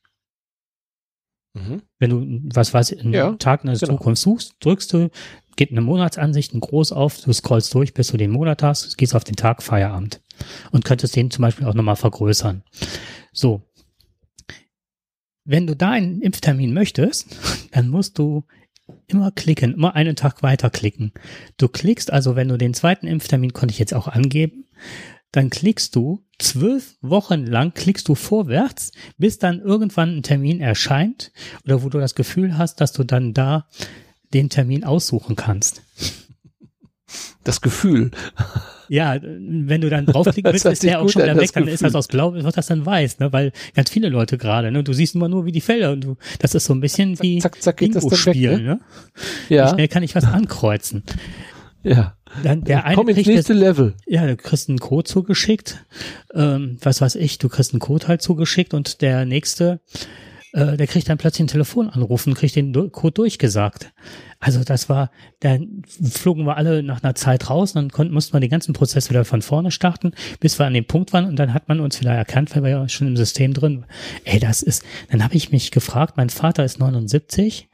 [1.53, 1.81] Mhm.
[1.97, 3.93] Wenn du, was weiß ich, einen ja, Tag in der genau.
[3.93, 5.09] Zukunft suchst, drückst du,
[5.57, 9.15] geht eine Monatsansicht ein groß auf, du scrollst durch, bis du den Monat hast, gehst
[9.15, 10.21] auf den Tag Feierabend
[10.71, 12.63] und könntest den zum Beispiel auch nochmal vergrößern.
[13.33, 13.63] So.
[15.43, 17.35] Wenn du da einen Impftermin möchtest,
[17.71, 18.45] dann musst du
[19.09, 21.11] immer klicken, immer einen Tag weiter klicken.
[21.57, 24.65] Du klickst also, wenn du den zweiten Impftermin konnte ich jetzt auch angeben,
[25.31, 31.31] dann klickst du zwölf Wochen lang, klickst du vorwärts, bis dann irgendwann ein Termin erscheint
[31.65, 33.67] oder wo du das Gefühl hast, dass du dann da
[34.33, 35.81] den Termin aussuchen kannst.
[37.43, 38.11] Das Gefühl.
[38.87, 41.73] Ja, wenn du dann draufklicken willst, ist der auch schon wieder weg, dann Gefühl.
[41.73, 43.31] ist das aus Blau, wird das dann weiß, ne?
[43.31, 44.83] Weil ganz viele Leute gerade, ne?
[44.83, 47.23] Du siehst immer nur wie die Felder und du, das ist so ein bisschen zack,
[47.23, 48.63] wie zack, zack, Bingo-Spiel, ne?
[48.63, 48.79] ne?
[49.49, 49.67] Ja.
[49.67, 51.03] Wie schnell kann ich was ankreuzen?
[51.83, 52.15] Ja.
[52.43, 53.95] Dann der eine Komm ins nächste das, Level.
[54.05, 55.85] Ja, du kriegst einen Code zugeschickt.
[56.33, 59.79] Ähm, was weiß ich, du kriegst einen Code halt zugeschickt und der nächste,
[60.53, 63.91] äh, der kriegt dann plötzlich einen Telefonanruf und kriegt den Code durchgesagt.
[64.39, 68.39] Also das war, dann flogen wir alle nach einer Zeit raus, dann konnten, mussten wir
[68.39, 71.53] den ganzen Prozess wieder von vorne starten, bis wir an dem Punkt waren und dann
[71.53, 73.85] hat man uns wieder erkannt, weil wir ja schon im System drin.
[74.23, 77.69] Ey, das ist, dann habe ich mich gefragt, mein Vater ist 79,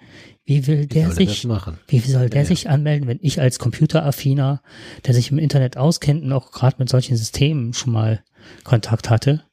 [0.45, 1.47] wie will der wie sich,
[1.87, 4.61] wie soll der ja, sich anmelden, wenn ich als Computeraffiner,
[5.05, 8.23] der sich im Internet auskennt und auch gerade mit solchen Systemen schon mal
[8.63, 9.43] Kontakt hatte,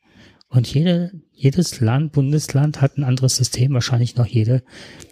[0.53, 3.72] und jede, jedes Land, Bundesland hat ein anderes System.
[3.72, 4.62] Wahrscheinlich noch jede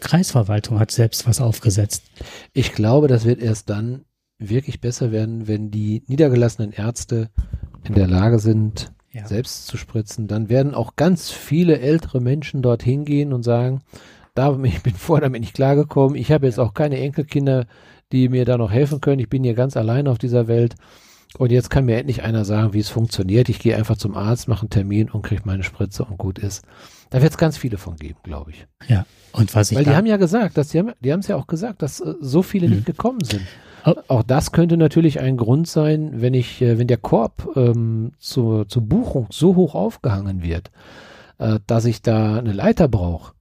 [0.01, 2.05] Kreisverwaltung hat selbst was aufgesetzt.
[2.53, 4.05] Ich glaube, das wird erst dann
[4.38, 7.30] wirklich besser werden, wenn die niedergelassenen Ärzte
[7.84, 9.26] in der Lage sind, ja.
[9.26, 13.80] selbst zu spritzen, dann werden auch ganz viele ältere Menschen dorthin gehen und sagen,
[14.34, 17.66] da, ich bin vorher damit nicht klargekommen, ich habe jetzt auch keine Enkelkinder,
[18.12, 20.74] die mir da noch helfen können, ich bin hier ganz allein auf dieser Welt.
[21.39, 23.49] Und jetzt kann mir endlich einer sagen, wie es funktioniert.
[23.49, 26.64] Ich gehe einfach zum Arzt, mache einen Termin und kriege meine Spritze und gut ist.
[27.11, 28.66] Da wird es ganz viele von geben, glaube ich.
[28.89, 29.07] Ja.
[29.33, 31.83] Und was ich Weil die haben ja gesagt, dass die haben, es ja auch gesagt,
[31.83, 32.74] dass äh, so viele hm.
[32.74, 33.43] nicht gekommen sind.
[33.85, 33.95] Oh.
[34.09, 38.68] Auch das könnte natürlich ein Grund sein, wenn ich, äh, wenn der Korb ähm, zur,
[38.68, 40.70] zur Buchung so hoch aufgehangen wird,
[41.39, 43.33] äh, dass ich da eine Leiter brauche,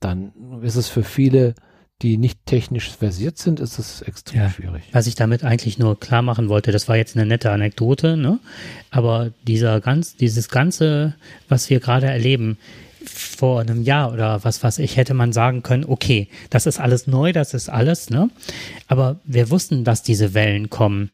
[0.00, 0.32] dann
[0.62, 1.54] ist es für viele
[2.02, 4.84] die nicht technisch versiert sind, ist es extrem ja, schwierig.
[4.92, 8.38] Was ich damit eigentlich nur klar machen wollte, das war jetzt eine nette Anekdote, ne?
[8.90, 11.14] Aber dieser ganz, dieses ganze,
[11.48, 12.56] was wir gerade erleben,
[13.04, 17.06] vor einem Jahr oder was was ich hätte man sagen können, okay, das ist alles
[17.06, 18.30] neu, das ist alles, ne?
[18.86, 21.10] Aber wir wussten, dass diese Wellen kommen.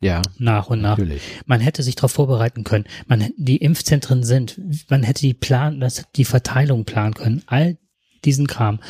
[0.00, 0.20] Ja.
[0.38, 0.98] Nach und nach.
[0.98, 1.22] Natürlich.
[1.46, 2.84] Man hätte sich darauf vorbereiten können.
[3.06, 4.60] Man, die Impfzentren sind,
[4.90, 7.42] man hätte die Plan, das, die Verteilung planen können.
[7.46, 7.78] All
[8.24, 8.80] diesen Kram.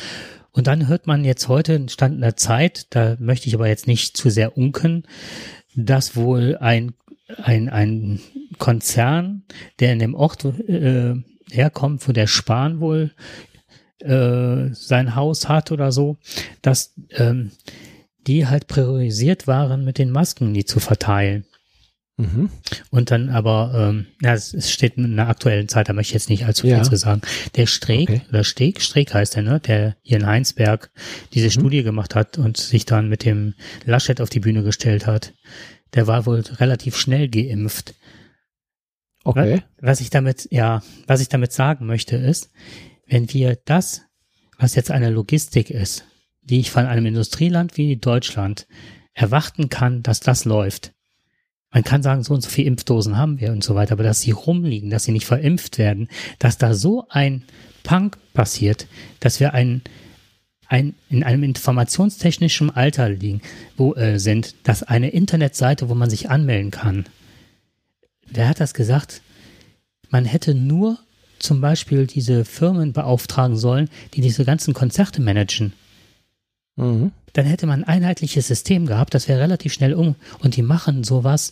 [0.55, 3.87] Und dann hört man jetzt heute, Stand in der Zeit, da möchte ich aber jetzt
[3.87, 5.03] nicht zu sehr unken,
[5.75, 6.93] dass wohl ein,
[7.43, 8.21] ein, ein
[8.57, 9.43] Konzern,
[9.81, 11.15] der in dem Ort äh,
[11.51, 13.11] herkommt, wo der Spahn wohl
[13.99, 16.19] äh, sein Haus hat oder so,
[16.61, 17.51] dass ähm,
[18.25, 21.45] die halt priorisiert waren, mit den Masken die zu verteilen.
[22.17, 22.49] Mhm.
[22.91, 26.29] Und dann aber, ähm, ja, es, steht in der aktuellen Zeit, da möchte ich jetzt
[26.29, 26.83] nicht allzu viel ja.
[26.83, 27.21] zu sagen.
[27.55, 28.21] Der Streeck, okay.
[28.29, 30.91] oder Steg, Streeck heißt der, ne, der hier in Heinsberg
[31.33, 31.51] diese mhm.
[31.51, 33.53] Studie gemacht hat und sich dann mit dem
[33.83, 35.33] Laschet auf die Bühne gestellt hat,
[35.93, 37.95] der war wohl relativ schnell geimpft.
[39.25, 39.63] Okay.
[39.81, 42.51] Was ich damit, ja, was ich damit sagen möchte ist,
[43.07, 44.03] wenn wir das,
[44.57, 46.05] was jetzt eine Logistik ist,
[46.41, 48.67] die ich von einem Industrieland wie Deutschland
[49.13, 50.94] erwarten kann, dass das läuft,
[51.75, 54.21] man kann sagen, so und so viele Impfdosen haben wir und so weiter, aber dass
[54.21, 56.07] sie rumliegen, dass sie nicht verimpft werden,
[56.39, 57.43] dass da so ein
[57.83, 58.87] Punk passiert,
[59.19, 59.81] dass wir ein,
[60.69, 63.41] ein, in einem informationstechnischen Alter liegen,
[63.75, 67.07] wo äh, sind, dass eine Internetseite, wo man sich anmelden kann.
[68.25, 69.21] Wer hat das gesagt?
[70.09, 70.97] Man hätte nur
[71.39, 75.73] zum Beispiel diese Firmen beauftragen sollen, die diese ganzen Konzerte managen.
[76.77, 77.11] Mhm.
[77.35, 80.15] Dann hätte man ein einheitliches System gehabt, das wäre relativ schnell um.
[80.39, 81.51] Und die machen sowas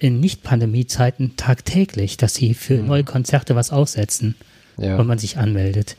[0.00, 2.88] in Nicht-Pandemie-Zeiten tagtäglich, dass sie für mhm.
[2.88, 4.34] neue Konzerte was aussetzen,
[4.76, 4.98] ja.
[4.98, 5.96] wenn man sich anmeldet.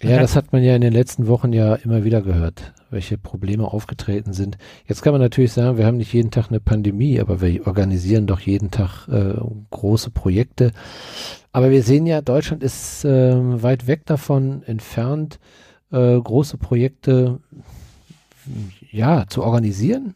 [0.00, 3.64] ja, das hat man ja in den letzten Wochen ja immer wieder gehört, welche Probleme
[3.64, 4.56] aufgetreten sind.
[4.86, 8.28] Jetzt kann man natürlich sagen, wir haben nicht jeden Tag eine Pandemie, aber wir organisieren
[8.28, 9.34] doch jeden Tag äh,
[9.70, 10.70] große Projekte.
[11.50, 15.40] Aber wir sehen ja, Deutschland ist äh, weit weg davon entfernt,
[15.94, 17.38] äh, große Projekte
[18.90, 20.14] ja zu organisieren.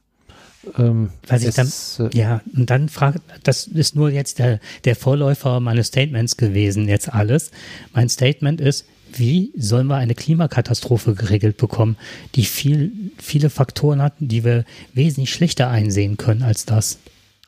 [0.77, 1.71] Ähm, Was ich dann,
[2.11, 6.89] äh, ja, und dann fragt, das ist nur jetzt der, der Vorläufer meines Statements gewesen,
[6.89, 7.51] jetzt alles.
[7.95, 11.97] Mein Statement ist, wie sollen wir eine Klimakatastrophe geregelt bekommen,
[12.35, 16.99] die viel, viele Faktoren hat, die wir wesentlich schlechter einsehen können als das?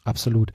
[0.05, 0.53] Absolut.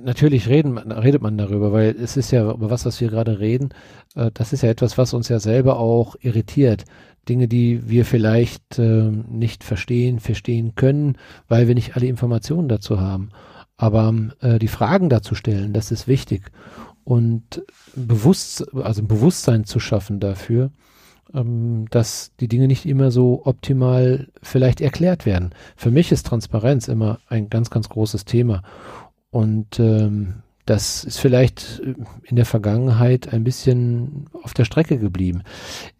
[0.00, 3.70] Natürlich reden, redet man darüber, weil es ist ja, über was, was wir gerade reden,
[4.14, 6.84] äh, das ist ja etwas, was uns ja selber auch irritiert.
[7.28, 11.16] Dinge, die wir vielleicht äh, nicht verstehen, verstehen können,
[11.48, 13.30] weil wir nicht alle Informationen dazu haben.
[13.76, 16.50] Aber äh, die Fragen dazu stellen, das ist wichtig.
[17.04, 17.62] Und
[17.94, 20.72] bewusst, also ein Bewusstsein zu schaffen dafür,
[21.32, 25.50] ähm, dass die Dinge nicht immer so optimal vielleicht erklärt werden.
[25.76, 28.62] Für mich ist Transparenz immer ein ganz, ganz großes Thema.
[29.30, 31.94] Und ähm, das ist vielleicht äh,
[32.24, 35.42] in der Vergangenheit ein bisschen auf der Strecke geblieben.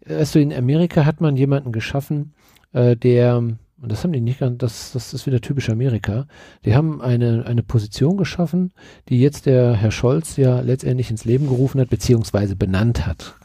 [0.07, 2.33] Also in Amerika hat man jemanden geschaffen,
[2.73, 6.27] äh, der, und das haben die nicht ganz, das, das ist wieder typisch Amerika,
[6.65, 8.71] die haben eine, eine Position geschaffen,
[9.07, 13.35] die jetzt der Herr Scholz ja letztendlich ins Leben gerufen hat, beziehungsweise benannt hat.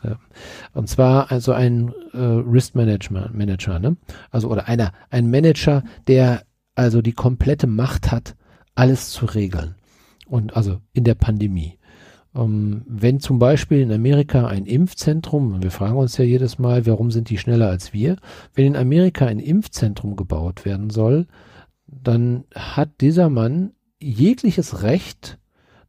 [0.75, 3.97] Und zwar also ein äh, Risk Manager, Manager, ne?
[4.31, 6.43] Also oder einer, ein Manager, der
[6.75, 8.35] also die komplette Macht hat,
[8.75, 9.77] alles zu regeln.
[10.35, 11.78] Und also in der Pandemie.
[12.35, 17.12] Ähm, wenn zum Beispiel in Amerika ein Impfzentrum, wir fragen uns ja jedes Mal, warum
[17.12, 18.16] sind die schneller als wir?
[18.53, 21.28] Wenn in Amerika ein Impfzentrum gebaut werden soll,
[21.87, 25.39] dann hat dieser Mann jegliches Recht,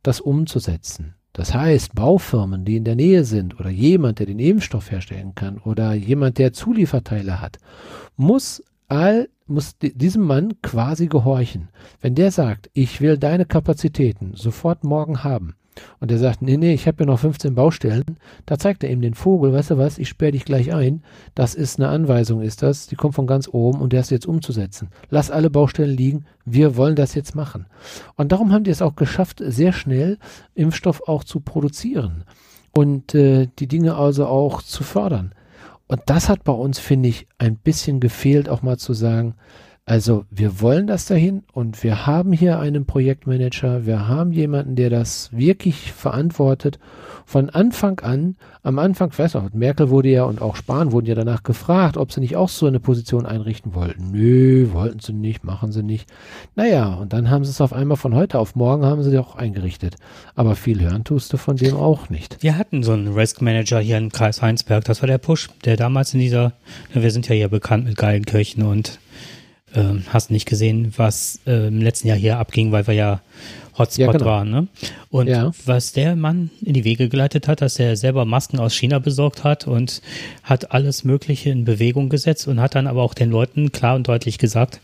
[0.04, 1.16] das umzusetzen.
[1.34, 5.58] Das heißt, Baufirmen, die in der Nähe sind oder jemand, der den Impfstoff herstellen kann
[5.58, 7.58] oder jemand, der Zulieferteile hat,
[8.16, 11.70] muss all muss diesem Mann quasi gehorchen.
[12.02, 15.56] Wenn der sagt, ich will deine Kapazitäten sofort morgen haben,
[16.00, 18.18] Und der sagt, nee, nee, ich habe ja noch 15 Baustellen.
[18.46, 21.04] Da zeigt er ihm den Vogel, weißt du was, ich sperre dich gleich ein.
[21.34, 22.88] Das ist eine Anweisung, ist das.
[22.88, 24.90] Die kommt von ganz oben und der ist jetzt umzusetzen.
[25.10, 27.66] Lass alle Baustellen liegen, wir wollen das jetzt machen.
[28.16, 30.18] Und darum haben die es auch geschafft, sehr schnell
[30.54, 32.24] Impfstoff auch zu produzieren
[32.72, 35.34] und äh, die Dinge also auch zu fördern.
[35.88, 39.36] Und das hat bei uns, finde ich, ein bisschen gefehlt, auch mal zu sagen,
[39.88, 44.90] also wir wollen das dahin und wir haben hier einen Projektmanager, wir haben jemanden, der
[44.90, 46.80] das wirklich verantwortet.
[47.28, 51.06] Von Anfang an, am Anfang, ich weiß auch, Merkel wurde ja und auch Spahn wurden
[51.06, 54.10] ja danach gefragt, ob sie nicht auch so eine Position einrichten wollten.
[54.12, 56.10] Nö, wollten sie nicht, machen sie nicht.
[56.56, 59.36] Naja, und dann haben sie es auf einmal von heute auf morgen haben sie auch
[59.36, 59.98] eingerichtet.
[60.34, 62.42] Aber viel hören tust du von dem auch nicht.
[62.42, 65.78] Wir hatten so einen Risk Manager hier im Kreis Heinsberg, das war der Push, der
[65.78, 66.54] damals in dieser,
[66.92, 69.00] wir sind ja hier bekannt mit geilen Kirchen und
[69.76, 73.22] äh, hast nicht gesehen, was äh, im letzten Jahr hier abging, weil wir ja
[73.78, 74.26] Hotspot ja, genau.
[74.26, 74.50] waren.
[74.50, 74.68] Ne?
[75.10, 75.52] Und ja.
[75.66, 79.44] was der Mann in die Wege geleitet hat, dass er selber Masken aus China besorgt
[79.44, 80.02] hat und
[80.44, 84.08] hat alles Mögliche in Bewegung gesetzt und hat dann aber auch den Leuten klar und
[84.08, 84.80] deutlich gesagt,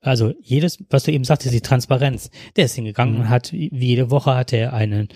[0.00, 2.30] also jedes, was du eben sagtest, die Transparenz.
[2.56, 3.20] Der ist hingegangen mhm.
[3.20, 5.08] und hat, wie jede Woche hat er einen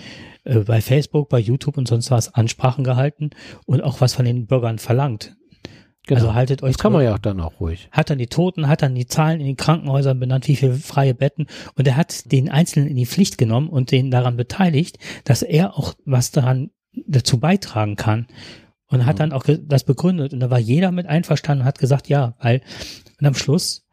[0.44, 3.30] äh, bei Facebook, bei YouTube und sonst was Ansprachen gehalten
[3.66, 5.36] und auch was von den Bürgern verlangt.
[6.06, 6.20] Genau.
[6.20, 6.76] Also haltet euch.
[6.76, 7.88] Das kann man ja auch dann auch ruhig.
[7.90, 11.14] Hat dann die Toten, hat dann die Zahlen in den Krankenhäusern benannt, wie viele freie
[11.14, 11.46] Betten.
[11.74, 15.76] Und er hat den Einzelnen in die Pflicht genommen und den daran beteiligt, dass er
[15.76, 16.70] auch was daran
[17.06, 18.28] dazu beitragen kann.
[18.88, 19.18] Und hat mhm.
[19.18, 20.32] dann auch das begründet.
[20.32, 22.62] Und da war jeder mit einverstanden und hat gesagt, ja, weil,
[23.18, 23.84] und am Schluss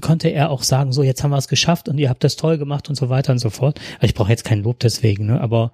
[0.00, 2.58] konnte er auch sagen, so, jetzt haben wir es geschafft und ihr habt das toll
[2.58, 3.80] gemacht und so weiter und so fort.
[3.94, 5.72] Also ich brauche jetzt kein Lob deswegen, ne, aber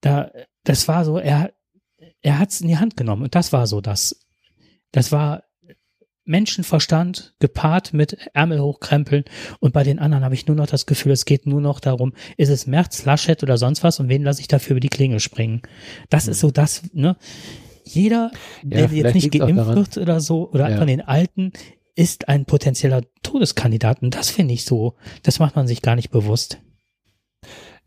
[0.00, 0.30] da,
[0.64, 1.50] das war so, er,
[2.20, 4.19] er hat es in die Hand genommen und das war so das
[4.92, 5.44] das war
[6.24, 9.24] Menschenverstand gepaart mit Ärmel hochkrempeln
[9.58, 12.12] und bei den anderen habe ich nur noch das Gefühl, es geht nur noch darum,
[12.36, 15.18] ist es Merz, Laschet oder sonst was und wen lasse ich dafür über die Klinge
[15.20, 15.62] springen.
[16.08, 16.32] Das mhm.
[16.32, 17.16] ist so das, ne?
[17.84, 18.30] Jeder,
[18.62, 20.76] der ja, jetzt nicht geimpft wird oder so, oder ja.
[20.76, 21.52] von den Alten,
[21.96, 24.00] ist ein potenzieller Todeskandidat.
[24.00, 26.60] Und das finde ich so, das macht man sich gar nicht bewusst.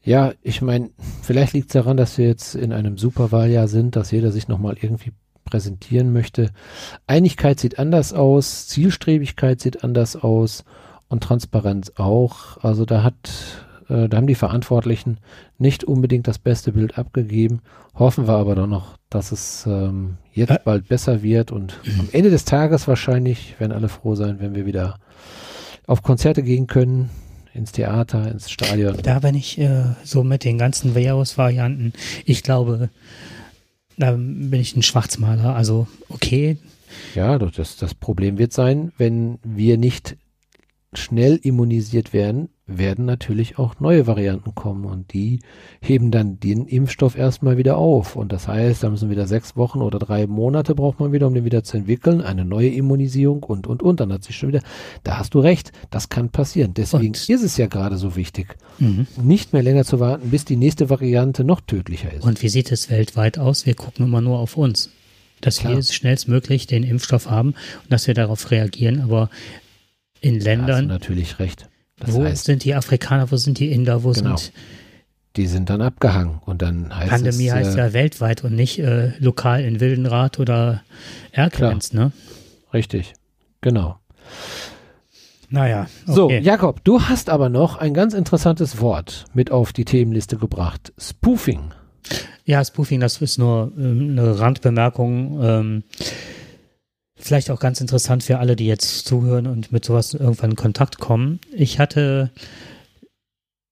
[0.03, 0.89] Ja, ich meine,
[1.21, 4.75] vielleicht liegt es daran, dass wir jetzt in einem Superwahljahr sind, dass jeder sich nochmal
[4.81, 5.13] irgendwie
[5.43, 6.51] präsentieren möchte.
[7.07, 10.63] Einigkeit sieht anders aus, Zielstrebigkeit sieht anders aus
[11.09, 12.57] und Transparenz auch.
[12.63, 13.29] Also da hat,
[13.89, 15.17] äh, da haben die Verantwortlichen
[15.57, 17.61] nicht unbedingt das beste Bild abgegeben.
[17.93, 22.31] Hoffen wir aber doch noch, dass es ähm, jetzt bald besser wird und am Ende
[22.31, 24.97] des Tages wahrscheinlich werden alle froh sein, wenn wir wieder
[25.85, 27.09] auf Konzerte gehen können,
[27.53, 28.97] ins Theater, ins Stadion.
[29.03, 31.93] Da bin ich äh, so mit den ganzen Virus-Varianten.
[32.25, 32.89] Ich glaube,
[33.97, 35.55] da bin ich ein Schwarzmaler.
[35.55, 36.57] Also, okay.
[37.15, 40.15] Ja, das, das Problem wird sein, wenn wir nicht
[40.99, 45.39] schnell immunisiert werden, werden natürlich auch neue Varianten kommen und die
[45.81, 48.15] heben dann den Impfstoff erstmal wieder auf.
[48.15, 51.33] Und das heißt, da müssen wieder sechs Wochen oder drei Monate braucht man wieder, um
[51.33, 53.99] den wieder zu entwickeln, eine neue Immunisierung und, und, und.
[53.99, 54.61] Dann hat sich schon wieder,
[55.03, 56.73] da hast du recht, das kann passieren.
[56.73, 57.29] Deswegen und?
[57.29, 59.07] ist es ja gerade so wichtig, mhm.
[59.21, 62.23] nicht mehr länger zu warten, bis die nächste Variante noch tödlicher ist.
[62.23, 63.65] Und wie sieht es weltweit aus?
[63.65, 64.89] Wir gucken immer nur auf uns
[65.43, 65.75] dass Klar.
[65.75, 69.01] wir schnellstmöglich den Impfstoff haben und dass wir darauf reagieren.
[69.01, 69.29] Aber
[70.23, 70.67] in Ländern.
[70.67, 71.69] Da hast du natürlich recht.
[71.99, 74.37] Das wo heißt, sind die Afrikaner, wo sind die Inder, wo genau.
[74.37, 74.53] sind.
[75.35, 78.79] Die sind dann abgehangen und dann heißt Pandemie es, heißt äh, ja weltweit und nicht
[78.79, 80.83] äh, lokal in Wildenrath oder
[81.31, 82.11] Erkelenz, ne?
[82.71, 83.13] Richtig,
[83.61, 83.97] genau.
[85.49, 85.87] Naja.
[86.07, 86.13] Okay.
[86.13, 90.93] So, Jakob, du hast aber noch ein ganz interessantes Wort mit auf die Themenliste gebracht.
[90.97, 91.73] Spoofing.
[92.45, 95.39] Ja, Spoofing, das ist nur ähm, eine Randbemerkung.
[95.43, 95.83] Ähm,
[97.23, 100.99] vielleicht auch ganz interessant für alle, die jetzt zuhören und mit sowas irgendwann in Kontakt
[100.99, 101.39] kommen.
[101.51, 102.31] Ich hatte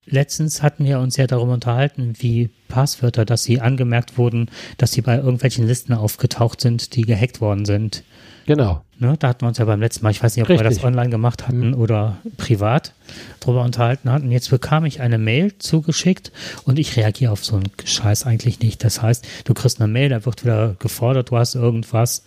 [0.05, 5.01] letztens hatten wir uns ja darüber unterhalten, wie Passwörter, dass sie angemerkt wurden, dass sie
[5.01, 8.03] bei irgendwelchen Listen aufgetaucht sind, die gehackt worden sind.
[8.45, 8.83] Genau.
[8.97, 10.65] Ne, da hatten wir uns ja beim letzten Mal, ich weiß nicht, ob Richtig.
[10.65, 11.73] wir das online gemacht hatten mhm.
[11.75, 12.93] oder privat
[13.39, 14.31] darüber unterhalten hatten.
[14.31, 16.31] Jetzt bekam ich eine Mail zugeschickt
[16.65, 18.83] und ich reagiere auf so einen Scheiß eigentlich nicht.
[18.83, 22.23] Das heißt, du kriegst eine Mail, da wird wieder gefordert, du hast irgendwas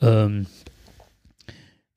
[0.00, 0.46] ähm,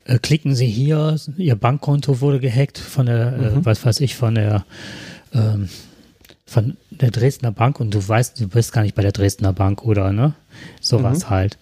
[0.06, 3.60] äh, klicken Sie hier, Ihr Bankkonto wurde gehackt von der, äh, mhm.
[3.60, 4.66] äh, was weiß ich, von der,
[5.34, 5.70] ähm,
[6.46, 9.84] von der Dresdner Bank und du weißt, du bist gar nicht bei der Dresdner Bank
[9.84, 10.34] oder, ne?
[10.82, 11.30] Sowas mhm.
[11.30, 11.58] halt.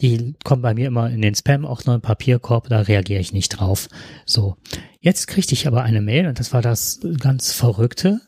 [0.00, 3.32] Die kommen bei mir immer in den Spam, auch noch ein Papierkorb, da reagiere ich
[3.32, 3.88] nicht drauf.
[4.24, 4.56] So.
[5.00, 8.20] Jetzt kriegte ich aber eine Mail und das war das ganz Verrückte,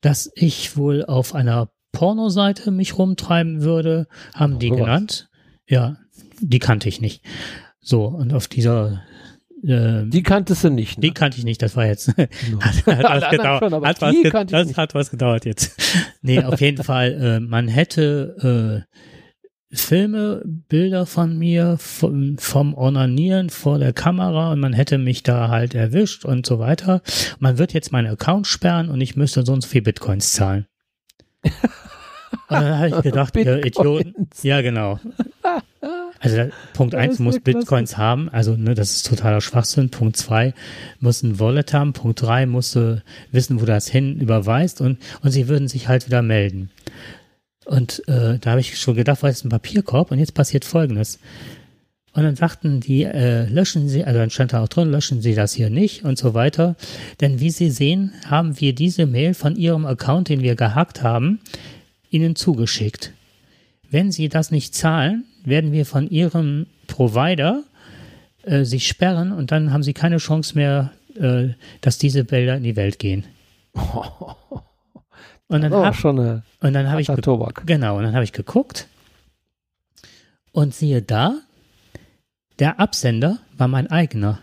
[0.00, 5.28] dass ich wohl auf einer Pornoseite mich rumtreiben würde, haben die genannt.
[5.68, 5.96] Ja,
[6.40, 7.24] die kannte ich nicht.
[7.80, 9.02] So, und auf dieser
[9.62, 11.02] äh, Die kanntest du nicht, ne?
[11.02, 12.08] die kannte ich nicht, das war jetzt.
[12.50, 12.60] No.
[12.60, 13.60] hat, was gedauert.
[13.62, 14.76] schon, hat, was ge das nicht.
[14.76, 15.76] hat was gedauert jetzt.
[16.22, 18.98] nee, auf jeden Fall, äh, man hätte äh,
[19.70, 25.48] Filme, Bilder von mir vom, vom Ornanieren vor der Kamera und man hätte mich da
[25.48, 27.02] halt erwischt und so weiter.
[27.38, 30.66] Man wird jetzt meinen Account sperren und ich müsste so und so viel Bitcoins zahlen.
[32.50, 34.12] Und dann habe ich gedacht, ihr Idioten.
[34.12, 34.42] Bitcoins.
[34.42, 35.00] Ja, genau.
[36.20, 37.58] Also Punkt eins muss ja klasse.
[37.58, 39.90] Bitcoins haben, also ne, das ist totaler Schwachsinn.
[39.90, 40.54] Punkt zwei
[41.00, 41.92] muss ein Wallet haben.
[41.92, 46.22] Punkt drei musste wissen, wo das hin überweist und, und sie würden sich halt wieder
[46.22, 46.70] melden.
[47.64, 50.10] Und äh, da habe ich schon gedacht, was ist ein Papierkorb?
[50.10, 51.18] Und jetzt passiert Folgendes.
[52.14, 55.34] Und dann sagten die, äh, löschen Sie, also dann stand da auch drin, löschen Sie
[55.34, 56.76] das hier nicht und so weiter.
[57.20, 61.40] Denn wie Sie sehen, haben wir diese Mail von Ihrem Account, den wir gehackt haben,
[62.10, 63.12] Ihnen zugeschickt.
[63.90, 67.62] Wenn Sie das nicht zahlen, werden wir von Ihrem Provider
[68.42, 71.48] äh, Sie sperren und dann haben Sie keine Chance mehr, äh,
[71.80, 73.24] dass diese Bilder in die Welt gehen.
[75.50, 77.66] Und dann Oh, hab, schon eine und dann habe ich Tobak.
[77.66, 78.86] Genau, und dann habe ich geguckt
[80.52, 81.40] und siehe da,
[82.58, 84.40] der Absender war mein eigener.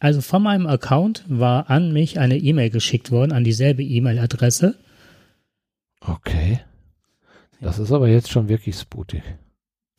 [0.00, 4.74] Also von meinem Account war an mich eine E-Mail geschickt worden, an dieselbe E-Mail-Adresse.
[6.00, 6.58] Okay.
[7.60, 9.22] Das ist aber jetzt schon wirklich spootig.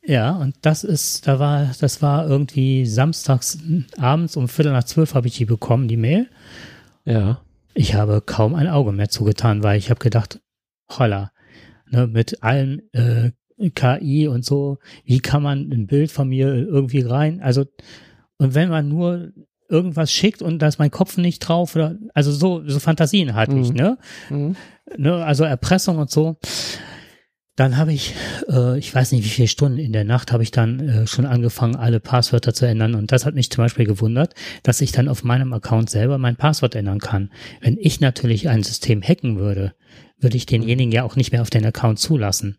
[0.06, 3.58] Ja, und das ist, da war, das war irgendwie samstags
[3.98, 6.28] abends um Viertel nach zwölf habe ich die bekommen, die Mail.
[7.04, 7.40] Ja.
[7.74, 10.40] Ich habe kaum ein Auge mehr zugetan, weil ich habe gedacht,
[10.90, 11.32] holla,
[11.90, 13.30] ne, mit allem äh,
[13.74, 17.40] KI und so, wie kann man ein Bild von mir irgendwie rein?
[17.40, 17.64] Also,
[18.36, 19.32] und wenn man nur
[19.70, 23.56] irgendwas schickt und da ist mein Kopf nicht drauf oder, also so, so Fantasien hatte
[23.58, 23.74] ich, Mhm.
[23.76, 23.98] ne?
[24.28, 24.56] Mhm.
[24.98, 25.24] ne?
[25.24, 26.36] Also Erpressung und so.
[27.56, 28.14] Dann habe ich,
[28.48, 31.24] äh, ich weiß nicht, wie viele Stunden in der Nacht habe ich dann äh, schon
[31.24, 32.96] angefangen, alle Passwörter zu ändern.
[32.96, 36.36] Und das hat mich zum Beispiel gewundert, dass ich dann auf meinem Account selber mein
[36.36, 37.30] Passwort ändern kann.
[37.60, 39.74] Wenn ich natürlich ein System hacken würde,
[40.18, 42.58] würde ich denjenigen ja auch nicht mehr auf den Account zulassen.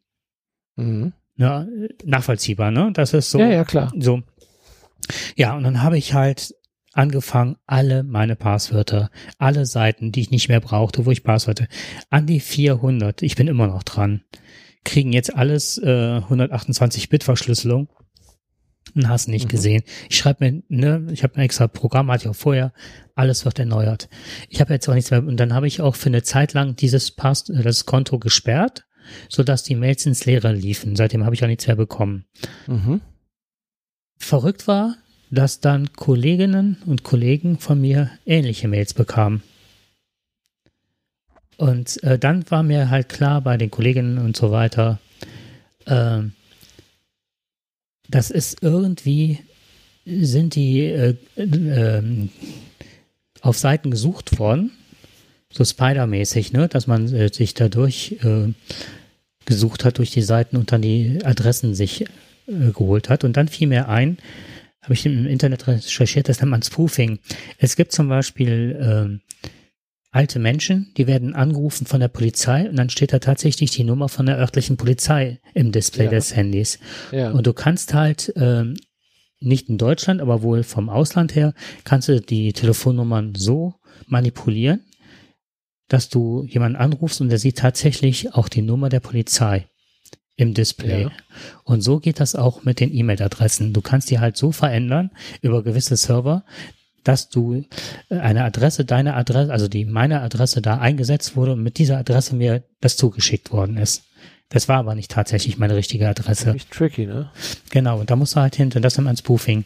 [0.78, 1.12] Mhm.
[1.36, 1.68] Ja,
[2.06, 2.92] nachvollziehbar, ne?
[2.94, 3.40] Das ist so.
[3.40, 3.92] Ja, ja, klar.
[4.00, 4.22] So.
[5.36, 6.56] Ja, und dann habe ich halt
[6.94, 11.68] angefangen, alle meine Passwörter, alle Seiten, die ich nicht mehr brauchte, wo ich Passwörter,
[12.10, 14.22] an die 400, ich bin immer noch dran,
[14.86, 17.90] kriegen jetzt alles äh, 128-Bit-Verschlüsselung.
[18.94, 19.50] Und hast nicht Mhm.
[19.50, 19.84] gesehen.
[20.10, 22.72] Ich schreibe mir, ne, ich habe ein extra Programm, hatte ich auch vorher,
[23.14, 24.08] alles wird erneuert.
[24.48, 26.78] Ich habe jetzt auch nichts mehr, und dann habe ich auch für eine Zeit lang
[26.78, 28.86] dieses Pass, äh, das Konto gesperrt,
[29.28, 30.96] sodass die Mails ins Leere liefen.
[30.96, 32.26] Seitdem habe ich auch nichts mehr bekommen
[32.68, 33.02] Mhm.
[34.18, 34.96] verrückt war,
[35.30, 39.42] dass dann Kolleginnen und Kollegen von mir ähnliche Mails bekamen.
[41.58, 45.00] Und äh, dann war mir halt klar bei den Kolleginnen und so weiter,
[45.88, 46.34] ähm,
[48.10, 49.40] das ist irgendwie,
[50.06, 52.30] sind die äh, ähm,
[53.42, 54.72] auf Seiten gesucht worden,
[55.52, 58.54] so Spider-mäßig, ne, dass man äh, sich dadurch äh,
[59.46, 62.02] gesucht hat durch die Seiten und dann die Adressen sich
[62.48, 63.24] äh, geholt hat.
[63.24, 64.18] Und dann fiel mir ein,
[64.82, 67.20] habe ich im Internet recherchiert, das nennt man Spoofing.
[67.58, 69.22] Es gibt zum Beispiel ähm,
[70.16, 74.08] alte Menschen, die werden angerufen von der Polizei und dann steht da tatsächlich die Nummer
[74.08, 76.12] von der örtlichen Polizei im Display Ja.
[76.12, 76.80] des Handys.
[77.12, 77.32] Ja.
[77.32, 78.78] Und du kannst halt ähm,
[79.42, 83.76] nicht in Deutschland, aber wohl vom Ausland her, kannst du die Telefonnummern so
[84.08, 84.86] manipulieren,
[85.90, 89.68] dass du jemanden anrufst und der sieht tatsächlich auch die Nummer der Polizei
[90.38, 91.04] im Display.
[91.04, 91.12] Ja.
[91.64, 93.74] Und so geht das auch mit den E-Mail-Adressen.
[93.74, 95.12] Du kannst die halt so verändern
[95.42, 96.46] über gewisse Server,
[97.06, 97.64] dass du
[98.10, 101.98] äh, eine Adresse, deine Adresse, also die meine Adresse da eingesetzt wurde und mit dieser
[101.98, 104.04] Adresse mir das zugeschickt worden ist.
[104.50, 106.46] Das war aber nicht tatsächlich meine richtige Adresse.
[106.46, 107.32] Ziemlich tricky, ne?
[107.72, 109.66] Genau, und da musst du halt hinter, das nennt man Spoofing.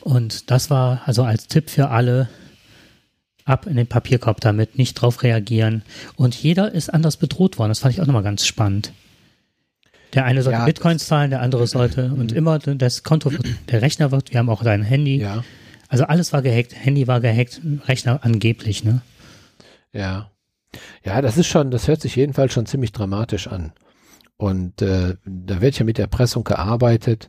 [0.00, 2.28] Und das war also als Tipp für alle,
[3.44, 5.82] ab in den Papierkorb damit, nicht drauf reagieren.
[6.16, 7.70] Und jeder ist anders bedroht worden.
[7.70, 8.92] Das fand ich auch nochmal ganz spannend.
[10.14, 13.80] Der eine sollte Ja, Bitcoins zahlen, der andere sollte, und immer das Konto, wird, der
[13.80, 15.18] Rechner wird, wir haben auch dein Handy.
[15.18, 15.44] Ja.
[15.90, 19.02] Also alles war gehackt, Handy war gehackt, Rechner angeblich, ne?
[19.92, 20.30] Ja.
[21.04, 23.72] Ja, das ist schon, das hört sich jedenfalls schon ziemlich dramatisch an.
[24.36, 27.28] Und äh, da wird ja mit Erpressung gearbeitet.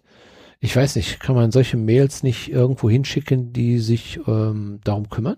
[0.59, 5.37] Ich weiß nicht, kann man solche Mails nicht irgendwo hinschicken, die sich ähm, darum kümmern?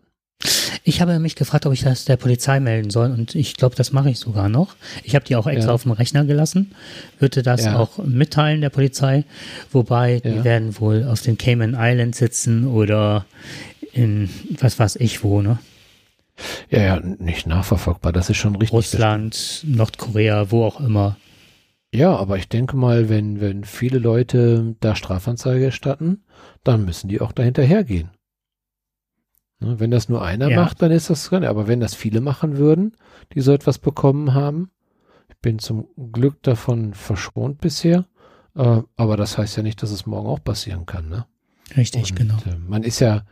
[0.84, 3.92] Ich habe mich gefragt, ob ich das der Polizei melden soll und ich glaube, das
[3.94, 4.76] mache ich sogar noch.
[5.04, 5.74] Ich habe die auch extra Ja.
[5.76, 6.72] auf dem Rechner gelassen,
[7.20, 7.78] würde das Ja.
[7.80, 9.24] auch mitteilen der Polizei,
[9.72, 10.44] wobei die Ja.
[10.44, 13.26] werden wohl auf den Cayman Islands sitzen oder
[13.94, 14.30] in
[14.60, 15.60] was weiß ich wo, ne?
[16.72, 18.12] Ja, ja, nicht nachverfolgbar.
[18.12, 18.74] Das ist schon richtig.
[18.74, 21.16] Russland, Nordkorea, wo auch immer.
[21.94, 26.24] Ja, aber ich denke mal, wenn, wenn viele Leute da Strafanzeige erstatten,
[26.64, 28.10] dann müssen die auch dahinterhergehen.
[29.64, 30.62] Ne, wenn das nur einer Ja.
[30.62, 32.94] macht, dann ist das, aber wenn das viele machen würden,
[33.34, 34.70] die so etwas bekommen haben,
[35.30, 38.06] ich bin zum Glück davon verschont bisher,
[38.56, 41.26] äh, aber das heißt ja nicht, dass es morgen auch passieren kann, ne?
[41.76, 42.36] Richtig, Und, genau.
[42.46, 43.24] Äh, man ist ja,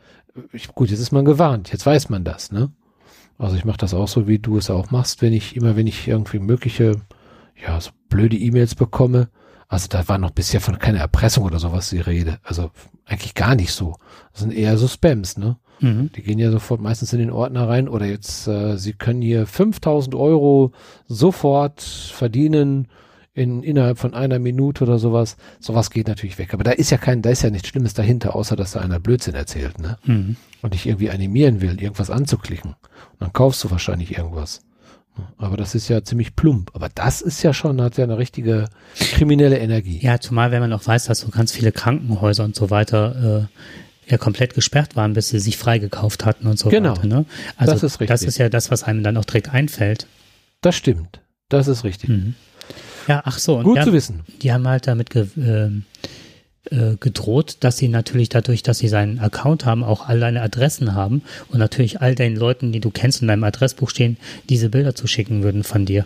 [0.73, 2.71] gut, jetzt ist man gewarnt, jetzt weiß man das, ne?
[3.37, 5.87] Also ich mache das auch so, wie du es auch machst, wenn ich immer, wenn
[5.87, 7.01] ich irgendwie mögliche,
[7.61, 9.29] ja, so blöde E-Mails bekomme.
[9.71, 12.39] Also da war noch bisher von keiner Erpressung oder sowas die Rede.
[12.43, 12.71] Also
[13.05, 13.95] eigentlich gar nicht so.
[14.33, 15.55] Das sind eher so Spams, ne?
[15.79, 16.11] Mhm.
[16.11, 19.47] Die gehen ja sofort meistens in den Ordner rein oder jetzt, äh, sie können hier
[19.47, 20.73] 5000 Euro
[21.07, 22.89] sofort verdienen
[23.33, 25.37] in, innerhalb von einer Minute oder sowas.
[25.61, 26.53] Sowas geht natürlich weg.
[26.53, 28.99] Aber da ist ja kein, da ist ja nichts Schlimmes dahinter, außer dass da einer
[28.99, 29.95] Blödsinn erzählt, ne?
[30.03, 30.35] Mhm.
[30.61, 32.71] Und dich irgendwie animieren will, irgendwas anzuklicken.
[32.71, 34.63] Und dann kaufst du wahrscheinlich irgendwas.
[35.37, 36.71] Aber das ist ja ziemlich plump.
[36.73, 39.99] Aber das ist ja schon, hat ja eine richtige kriminelle Energie.
[40.01, 43.47] Ja, zumal wenn man auch weiß, dass so ganz viele Krankenhäuser und so weiter
[44.07, 46.91] äh, ja komplett gesperrt waren, bis sie sich freigekauft hatten und so Genau.
[46.97, 47.07] weiter.
[47.07, 47.25] Ne?
[47.57, 48.07] Also Das ist richtig.
[48.07, 50.07] das ist ja das, was einem dann auch direkt einfällt.
[50.61, 51.19] Das stimmt.
[51.49, 52.09] Das ist richtig.
[52.09, 52.35] Mhm.
[53.07, 53.57] Ja, ach so.
[53.57, 54.21] Und Gut ja, zu wissen.
[54.41, 55.83] die haben halt damit ge ähm,
[56.69, 60.93] äh, gedroht, dass sie natürlich dadurch, dass sie seinen Account haben, auch all deine Adressen
[60.93, 64.17] haben und natürlich all den Leuten, die du kennst in deinem Adressbuch stehen,
[64.49, 66.05] diese Bilder zu schicken würden von dir.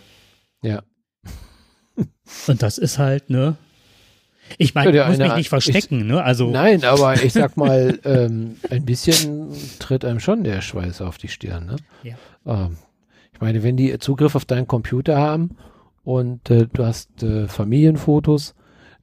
[0.61, 0.81] Ja.
[2.47, 3.55] Und das ist halt, ne?
[4.57, 6.23] Ich meine, Ja, ich muss eine- mich nicht verstecken, ne?
[6.23, 9.49] Also Nein, aber ich sag mal, ähm, ein bisschen
[9.79, 11.65] tritt einem schon der Schweiß auf die Stirn.
[11.65, 11.75] Ne?
[12.03, 12.15] Ja.
[12.45, 12.77] Ähm,
[13.33, 15.57] ich meine, wenn die Zugriff auf deinen Computer haben
[16.03, 18.53] und äh, du hast äh, Familienfotos,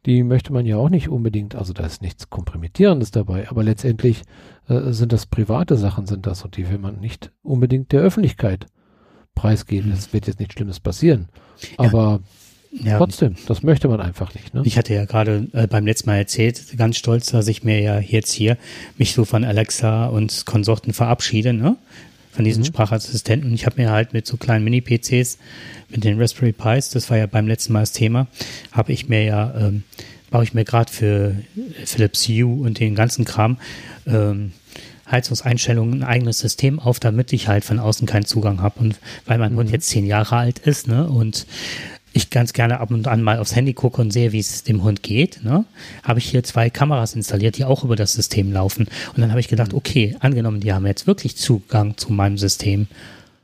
[0.07, 4.23] die möchte man ja auch nicht unbedingt, also da ist nichts Kompromittierendes dabei, aber letztendlich
[4.69, 8.67] äh, sind das private Sachen, sind das und die will man nicht unbedingt der Öffentlichkeit
[9.35, 9.93] preisgeben.
[9.93, 11.29] Es wird jetzt nichts Schlimmes passieren,
[11.79, 11.85] Ja.
[11.91, 12.21] aber
[12.73, 14.55] ja, trotzdem, das möchte man einfach nicht.
[14.55, 14.63] Ne?
[14.65, 17.99] Ich hatte ja gerade äh, beim letzten Mal erzählt, ganz stolz, dass ich mir ja
[18.01, 18.57] jetzt hier
[18.97, 21.77] mich so von Alexa und Konsorten verabschiede, ne?
[22.33, 22.67] Von diesen Mhm.
[22.67, 23.53] Sprachassistenten.
[23.55, 25.39] Ich habe mir halt mit so kleinen Mini-PCs,
[25.91, 28.27] mit den Raspberry Pis, das war ja beim letzten Mal das Thema,
[28.73, 29.85] habe ich mir ja, ähm,
[30.31, 31.37] baue ich mir gerade für
[31.85, 33.59] Philips Hue und den ganzen Kram
[34.07, 34.53] ähm,
[35.11, 38.81] Heizungseinstellungen ein eigenes System auf, damit ich halt von außen keinen Zugang habe.
[38.81, 41.47] Und weil mein Hund jetzt zehn Jahre alt ist, ne, und
[42.13, 44.83] ich ganz gerne ab und an mal aufs Handy gucke und sehe, wie es dem
[44.83, 45.65] Hund geht, ne,
[46.03, 48.87] habe ich hier zwei Kameras installiert, die auch über das System laufen.
[49.15, 52.87] Und dann habe ich gedacht, okay, angenommen, die haben jetzt wirklich Zugang zu meinem System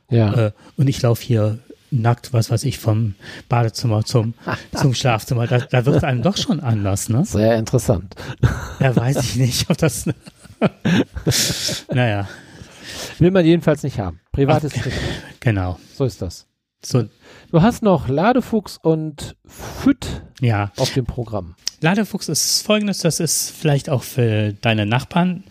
[0.09, 0.47] Ja.
[0.47, 1.59] äh, und ich laufe hier
[1.91, 3.15] nackt, was weiß ich, vom
[3.49, 4.33] Badezimmer zum,
[4.75, 5.47] zum Schlafzimmer.
[5.47, 7.25] Da, da wird es einem doch schon anders, ne?
[7.25, 8.15] Sehr interessant.
[8.79, 10.05] Ja, weiß ich nicht, ob das.
[11.93, 12.27] naja,
[13.19, 14.19] Will man jedenfalls nicht haben.
[14.31, 14.73] Privates
[15.39, 15.79] genau.
[15.95, 16.47] So ist das.
[16.83, 17.05] So,
[17.51, 20.71] Du hast noch Ladefuchs und Füt ja.
[20.77, 21.55] auf dem Programm.
[21.81, 25.43] Ladefuchs ist folgendes, das ist vielleicht auch für deine Nachbarn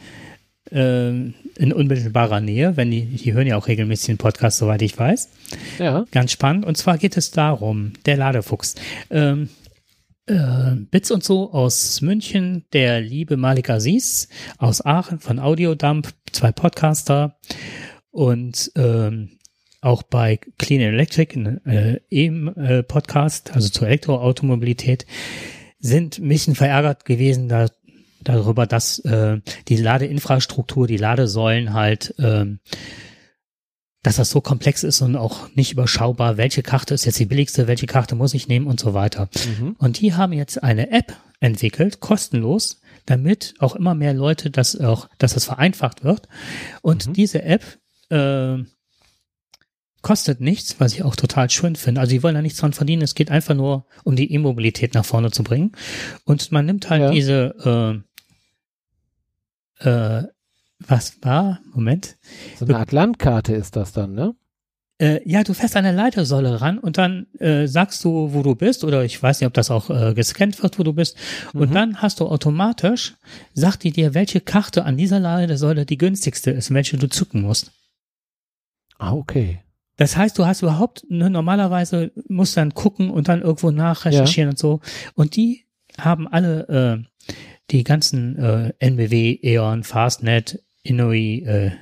[0.71, 4.97] äh, in unmittelbarer Nähe, wenn die, die hören ja auch regelmäßig den Podcast, soweit ich
[4.97, 5.29] weiß.
[5.81, 6.05] Ja.
[6.13, 6.65] Ganz spannend.
[6.67, 8.77] Und zwar geht es darum, der Ladefuchs.
[9.11, 9.49] Ähm,
[10.27, 16.53] äh, Bits und so aus München, der liebe Malik Aziz aus Aachen von Audiodump, zwei
[16.53, 17.37] Podcaster
[18.13, 19.38] und ähm,
[19.81, 25.07] auch bei Clean Electric, äh, eben äh, Podcast, also zur Elektroautomobilität,
[25.79, 27.69] sind ein bisschen verärgert gewesen da,
[28.23, 32.59] darüber, dass äh, die Ladeinfrastruktur, die Ladesäulen halt ähm,
[34.03, 37.67] dass das so komplex ist und auch nicht überschaubar, welche Karte ist jetzt die billigste,
[37.67, 39.29] welche Karte muss ich nehmen und so weiter.
[39.61, 39.75] Mhm.
[39.79, 45.09] Und die haben jetzt eine App entwickelt, kostenlos, damit auch immer mehr Leute das auch,
[45.19, 46.29] dass das vereinfacht wird.
[46.81, 47.13] Und Mhm.
[47.13, 47.63] diese App
[48.11, 48.59] äh,
[50.09, 52.01] kostet nichts, was ich auch total schön finde.
[52.01, 53.03] Also die wollen da nichts dran verdienen.
[53.03, 55.73] Es geht einfach nur um die E-Mobilität nach vorne zu bringen.
[56.25, 57.11] Und man nimmt halt Ja.
[57.11, 58.03] diese
[59.85, 60.23] äh, äh,
[60.87, 61.61] was war?
[61.75, 62.17] Moment.
[62.59, 64.35] So eine Art Landkarte ist das dann, ne?
[65.01, 68.55] Äh, ja, du fährst an eine Leitersäule ran und dann äh, sagst du, wo du
[68.55, 71.17] bist, oder ich weiß nicht, ob das auch äh, gescannt wird, wo du bist.
[71.53, 71.75] Und Mhm.
[71.75, 73.15] dann hast du automatisch,
[73.55, 77.73] sagt die dir, welche Karte an dieser Ladesäule die günstigste ist, welche du zücken musst.
[78.99, 79.61] Ah, okay.
[79.99, 84.59] Das heißt, du hast überhaupt, ne, normalerweise musst dann gucken und dann irgendwo nachrecherchieren und
[84.59, 84.81] so.
[85.15, 85.65] Und die
[85.99, 87.33] haben alle äh,
[87.71, 91.73] die ganzen äh, NBW, E.ON, Fastnet, Inui, äh,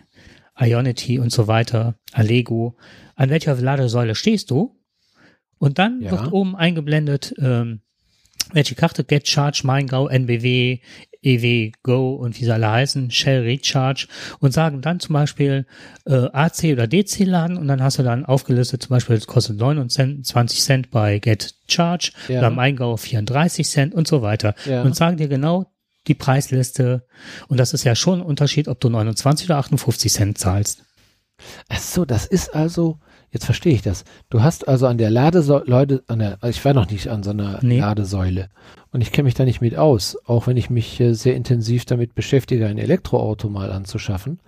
[0.59, 2.77] Ionity und so weiter, Allego.
[3.15, 4.75] An welcher Ladesäule stehst du?
[5.59, 6.11] Und dann Ja.
[6.13, 7.81] wird oben eingeblendet, ähm,
[8.53, 10.79] welche Karte, Get Charge, MeinGau, NBW,
[11.27, 14.07] EW Go und wie sie alle heißen, Shell Recharge
[14.39, 15.67] und sagen dann zum Beispiel
[16.07, 19.57] äh, AC oder DC laden und dann hast du dann aufgelistet, zum Beispiel das kostet
[19.59, 22.39] 29 Cent bei Get Charge Ja.
[22.39, 24.83] oder MeinGau 34 Cent und so weiter Ja.
[24.83, 25.67] und sagen dir genau
[26.07, 27.05] die Preisliste
[27.49, 30.85] und das ist ja schon ein Unterschied, ob du 29 oder 58 Cent zahlst.
[31.69, 32.99] Ach so, das ist also,
[33.37, 34.05] jetzt verstehe ich das.
[34.31, 37.23] Du hast also an der Ladesäule, Leute, an der, also ich war noch nicht an
[37.23, 37.79] so einer Nee.
[37.81, 38.49] Ladesäule
[38.93, 41.85] und ich kenne mich da nicht mit aus, auch wenn ich mich äh, sehr intensiv
[41.85, 44.41] damit beschäftige, ein Elektroauto mal anzuschaffen.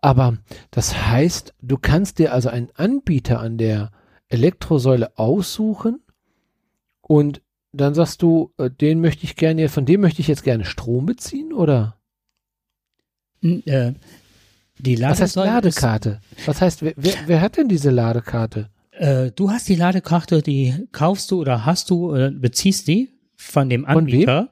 [0.00, 0.36] Aber
[0.70, 3.90] das heißt, du kannst dir also einen Anbieter an der
[4.28, 6.00] Elektrosäule aussuchen
[7.00, 7.40] und
[7.72, 11.06] dann sagst du, äh, den möchte ich gerne, von dem möchte ich jetzt gerne Strom
[11.06, 11.96] beziehen oder?
[13.42, 13.94] N- Äh,
[14.78, 16.20] die Was heißt Ladesäule Ladekarte?
[16.44, 18.68] Was heißt, wer, wer, wer hat denn diese Ladekarte?
[18.92, 23.68] Äh, du hast die Ladekarte, die kaufst du oder hast du oder beziehst die von
[23.68, 23.96] dem Von?
[23.96, 24.48] Anbieter,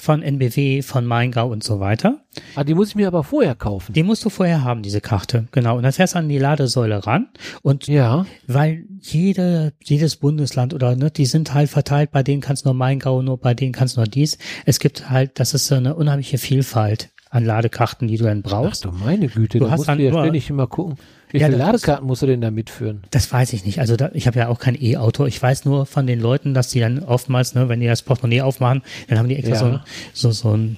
[0.00, 2.20] von NBW, von Maingau und so weiter.
[2.56, 3.92] Ah, die muss ich mir aber vorher kaufen.
[3.94, 5.46] Die musst du vorher haben, diese Karte.
[5.52, 5.76] Genau.
[5.76, 7.28] Und dann fährst du an die Ladesäule ran.
[7.62, 12.64] Und Ja, weil jede, jedes Bundesland oder ne, die sind halt verteilt, bei denen kannst
[12.64, 14.36] du nur Maingau, nur bei denen kannst du nur dies.
[14.66, 18.50] Es gibt halt, das ist so eine unheimliche Vielfalt an Ladekarten, die du dann ach
[18.50, 18.84] brauchst.
[18.84, 20.96] du meine Güte, Du hast musst dann du ja ständig immer gucken.
[21.30, 23.02] Wie Ja, viele Ladekarten musst du denn da mitführen?
[23.10, 23.80] Das weiß ich nicht.
[23.80, 25.26] Also da, ich habe ja auch kein E-Auto.
[25.26, 28.42] Ich weiß nur von den Leuten, dass die dann oftmals, ne, wenn die das Portemonnaie
[28.42, 29.58] aufmachen, dann haben die extra Ja.
[29.58, 29.80] so, ein-
[30.12, 30.76] so, so ein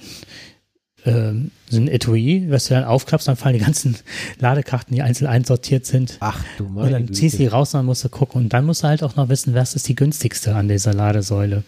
[1.05, 3.95] ähm, so ein Etui, was du dann aufklappst, dann fallen die ganzen
[4.39, 6.17] Ladekarten, die einzeln einsortiert sind.
[6.19, 7.13] Ach du Und meine dann Güte.
[7.13, 8.41] ziehst du die raus und dann musst du gucken.
[8.41, 11.63] Und dann musst du halt auch noch wissen, was ist die günstigste an dieser Ladesäule.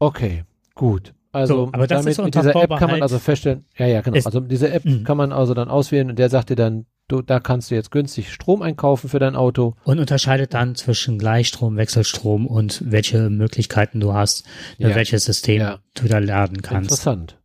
[0.00, 1.12] Okay, gut.
[1.38, 4.00] Also So, aber das damit ist mit dieser App kann man also feststellen, ja, ja,
[4.00, 4.16] genau.
[4.16, 5.04] Also diese App Mhm.
[5.04, 7.90] kann man also dann auswählen und der sagt dir dann, du, da kannst du jetzt
[7.90, 9.74] günstig Strom einkaufen für dein Auto.
[9.84, 14.44] Und unterscheidet dann zwischen Gleichstrom, Wechselstrom und welche Möglichkeiten du hast,
[14.76, 14.94] Ja.
[14.94, 15.78] welches System Ja.
[15.94, 16.90] du da laden kannst.
[16.90, 17.38] Interessant.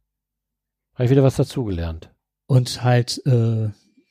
[0.95, 2.09] Habe ich wieder was dazugelernt.
[2.45, 3.69] Und halt, äh,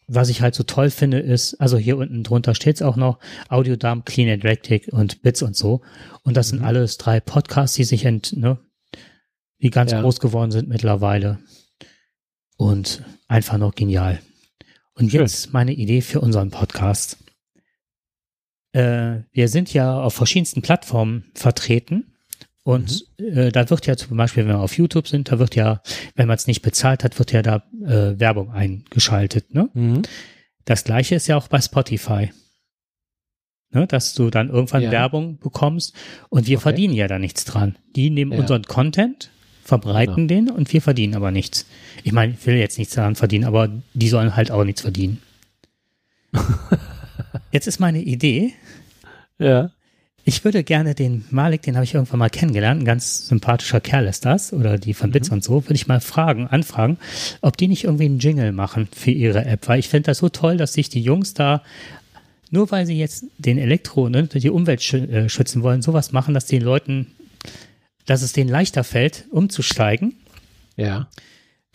[0.09, 3.19] was ich halt so toll finde, ist, also hier unten drunter steht's auch noch,
[3.49, 5.81] Audiodump, Clean Electric und Bits und so.
[6.25, 6.67] Und das sind Mhm.
[6.67, 8.59] alles drei Podcasts, die sich ent, ne,
[9.63, 10.01] die ganz Ja.
[10.03, 11.39] groß geworden sind mittlerweile.
[12.57, 14.21] Und einfach noch genial.
[14.95, 15.21] Und Schön.
[15.21, 17.17] jetzt meine Idee für unseren Podcast.
[18.73, 22.15] Äh, wir sind ja auf verschiedensten Plattformen vertreten.
[22.65, 25.83] Und äh, da wird ja zum Beispiel, wenn wir auf YouTube sind, da wird ja,
[26.15, 29.53] wenn man es nicht bezahlt hat, wird ja da äh, Werbung eingeschaltet.
[29.53, 29.69] Ne?
[29.75, 30.03] Mhm.
[30.65, 32.31] Das gleiche ist ja auch bei Spotify.
[33.75, 34.91] Ne, dass du dann irgendwann Ja.
[34.91, 35.95] Werbung bekommst
[36.29, 36.63] und wir Okay.
[36.63, 37.77] verdienen ja da nichts dran.
[37.97, 38.39] Die nehmen Ja.
[38.39, 39.31] Unseren Content,
[39.73, 41.65] verbreiten den und wir verdienen aber nichts.
[42.05, 45.23] Ich meine, ich will jetzt nichts daran verdienen, aber die sollen halt auch nichts verdienen.
[47.53, 48.53] jetzt ist meine Idee,
[49.39, 49.71] Ja.
[50.25, 54.07] ich würde gerne den Malik, den habe ich irgendwann mal kennengelernt, ein ganz sympathischer Kerl
[54.09, 56.99] ist das, oder die von Bits und so, würde ich mal fragen, anfragen,
[57.41, 60.29] ob die nicht irgendwie einen Jingle machen für ihre App, weil ich finde das so
[60.29, 61.63] toll, dass sich die Jungs da,
[62.51, 66.45] nur weil sie jetzt den Elektro, ne, die Umwelt äh, schützen wollen, sowas machen, dass
[66.45, 67.07] den Leuten,
[68.07, 70.15] dass es denen leichter fällt, umzusteigen,
[70.77, 71.09] Ja.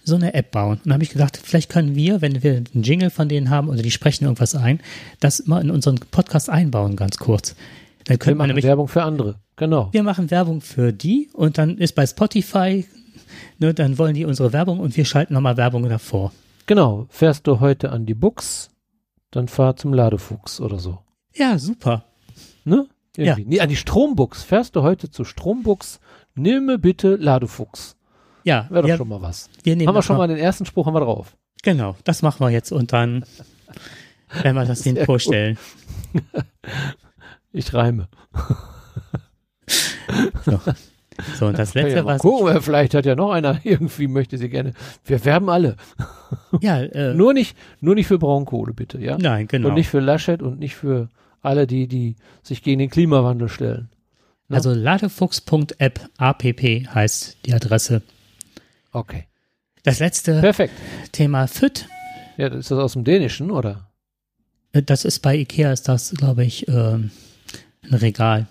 [0.04, 0.78] so eine App bauen.
[0.78, 3.70] Und dann habe ich gedacht, vielleicht können wir, wenn wir einen Jingle von denen haben
[3.70, 4.80] oder die sprechen irgendwas ein,
[5.20, 7.56] das mal in unseren Podcast einbauen, ganz kurz.
[8.06, 9.36] Dann Wir könnte man machen nämlich Werbung für andere.
[9.58, 9.90] Genau.
[9.92, 12.86] wir machen Werbung für die und dann ist bei Spotify,
[13.58, 16.32] ne, dann wollen die unsere Werbung und wir schalten nochmal Werbung davor.
[16.68, 17.08] Genau.
[17.10, 18.70] Fährst du heute an die Bux,
[19.32, 21.00] dann fahr zum Ladefuchs oder so.
[21.36, 22.06] Ja, super.
[22.66, 22.88] Ne?
[23.18, 23.46] Irgendwie.
[23.46, 24.44] Nee, an die Strombuchs.
[24.44, 26.00] Fährst du heute zu Strombuchs,
[26.36, 27.98] nimme bitte Ladefuchs.
[28.44, 29.50] Ja, Wäre doch wir, schon mal was.
[29.64, 31.36] wir nehmen Haben wir schon mal den ersten Spruch haben wir drauf.
[31.64, 33.26] Genau, das machen wir jetzt und dann
[34.42, 35.58] werden wir das denen vorstellen.
[37.52, 38.08] Ich reime.
[40.46, 40.60] So.
[41.40, 44.38] so, und das ja letzte, mal was gucken, vielleicht hat ja noch einer irgendwie möchte
[44.38, 44.74] sie gerne.
[45.04, 45.76] Wir werben alle.
[46.62, 49.18] ja, äh, Nur nicht, nur nicht für Braunkohle, bitte, ja?
[49.18, 49.70] nein, genau.
[49.70, 51.10] Und nicht für Laschet und nicht für
[51.42, 53.90] alle, die, die sich gegen den Klimawandel stellen.
[54.48, 54.56] ne?
[54.58, 56.44] Also ladefuchs.app, app
[56.96, 58.02] heißt die Adresse.
[58.92, 59.26] Okay.
[59.84, 60.74] Das letzte Perfekt.
[61.12, 61.88] Thema FIT,
[62.38, 63.90] Ja, ist das aus dem Dänischen, oder?
[64.74, 67.12] äh, das ist bei Ikea, ist das, glaube ich, ähm,
[67.84, 68.48] ein Regal.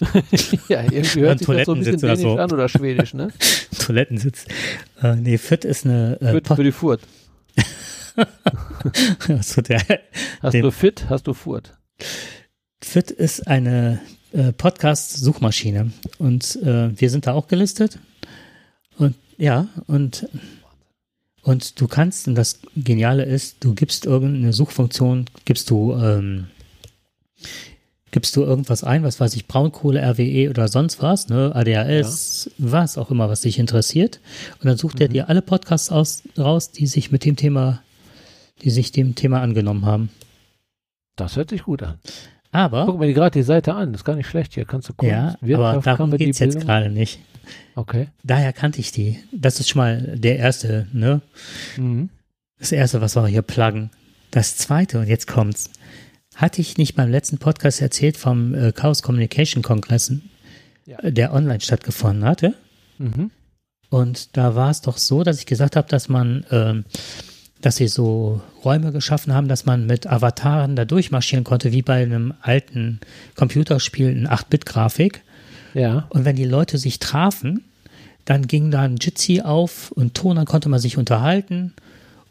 [0.68, 2.36] ja, irgendwie hört sich das so ein bisschen dänisch so.
[2.38, 3.28] an oder schwedisch, ne?
[3.78, 4.46] Toilettensitz.
[5.02, 7.00] Äh, nee, FIT ist eine äh, Für, Pod- für die Furt.
[9.28, 9.80] also der,
[10.42, 11.76] Hast du Fit, hast du Furt.
[12.80, 14.00] FIT ist eine
[14.32, 17.98] äh, Podcast-Suchmaschine und äh, wir sind da auch gelistet.
[18.98, 20.28] Und ja, und,
[21.42, 26.46] und du kannst, und das Geniale ist, du gibst irgendeine Suchfunktion, gibst du, ähm,
[28.10, 32.70] gibst du irgendwas ein, was weiß ich, Braunkohle, RWE oder sonst was, ne, ADHS, ja.
[32.72, 34.20] was auch immer, was dich interessiert.
[34.60, 35.02] Und dann sucht mhm.
[35.02, 37.82] er dir alle Podcasts aus, raus, die sich mit dem Thema,
[38.62, 40.10] die sich dem Thema angenommen haben.
[41.16, 41.98] Das hört sich gut an.
[42.50, 42.86] Aber.
[42.86, 44.64] Guck mal gerade die Seite an, das ist gar nicht schlecht hier.
[44.64, 45.10] Kannst du gucken.
[45.10, 47.20] Ja, aber darum geht es jetzt gerade nicht.
[47.74, 48.08] Okay.
[48.22, 49.18] Daher kannte ich die.
[49.32, 51.20] Das ist schon mal der erste, ne?
[51.76, 52.10] Mhm.
[52.58, 53.90] Das erste, was wir hier pluggen.
[54.30, 55.70] Das zweite, und jetzt kommt's.
[56.36, 60.12] Hatte ich nicht beim letzten Podcast erzählt vom äh, Chaos Communication Kongress,
[60.86, 60.98] ja.
[61.02, 62.54] der online stattgefunden hatte?
[62.98, 63.30] Mhm.
[63.90, 66.84] Und da war es doch so, dass ich gesagt habe, dass man, ähm,
[67.64, 72.02] dass sie so Räume geschaffen haben, dass man mit Avataren da durchmarschieren konnte, wie bei
[72.02, 73.00] einem alten
[73.36, 75.22] Computerspiel in 8-Bit-Grafik.
[75.72, 76.06] Ja.
[76.10, 77.64] Und wenn die Leute sich trafen,
[78.26, 81.72] dann ging da ein Jitsi auf und Ton, dann konnte man sich unterhalten.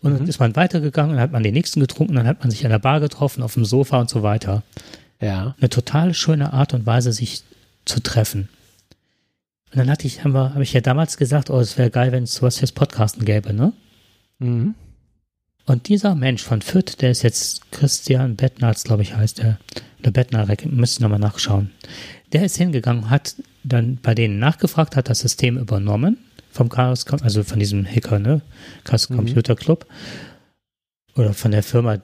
[0.03, 0.17] Und mhm.
[0.19, 2.71] dann ist man weitergegangen, dann hat man den nächsten getrunken, dann hat man sich an
[2.71, 4.61] der Bar getroffen, auf dem Sofa und so weiter.
[5.19, 5.55] Ja.
[5.59, 7.41] Eine total schöne Art und Weise, sich
[7.85, 8.49] zu treffen.
[9.71, 12.11] Und dann hatte ich, haben wir, habe ich ja damals gesagt, oh, es wäre geil,
[12.11, 13.73] wenn es sowas fürs Podcasten gäbe, ne?
[14.37, 14.75] Mhm.
[15.65, 19.59] Und dieser Mensch von Fürth, der ist jetzt Christian Bettnarz, glaube ich, heißt er.
[20.01, 21.71] Oder Bettner, müsste ich nochmal nachschauen.
[22.33, 26.17] Der ist hingegangen, hat dann bei denen nachgefragt, hat das System übernommen
[26.51, 28.41] vom Chaos, also von diesem Hacker, ne?
[28.83, 29.15] Chaos mhm.
[29.15, 29.85] Computer Club.
[31.15, 31.99] Oder von der Firma,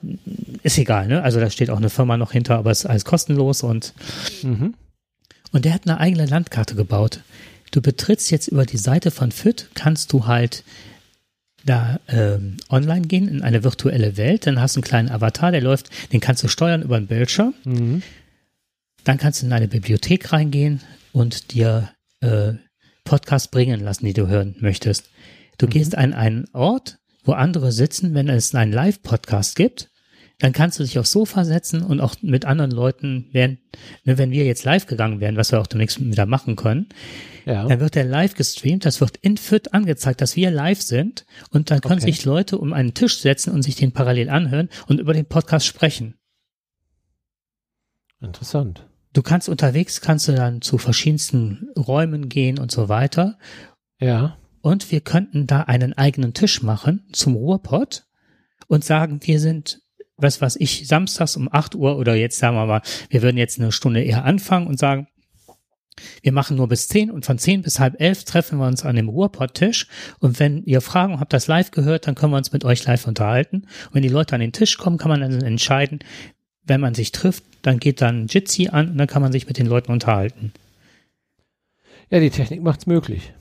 [0.62, 1.22] ist egal, ne?
[1.22, 3.92] Also da steht auch eine Firma noch hinter, aber es ist alles kostenlos und,
[4.42, 4.74] mhm.
[5.52, 7.20] und der hat eine eigene Landkarte gebaut.
[7.72, 10.64] Du betrittst jetzt über die Seite von FIT, kannst du halt
[11.64, 15.60] da ähm, online gehen in eine virtuelle Welt, dann hast du einen kleinen Avatar, der
[15.60, 17.54] läuft, den kannst du steuern über den Bildschirm.
[17.64, 18.02] Mhm.
[19.04, 20.80] Dann kannst du in eine Bibliothek reingehen
[21.12, 22.52] und dir äh,
[23.04, 25.10] Podcasts bringen lassen, die du hören möchtest.
[25.58, 25.70] Du mhm.
[25.70, 29.90] gehst an einen Ort, wo andere sitzen, wenn es einen Live-Podcast gibt.
[30.38, 33.58] Dann kannst du dich aufs Sofa setzen und auch mit anderen Leuten, während,
[34.04, 36.88] ne, wenn wir jetzt live gegangen wären, was wir auch demnächst wieder machen können,
[37.44, 37.66] ja.
[37.66, 41.70] dann wird der live gestreamt, das wird in FIT angezeigt, dass wir live sind und
[41.70, 42.12] dann können okay.
[42.12, 45.66] sich Leute um einen Tisch setzen und sich den parallel anhören und über den Podcast
[45.66, 46.14] sprechen.
[48.20, 48.86] Interessant.
[49.12, 53.38] Du kannst unterwegs, kannst du dann zu verschiedensten Räumen gehen und so weiter.
[53.98, 54.36] Ja.
[54.62, 58.04] Und wir könnten da einen eigenen Tisch machen zum Ruhrpott
[58.68, 59.80] und sagen, wir sind,
[60.16, 63.58] was was ich, samstags um 8 Uhr oder jetzt sagen wir mal, wir würden jetzt
[63.58, 65.08] eine Stunde eher anfangen und sagen,
[66.22, 68.96] wir machen nur bis 10 und von 10 bis halb 11 treffen wir uns an
[68.96, 69.86] dem Ruhrpott-Tisch
[70.18, 73.06] und wenn ihr Fragen habt das live gehört, dann können wir uns mit euch live
[73.06, 73.62] unterhalten.
[73.86, 76.00] Und wenn die Leute an den Tisch kommen, kann man dann entscheiden,
[76.64, 79.58] wenn man sich trifft, dann geht dann Jitsi an und dann kann man sich mit
[79.58, 80.52] den Leuten unterhalten.
[82.10, 83.32] Ja, die Technik macht's möglich.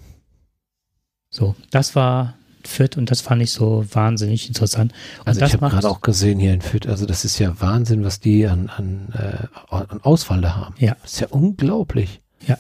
[1.30, 4.94] So, das war Fit und das fand ich so wahnsinnig interessant.
[5.19, 8.03] Und also ich habe gerade auch gesehen hier in Fit, also das ist ja Wahnsinn,
[8.03, 10.76] was die an, an, äh, an Ausfall da haben.
[10.77, 10.95] Ja.
[11.02, 12.22] Das ist ja unglaublich.
[12.48, 12.57] Ja.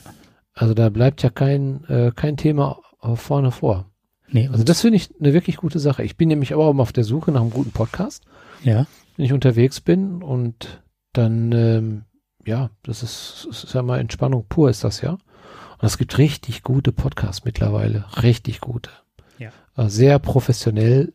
[0.53, 2.79] Also da bleibt ja kein, äh, kein Thema
[3.15, 3.85] vorne vor.
[4.31, 6.03] Nee, also das finde ich eine wirklich gute Sache.
[6.03, 8.23] Ich bin nämlich aber auch auf der Suche nach einem guten Podcast.
[8.63, 8.85] Ja
[9.19, 10.81] wenn ich unterwegs bin und
[11.11, 12.05] dann, ähm,
[12.45, 15.11] ja, das ist, das ist ja mal Entspannung pur ist das ja.
[15.11, 18.91] Und es gibt richtig gute Podcasts mittlerweile, richtig gute.
[19.37, 19.49] Ja.
[19.75, 21.11] Also sehr professionell.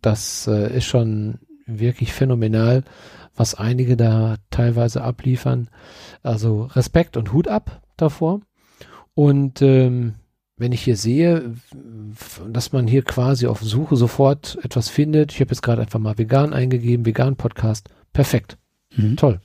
[0.00, 2.84] Das äh, ist schon wirklich phänomenal,
[3.40, 5.70] was einige da teilweise abliefern.
[6.22, 8.42] Also Respekt und Hut ab davor.
[9.14, 10.16] Und ähm,
[10.58, 11.54] wenn ich hier sehe,
[12.52, 16.18] dass man hier quasi auf Suche sofort etwas findet, ich habe jetzt gerade einfach mal
[16.18, 18.58] vegan eingegeben, vegan Podcast, perfekt,
[18.94, 19.16] mhm.
[19.16, 19.40] toll.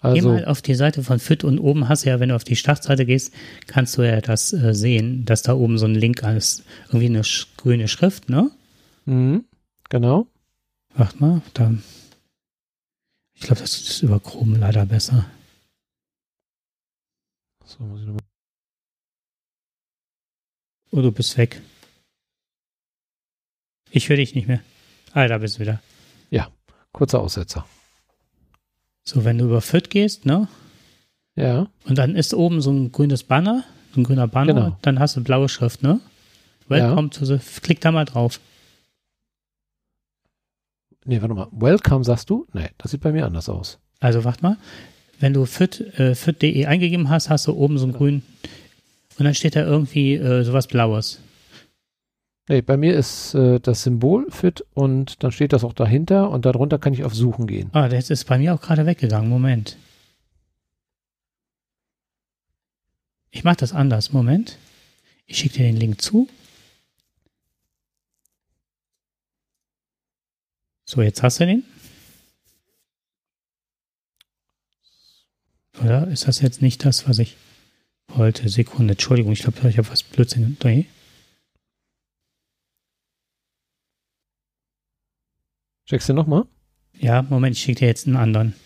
[0.00, 2.36] Also, Geh mal auf die Seite von Fit und oben hast du ja, wenn du
[2.36, 3.34] auf die Startseite gehst,
[3.66, 7.24] kannst du ja das äh, sehen, dass da oben so ein Link ist, irgendwie eine
[7.24, 8.52] sch grüne Schrift, ne?
[9.06, 9.44] Mhm,
[9.88, 10.28] genau.
[10.94, 11.72] Warte mal, da.
[13.40, 15.24] Ich glaube, das ist über Chrome leider besser.
[17.64, 18.20] So, muss ich nochmal.
[20.92, 21.62] Oh, du bist weg.
[23.90, 24.60] Ich höre dich nicht mehr.
[25.14, 25.80] Ah, da bist du wieder.
[26.30, 26.50] Ja,
[26.92, 27.66] kurzer Aussetzer.
[29.04, 30.46] So, wenn du über Fürth gehst, ne?
[31.34, 31.68] Ja.
[31.84, 33.64] Und dann ist oben so ein grünes Banner,
[33.94, 34.78] so ein grüner Banner, genau.
[34.82, 36.00] dann hast du blaue Schrift, ne?
[36.68, 37.18] Welcome ja.
[37.18, 38.38] to the, klick da mal drauf.
[41.10, 41.48] Nee, warte mal.
[41.50, 42.46] Welcome sagst du?
[42.52, 43.80] Nee, das sieht bei mir anders aus.
[43.98, 44.56] Also, warte mal.
[45.18, 48.22] Wenn du fit.de äh, fit eingegeben hast, hast du oben so einen grünen
[49.18, 51.18] und dann steht da irgendwie äh, sowas Blaues.
[52.48, 56.46] Nee, bei mir ist äh, das Symbol fit und dann steht das auch dahinter und
[56.46, 57.70] darunter kann ich auf Suchen gehen.
[57.72, 59.28] Ah, das ist bei mir auch gerade weggegangen.
[59.28, 59.78] Moment.
[63.32, 64.12] Ich mache das anders.
[64.12, 64.58] Moment.
[65.26, 66.28] Ich schicke dir den Link zu.
[70.90, 71.62] So, jetzt hast du den.
[75.84, 77.36] Oder ist das jetzt nicht das, was ich
[78.08, 78.48] wollte?
[78.48, 80.56] Sekunde, Entschuldigung, ich glaube, ich habe was Blödsinn.
[80.64, 80.86] Nee.
[85.86, 86.46] Checkst du nochmal?
[86.98, 88.56] Ja, Moment, ich schicke dir jetzt einen anderen.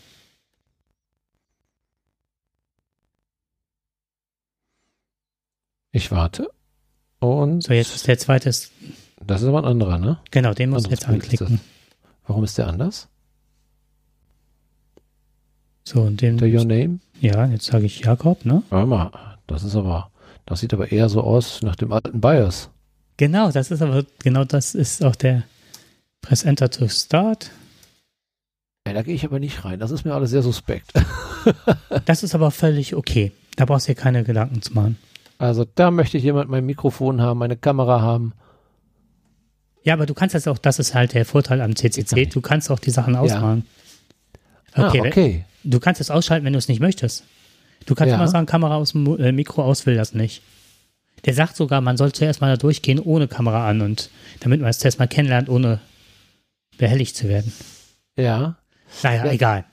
[5.93, 6.49] Ich warte.
[7.19, 7.65] Und.
[7.65, 8.47] So, jetzt ist der zweite.
[8.47, 10.23] Das ist aber ein anderer, ne?
[10.31, 11.61] Genau, den muss ich jetzt anklicken.
[12.27, 13.09] Warum ist der anders?
[15.85, 16.39] So, und den.
[16.39, 17.01] Der Your Name?
[17.21, 18.63] Ja, jetzt sage ich Jakob, ne?
[18.71, 19.11] Warte mal,
[19.47, 20.11] das ist aber,
[20.47, 22.71] das sieht aber eher so aus nach dem alten BIOS.
[23.17, 25.45] Genau, das ist aber, genau das ist auch der
[26.23, 27.51] Press Enter to Start.
[28.87, 29.79] Ja, da gehe ich aber nicht rein.
[29.79, 30.93] Das ist mir alles sehr suspekt.
[32.07, 33.33] das ist aber völlig okay.
[33.57, 34.99] Da brauchst du dir keine Gedanken zu machen.
[35.39, 38.33] Also da möchte ich jemand mein Mikrofon haben, meine Kamera haben.
[39.85, 42.71] Ja, aber du kannst das auch, das ist halt der Vorteil am CCC, du kannst
[42.71, 43.67] auch die Sachen ausmachen.
[44.77, 44.89] Ja.
[44.89, 45.45] Okay, ah, okay.
[45.63, 47.25] Du kannst es ausschalten, wenn du es nicht möchtest.
[47.87, 48.17] Du kannst ja.
[48.17, 50.43] immer sagen, Kamera aus dem äh, Mikro aus will das nicht.
[51.27, 54.71] Der sagt sogar, man soll zuerst mal da durchgehen ohne Kamera an und damit man
[54.71, 55.81] es zuerst mal kennenlernt, ohne
[56.77, 57.53] behelligt zu werden.
[58.17, 58.57] Ja.
[59.03, 59.33] Naja, ja.
[59.33, 59.65] egal.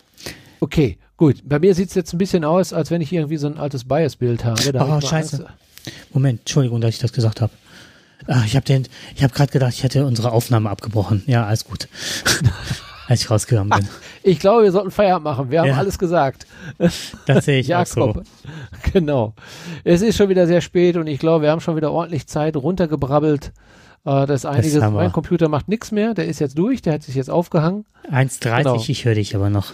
[0.60, 1.42] Okay, gut.
[1.44, 3.86] Bei mir sieht es jetzt ein bisschen aus, als wenn ich irgendwie so ein altes
[3.86, 4.72] Bias-Bild habe.
[4.72, 5.46] Da oh, hab scheiße.
[6.14, 7.52] Moment, Entschuldigung, dass ich das gesagt habe.
[8.28, 11.24] Ach, ich habe den, ich habe gerade gedacht, ich hätte unsere Aufnahme abgebrochen.
[11.28, 11.88] Ja, alles gut.
[13.08, 13.90] Als ich rausgegangen bin.
[14.24, 15.52] ich glaube, wir sollten Feierabend machen.
[15.52, 15.78] Wir haben ja.
[15.78, 16.48] alles gesagt.
[17.26, 18.18] Das sehe ich Jakob.
[18.18, 18.24] auch so.
[18.94, 19.34] Genau.
[19.84, 22.56] Es ist schon wieder sehr spät und ich glaube, wir haben schon wieder ordentlich Zeit
[22.56, 23.52] runtergebrabbelt.
[24.06, 24.74] Äh, das ist einiges.
[24.74, 26.14] Das mein Computer macht nichts mehr.
[26.14, 26.82] Der ist jetzt durch.
[26.82, 27.86] Der hat sich jetzt aufgehangen.
[28.10, 28.76] 1,30, genau.
[28.88, 29.74] ich höre dich aber noch.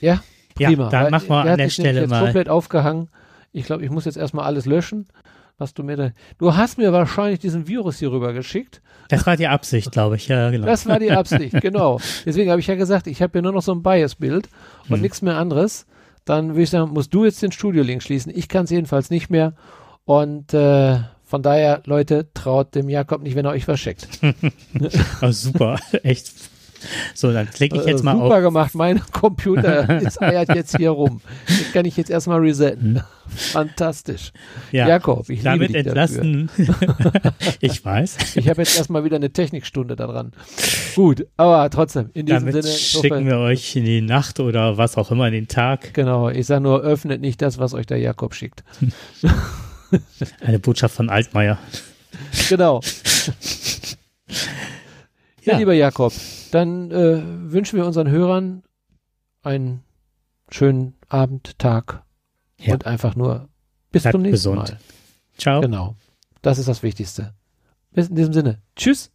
[0.00, 0.22] Ja,
[0.54, 0.84] prima.
[0.84, 2.22] Ja, dann machen wir an der Stelle jetzt mal.
[2.24, 3.08] komplett aufgehangen.
[3.52, 5.06] Ich glaube, ich muss jetzt erstmal alles löschen,
[5.60, 6.10] was du mir da.
[6.38, 8.80] Du hast mir wahrscheinlich diesen Virus hier rüber geschickt.
[9.08, 10.28] Das war die Absicht, glaube ich.
[10.28, 10.66] Ja, genau.
[10.66, 12.00] Das war die Absicht, genau.
[12.24, 14.48] Deswegen habe ich ja gesagt, ich habe hier nur noch so ein Bias-Bild
[14.88, 15.00] und hm.
[15.02, 15.86] nichts mehr anderes.
[16.24, 18.32] Dann würde ich sagen, musst du jetzt den Studio-Link schließen.
[18.34, 19.54] Ich kann es jedenfalls nicht mehr.
[20.04, 24.08] Und äh, von daher, Leute, traut dem Jakob nicht, wenn er euch verschickt.
[25.22, 26.49] oh, super, echt.
[27.14, 28.30] So, dann klicke ich jetzt äh, mal super auf.
[28.30, 31.20] Super gemacht, mein Computer ist eiert jetzt hier rum.
[31.48, 32.96] Den kann ich jetzt erstmal resetten.
[32.96, 33.02] Hm.
[33.36, 34.32] Fantastisch.
[34.72, 36.50] Ja, Jakob, ich damit liebe dich entlasten.
[37.60, 38.36] ich weiß.
[38.36, 40.32] Ich habe jetzt erstmal wieder eine Technikstunde daran.
[40.96, 42.76] Gut, aber trotzdem, in diesem damit Sinne.
[42.76, 45.94] Schicken wir euch in die Nacht oder was auch immer in den Tag.
[45.94, 48.64] Genau, ich sage nur, öffnet nicht das, was euch der Jakob schickt.
[50.40, 51.58] Eine Botschaft von Altmaier.
[52.48, 52.80] Genau.
[55.42, 56.12] ja, ja, lieber Jakob,
[56.50, 57.22] dann äh,
[57.52, 58.62] wünschen wir unseren Hörern
[59.42, 59.82] einen
[60.50, 62.04] schönen Abend, Tag
[62.58, 62.74] ja.
[62.74, 63.48] und einfach nur
[63.90, 64.70] bis Bleibt zum nächsten gesund.
[64.70, 64.78] Mal.
[65.36, 65.60] Ciao.
[65.60, 65.96] Genau.
[66.42, 67.34] Das ist das Wichtigste.
[67.92, 68.62] Bis in diesem Sinne.
[68.76, 69.10] Tschüss.